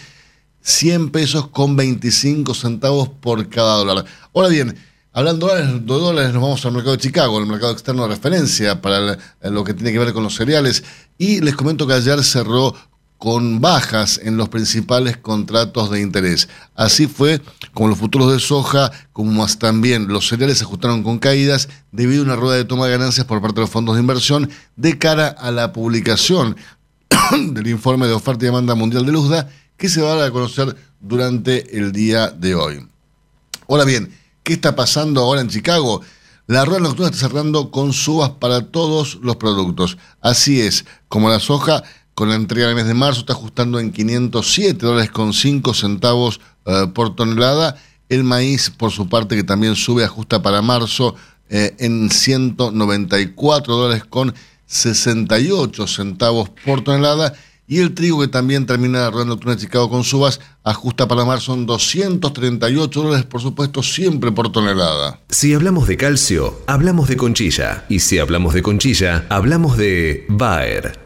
100 0.62 1.12
pesos 1.12 1.48
con 1.48 1.76
25 1.76 2.54
centavos 2.54 3.10
por 3.10 3.48
cada 3.50 3.78
dólar. 3.78 4.06
Ahora 4.34 4.50
bien, 4.50 4.76
hablando 5.14 5.48
de 5.48 5.80
dólares, 5.80 6.34
nos 6.34 6.42
vamos 6.42 6.66
al 6.66 6.74
mercado 6.74 6.98
de 6.98 7.04
Chicago, 7.04 7.40
el 7.40 7.46
mercado 7.46 7.72
externo 7.72 8.04
de 8.04 8.10
referencia 8.10 8.82
para 8.82 9.18
lo 9.44 9.64
que 9.64 9.74
tiene 9.74 9.92
que 9.92 10.00
ver 10.00 10.12
con 10.12 10.24
los 10.24 10.36
cereales. 10.36 10.84
Y 11.18 11.40
les 11.42 11.56
comento 11.56 11.86
que 11.86 11.94
ayer 11.94 12.24
cerró 12.24 12.76
con 13.18 13.62
bajas 13.62 14.20
en 14.24 14.38
los 14.38 14.50
principales 14.50 15.18
contratos 15.18 15.90
de 15.90 16.02
interés. 16.02 16.50
Así 16.76 17.08
fue 17.08 17.42
con 17.74 17.90
los 17.90 17.98
futuros 17.98 18.32
de 18.32 18.40
soja, 18.40 18.92
como 19.14 19.46
también 19.58 20.08
los 20.08 20.28
cereales 20.28 20.58
se 20.60 20.64
ajustaron 20.66 21.04
con 21.04 21.20
caídas 21.20 21.70
debido 21.92 22.22
a 22.22 22.26
una 22.26 22.36
rueda 22.36 22.56
de 22.56 22.66
toma 22.66 22.86
de 22.86 22.92
ganancias 22.92 23.26
por 23.26 23.42
parte 23.42 23.56
de 23.56 23.62
los 23.62 23.70
fondos 23.70 23.96
de 23.96 24.02
inversión 24.02 24.50
de 24.76 24.98
cara 24.98 25.28
a 25.28 25.52
la 25.52 25.74
publicación 25.74 26.56
del 27.52 27.68
informe 27.68 28.08
de 28.08 28.14
oferta 28.14 28.46
y 28.46 28.48
demanda 28.48 28.76
mundial 28.76 29.06
de 29.06 29.12
Luzda 29.12 29.50
que 29.78 29.90
se 29.90 30.02
va 30.02 30.14
a 30.14 30.16
dar 30.16 30.28
a 30.28 30.32
conocer 30.32 30.76
durante 31.00 31.78
el 31.78 31.92
día 31.92 32.30
de 32.30 32.56
hoy. 32.56 32.88
Ahora 33.68 33.86
bien, 33.86 34.14
¿qué 34.44 34.54
está 34.54 34.76
pasando 34.76 35.22
ahora 35.22 35.42
en 35.42 35.50
Chicago? 35.50 36.02
La 36.48 36.64
rueda 36.64 36.82
nocturna 36.82 37.08
está 37.08 37.28
cerrando 37.28 37.72
con 37.72 37.92
subas 37.92 38.30
para 38.32 38.62
todos 38.68 39.16
los 39.22 39.38
productos. 39.38 39.98
Así 40.22 40.62
es, 40.62 40.86
como 41.08 41.30
la 41.30 41.40
soja, 41.40 41.84
con 42.16 42.30
la 42.30 42.36
entrega 42.36 42.68
del 42.68 42.76
mes 42.76 42.88
de 42.88 42.94
marzo 42.94 43.20
está 43.20 43.34
ajustando 43.34 43.80
en 43.80 43.92
507 43.92 44.86
dólares 44.86 45.12
con 45.12 45.34
5 45.34 45.74
centavos 45.74 46.40
eh, 46.66 46.88
por 46.94 47.16
tonelada. 47.16 47.78
El 48.08 48.24
maíz, 48.24 48.70
por 48.70 48.92
su 48.92 49.10
parte, 49.10 49.36
que 49.36 49.44
también 49.44 49.76
sube, 49.76 50.04
ajusta 50.04 50.42
para 50.42 50.62
marzo 50.62 51.16
eh, 51.50 51.76
en 51.78 52.10
194 52.10 53.76
dólares 53.76 54.06
con 54.06 54.34
68 54.66 55.88
centavos 55.88 56.50
por 56.64 56.84
tonelada. 56.84 57.34
Y 57.68 57.80
el 57.80 57.96
trigo, 57.96 58.22
que 58.22 58.28
también 58.28 58.66
termina 58.68 59.10
nocturna 59.10 59.56
de 59.56 59.62
Chicago 59.62 59.90
con 59.90 60.04
subas, 60.04 60.40
ajusta 60.64 61.08
para 61.08 61.26
marzo 61.26 61.54
en 61.56 61.66
238 61.66 63.02
dólares, 63.02 63.26
por 63.26 63.42
supuesto, 63.42 63.82
siempre 63.82 64.32
por 64.32 64.52
tonelada. 64.52 65.20
Si 65.30 65.54
hablamos 65.54 65.88
de 65.88 65.98
calcio, 65.98 66.62
hablamos 66.68 67.10
de 67.10 67.18
conchilla. 67.18 67.86
Y 67.90 68.00
si 68.00 68.20
hablamos 68.20 68.54
de 68.54 68.62
conchilla, 68.62 69.26
hablamos 69.30 69.78
de 69.78 70.26
Bayer. 70.30 71.05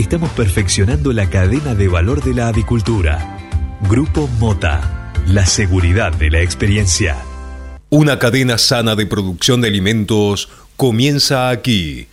estamos 0.00 0.30
perfeccionando 0.30 1.12
la 1.12 1.28
cadena 1.28 1.74
de 1.74 1.88
valor 1.88 2.22
de 2.22 2.32
la 2.32 2.48
avicultura. 2.48 3.36
Grupo 3.88 4.28
Mota, 4.38 5.12
la 5.26 5.44
seguridad 5.44 6.12
de 6.12 6.30
la 6.30 6.40
experiencia. 6.40 7.16
Una 7.90 8.18
cadena 8.18 8.58
sana 8.58 8.94
de 8.94 9.06
producción 9.06 9.60
de 9.60 9.68
alimentos 9.68 10.50
comienza 10.76 11.50
aquí. 11.50 12.06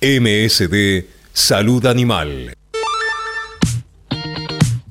MSD 0.00 1.04
Salud 1.32 1.86
Animal. 1.86 2.57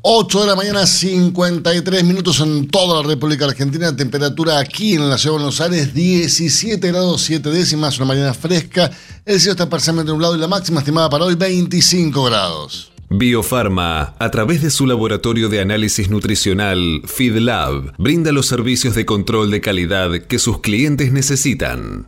8 0.10 0.40
de 0.40 0.48
la 0.48 0.56
mañana, 0.56 0.88
53 0.88 2.06
minutos 2.06 2.40
en 2.40 2.70
toda 2.70 3.02
la 3.02 3.10
República 3.10 3.44
Argentina. 3.44 3.94
Temperatura 3.94 4.58
aquí 4.58 4.94
en 4.94 5.10
la 5.10 5.18
ciudad 5.18 5.36
de 5.36 5.40
Buenos 5.40 5.60
Aires, 5.60 5.94
17 5.94 6.88
grados 6.88 7.24
7 7.24 7.50
décimas, 7.50 7.98
una 7.98 8.06
mañana 8.06 8.34
fresca. 8.34 8.90
El 9.26 9.38
cielo 9.38 9.52
está 9.52 9.70
parcialmente 9.70 10.10
nublado 10.10 10.38
y 10.38 10.40
la 10.40 10.48
máxima 10.48 10.80
estimada 10.80 11.10
para 11.10 11.26
hoy, 11.26 11.36
25 11.36 12.24
grados. 12.24 12.94
Biofarma, 13.10 14.16
a 14.18 14.32
través 14.32 14.62
de 14.62 14.70
su 14.70 14.88
laboratorio 14.88 15.50
de 15.50 15.60
análisis 15.60 16.10
nutricional, 16.10 17.02
FeedLab, 17.04 17.98
brinda 17.98 18.32
los 18.32 18.48
servicios 18.48 18.96
de 18.96 19.06
control 19.06 19.52
de 19.52 19.60
calidad 19.60 20.12
que 20.22 20.40
sus 20.40 20.62
clientes 20.62 21.12
necesitan. 21.12 22.08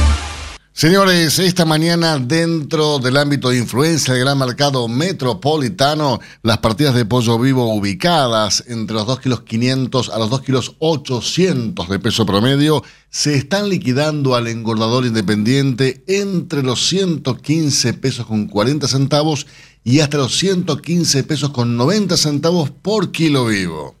Señores, 0.73 1.37
esta 1.37 1.65
mañana 1.65 2.17
dentro 2.17 2.99
del 2.99 3.17
ámbito 3.17 3.49
de 3.49 3.57
influencia 3.57 4.13
del 4.13 4.23
gran 4.23 4.37
mercado 4.37 4.87
metropolitano, 4.87 6.21
las 6.43 6.59
partidas 6.59 6.95
de 6.95 7.03
pollo 7.03 7.37
vivo 7.37 7.73
ubicadas 7.75 8.63
entre 8.67 8.95
los 8.95 9.05
2 9.05 9.19
kilos 9.19 9.41
500 9.41 10.09
a 10.09 10.17
los 10.17 10.29
2 10.29 10.41
kilos 10.41 10.75
800 10.79 11.89
de 11.89 11.99
peso 11.99 12.25
promedio 12.25 12.83
se 13.09 13.35
están 13.35 13.67
liquidando 13.67 14.33
al 14.33 14.47
engordador 14.47 15.05
independiente 15.05 16.05
entre 16.07 16.63
los 16.63 16.87
115 16.87 17.93
pesos 17.95 18.25
con 18.25 18.47
40 18.47 18.87
centavos 18.87 19.47
y 19.83 19.99
hasta 19.99 20.17
los 20.19 20.37
115 20.37 21.25
pesos 21.25 21.49
con 21.49 21.75
90 21.75 22.15
centavos 22.15 22.71
por 22.71 23.11
kilo 23.11 23.45
vivo. 23.45 24.00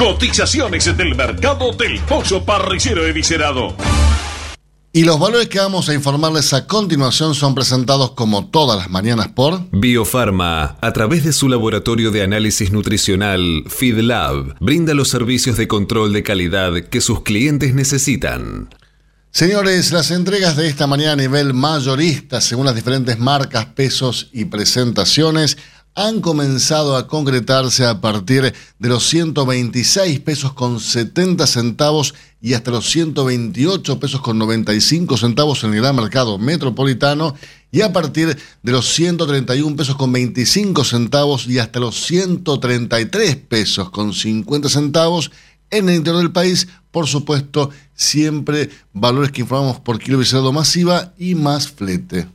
Cotizaciones 0.00 0.96
del 0.96 1.14
mercado 1.14 1.72
del 1.72 2.00
pollo 2.00 2.42
parrillero 2.42 3.04
eviscerado. 3.06 3.76
Y 4.94 5.04
los 5.04 5.20
valores 5.20 5.50
que 5.50 5.58
vamos 5.58 5.90
a 5.90 5.94
informarles 5.94 6.54
a 6.54 6.66
continuación 6.66 7.34
son 7.34 7.54
presentados 7.54 8.12
como 8.12 8.48
todas 8.48 8.78
las 8.78 8.88
mañanas 8.88 9.28
por 9.28 9.60
Biofarma, 9.72 10.78
a 10.80 10.92
través 10.94 11.22
de 11.22 11.34
su 11.34 11.50
laboratorio 11.50 12.10
de 12.10 12.22
análisis 12.22 12.72
nutricional 12.72 13.64
FeedLab, 13.68 14.56
brinda 14.58 14.94
los 14.94 15.10
servicios 15.10 15.58
de 15.58 15.68
control 15.68 16.14
de 16.14 16.22
calidad 16.22 16.72
que 16.88 17.02
sus 17.02 17.20
clientes 17.22 17.74
necesitan. 17.74 18.70
Señores, 19.32 19.92
las 19.92 20.10
entregas 20.10 20.56
de 20.56 20.66
esta 20.66 20.88
mañana 20.88 21.12
a 21.12 21.16
nivel 21.16 21.52
mayorista, 21.52 22.40
según 22.40 22.66
las 22.66 22.74
diferentes 22.74 23.18
marcas, 23.18 23.66
pesos 23.66 24.28
y 24.32 24.46
presentaciones, 24.46 25.56
han 25.94 26.20
comenzado 26.20 26.96
a 26.96 27.06
concretarse 27.06 27.84
a 27.84 28.00
partir 28.00 28.54
de 28.78 28.88
los 28.88 29.06
126 29.08 30.20
pesos 30.20 30.52
con 30.52 30.80
70 30.80 31.46
centavos 31.46 32.14
y 32.40 32.54
hasta 32.54 32.70
los 32.70 32.88
128 32.90 34.00
pesos 34.00 34.20
con 34.20 34.38
95 34.38 35.16
centavos 35.16 35.64
en 35.64 35.74
el 35.74 35.80
gran 35.80 35.96
mercado 35.96 36.38
metropolitano 36.38 37.34
y 37.72 37.82
a 37.82 37.92
partir 37.92 38.36
de 38.62 38.72
los 38.72 38.92
131 38.94 39.76
pesos 39.76 39.96
con 39.96 40.12
25 40.12 40.84
centavos 40.84 41.46
y 41.46 41.58
hasta 41.58 41.80
los 41.80 42.04
133 42.06 43.36
pesos 43.36 43.90
con 43.90 44.12
50 44.12 44.68
centavos 44.68 45.30
en 45.70 45.88
el 45.88 45.96
interior 45.96 46.22
del 46.22 46.32
país, 46.32 46.68
por 46.90 47.06
supuesto, 47.06 47.70
siempre 47.94 48.70
valores 48.92 49.30
que 49.30 49.42
informamos 49.42 49.78
por 49.80 49.98
kilo 50.00 50.18
visado 50.18 50.52
masiva 50.52 51.12
y 51.16 51.34
más 51.36 51.68
flete. 51.68 52.26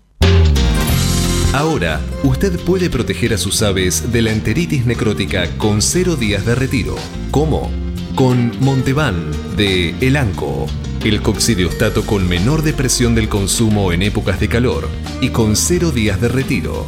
Ahora, 1.56 2.02
usted 2.26 2.60
puede 2.60 2.90
proteger 2.90 3.34
a 3.34 3.38
sus 3.38 3.62
aves 3.62 4.12
de 4.12 4.22
la 4.22 4.34
enteritis 4.34 4.86
necrótica 4.86 5.48
con 5.58 5.82
cero 5.82 6.18
días 6.18 6.46
de 6.46 6.54
retiro. 6.54 6.98
¿Cómo? 7.32 7.72
Con 8.14 8.52
Montevan 8.60 9.32
de 9.56 9.96
Elanco, 10.02 10.66
el 11.06 11.22
coccidiostato 11.22 12.06
con 12.06 12.28
menor 12.28 12.62
depresión 12.62 13.16
del 13.16 13.30
consumo 13.30 13.94
en 13.94 14.02
épocas 14.02 14.42
de 14.42 14.50
calor 14.50 14.90
y 15.22 15.30
con 15.30 15.56
cero 15.56 15.92
días 15.92 16.20
de 16.20 16.28
retiro. 16.28 16.86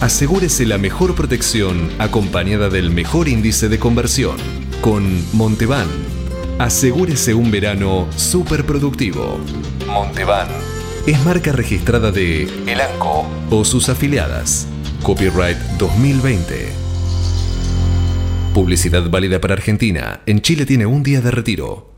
Asegúrese 0.00 0.64
la 0.64 0.78
mejor 0.78 1.16
protección 1.16 1.90
acompañada 1.98 2.68
del 2.68 2.90
mejor 2.90 3.26
índice 3.26 3.68
de 3.68 3.80
conversión. 3.80 4.36
Con 4.80 5.24
Montevan, 5.32 5.88
asegúrese 6.60 7.34
un 7.34 7.50
verano 7.50 8.06
súper 8.14 8.64
productivo. 8.64 9.40
Montevan 9.88 10.73
es 11.06 11.22
marca 11.24 11.52
registrada 11.52 12.10
de 12.10 12.44
Elanco 12.66 13.26
o 13.50 13.64
sus 13.64 13.88
afiliadas. 13.88 14.66
Copyright 15.02 15.58
2020. 15.78 16.72
Publicidad 18.54 19.10
válida 19.10 19.40
para 19.40 19.54
Argentina. 19.54 20.20
En 20.24 20.40
Chile 20.40 20.64
tiene 20.64 20.86
un 20.86 21.02
día 21.02 21.20
de 21.20 21.30
retiro. 21.30 21.90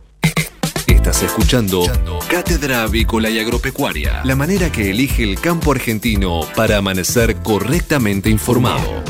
Estás 0.89 1.23
escuchando 1.23 1.85
Cátedra 2.29 2.83
Avícola 2.83 3.31
y 3.31 3.39
Agropecuaria, 3.39 4.23
la 4.25 4.35
manera 4.35 4.73
que 4.73 4.91
elige 4.91 5.23
el 5.23 5.41
campo 5.41 5.71
argentino 5.71 6.41
para 6.57 6.79
amanecer 6.79 7.37
correctamente 7.37 8.29
informado. 8.29 9.05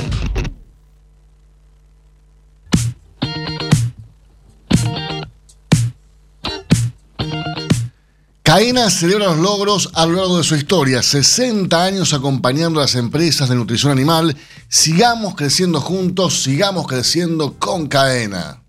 Caena 8.57 8.89
celebra 8.89 9.27
los 9.27 9.37
logros 9.37 9.91
a 9.93 10.07
lo 10.07 10.15
largo 10.15 10.39
de 10.39 10.43
su 10.43 10.55
historia, 10.57 11.03
60 11.03 11.85
años 11.85 12.15
acompañando 12.15 12.81
a 12.81 12.85
las 12.85 12.95
empresas 12.95 13.51
de 13.51 13.55
nutrición 13.55 13.93
animal. 13.93 14.35
Sigamos 14.71 15.35
creciendo 15.35 15.79
juntos, 15.79 16.43
sigamos 16.43 16.87
creciendo 16.87 17.59
con 17.59 17.87
Caena. 17.87 18.63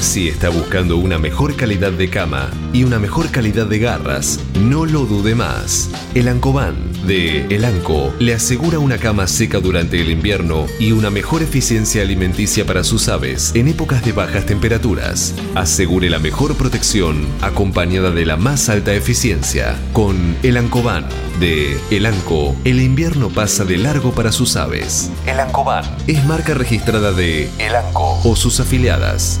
Si 0.00 0.28
está 0.28 0.50
buscando 0.50 0.98
una 0.98 1.18
mejor 1.18 1.56
calidad 1.56 1.92
de 1.92 2.10
cama 2.10 2.50
y 2.72 2.84
una 2.84 2.98
mejor 2.98 3.30
calidad 3.30 3.66
de 3.66 3.78
garras, 3.78 4.38
no 4.60 4.84
lo 4.84 5.06
dude 5.06 5.34
más. 5.34 5.90
El 6.14 6.28
Ancoban 6.28 6.74
de 7.06 7.46
El 7.46 7.64
Anco 7.64 8.12
le 8.18 8.34
asegura 8.34 8.78
una 8.78 8.98
cama 8.98 9.26
seca 9.26 9.58
durante 9.58 10.00
el 10.00 10.10
invierno 10.10 10.66
y 10.78 10.92
una 10.92 11.10
mejor 11.10 11.42
eficiencia 11.42 12.02
alimenticia 12.02 12.66
para 12.66 12.84
sus 12.84 13.08
aves 13.08 13.52
en 13.54 13.68
épocas 13.68 14.04
de 14.04 14.12
bajas 14.12 14.46
temperaturas. 14.46 15.34
Asegure 15.54 16.10
la 16.10 16.18
mejor 16.18 16.56
protección 16.56 17.26
acompañada 17.40 18.10
de 18.10 18.26
la 18.26 18.36
más 18.36 18.68
alta 18.68 18.94
eficiencia. 18.94 19.76
Con 19.92 20.36
El 20.42 20.56
Ancoban 20.58 21.06
de 21.40 21.78
El 21.90 22.06
Anco, 22.06 22.54
el 22.64 22.80
invierno 22.80 23.30
pasa 23.30 23.64
de 23.64 23.78
largo 23.78 24.12
para 24.12 24.32
sus 24.32 24.56
aves. 24.56 25.10
El 25.26 25.40
Ancoban 25.40 25.84
es 26.06 26.24
marca 26.26 26.54
registrada 26.54 27.12
de 27.12 27.50
El 27.58 27.74
Anco 27.74 28.20
o 28.24 28.36
sus 28.36 28.60
afiliadas. 28.60 29.40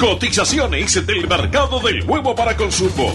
Cotizaciones 0.00 1.06
del 1.06 1.28
mercado 1.28 1.78
del 1.80 2.02
huevo 2.08 2.34
para 2.34 2.56
consumo. 2.56 3.14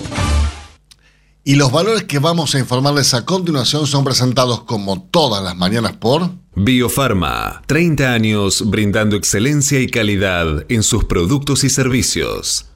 Y 1.44 1.56
los 1.56 1.72
valores 1.72 2.04
que 2.04 2.20
vamos 2.20 2.54
a 2.54 2.60
informarles 2.60 3.16
a 3.16 3.26
continuación 3.26 3.88
son 3.88 4.04
presentados 4.04 4.66
como 4.66 5.02
todas 5.02 5.44
las 5.44 5.56
mañanas 5.56 5.94
por 5.94 6.30
Biofarma, 6.56 7.64
30 7.66 8.14
años 8.14 8.70
brindando 8.70 9.16
excelencia 9.16 9.80
y 9.80 9.88
calidad 9.88 10.64
en 10.70 10.84
sus 10.84 11.06
productos 11.06 11.64
y 11.64 11.72
servicios. 11.72 12.68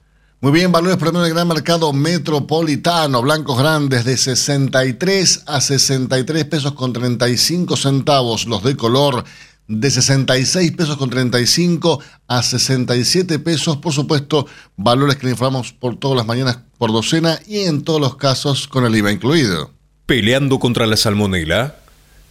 Muy 0.42 0.54
bien, 0.54 0.72
valores 0.72 0.98
promedio 0.98 1.26
del 1.26 1.36
gran 1.36 1.48
mercado 1.48 1.94
metropolitano, 1.94 3.22
blancos 3.22 3.60
grandes 3.60 4.06
de 4.06 4.18
63 4.18 5.44
a 5.46 5.62
63 5.62 6.46
pesos 6.46 6.74
con 6.74 6.94
35 6.94 7.78
centavos, 7.78 8.48
los 8.48 8.64
de 8.64 8.76
color 8.76 9.24
de 9.70 9.92
66 9.92 10.72
pesos 10.72 10.98
con 10.98 11.10
35 11.10 12.02
a 12.28 12.44
67 12.44 13.40
pesos. 13.40 13.78
Por 13.78 13.94
supuesto, 13.94 14.48
valores 14.76 15.16
que 15.16 15.28
le 15.28 15.32
informamos 15.32 15.72
por 15.72 15.96
todas 15.96 16.18
las 16.18 16.26
mañanas 16.26 16.60
por 16.78 16.92
docena 16.92 17.40
y 17.48 17.60
en 17.60 17.84
todos 17.84 18.02
los 18.02 18.18
casos 18.18 18.68
con 18.68 18.84
el 18.84 18.96
IVA 18.96 19.12
incluido. 19.12 19.72
Peleando 20.08 20.60
contra 20.60 20.88
la 20.88 20.98
salmonela, 20.98 21.76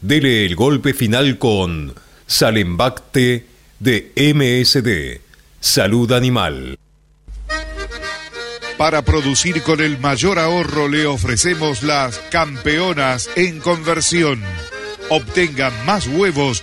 dele 0.03 0.45
el 0.45 0.57
golpe 0.57 0.93
final 0.93 1.39
con 1.39 1.95
Salembacte 2.27 3.47
de 3.79 4.13
MSD, 4.17 5.23
Salud 5.61 6.11
Animal. 6.13 6.77
Para 8.77 9.03
producir 9.03 9.63
con 9.63 9.81
el 9.81 9.99
mayor 9.99 10.41
ahorro 10.41 10.89
le 10.89 11.07
ofrecemos 11.07 11.85
las 11.85 12.19
campeonas 12.31 13.31
en 13.37 13.61
conversión. 13.61 14.43
Obtenga 15.09 15.71
más 15.85 16.07
huevos 16.09 16.63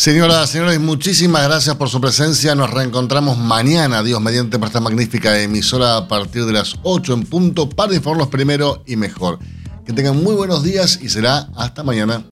Señoras, 0.00 0.48
señores, 0.48 0.80
muchísimas 0.80 1.44
gracias 1.44 1.76
por 1.76 1.90
su 1.90 2.00
presencia. 2.00 2.54
Nos 2.54 2.70
reencontramos 2.70 3.36
mañana, 3.36 4.02
Dios 4.02 4.18
mediante, 4.18 4.58
por 4.58 4.68
esta 4.68 4.80
magnífica 4.80 5.38
emisora 5.38 5.98
a 5.98 6.08
partir 6.08 6.46
de 6.46 6.54
las 6.54 6.76
8 6.84 7.12
en 7.12 7.22
punto 7.24 7.68
para 7.68 7.94
informarlos 7.94 8.28
primero 8.28 8.82
y 8.86 8.96
mejor. 8.96 9.38
Que 9.84 9.92
tengan 9.92 10.16
muy 10.24 10.34
buenos 10.34 10.62
días 10.62 11.00
y 11.02 11.10
será 11.10 11.50
hasta 11.54 11.82
mañana. 11.82 12.24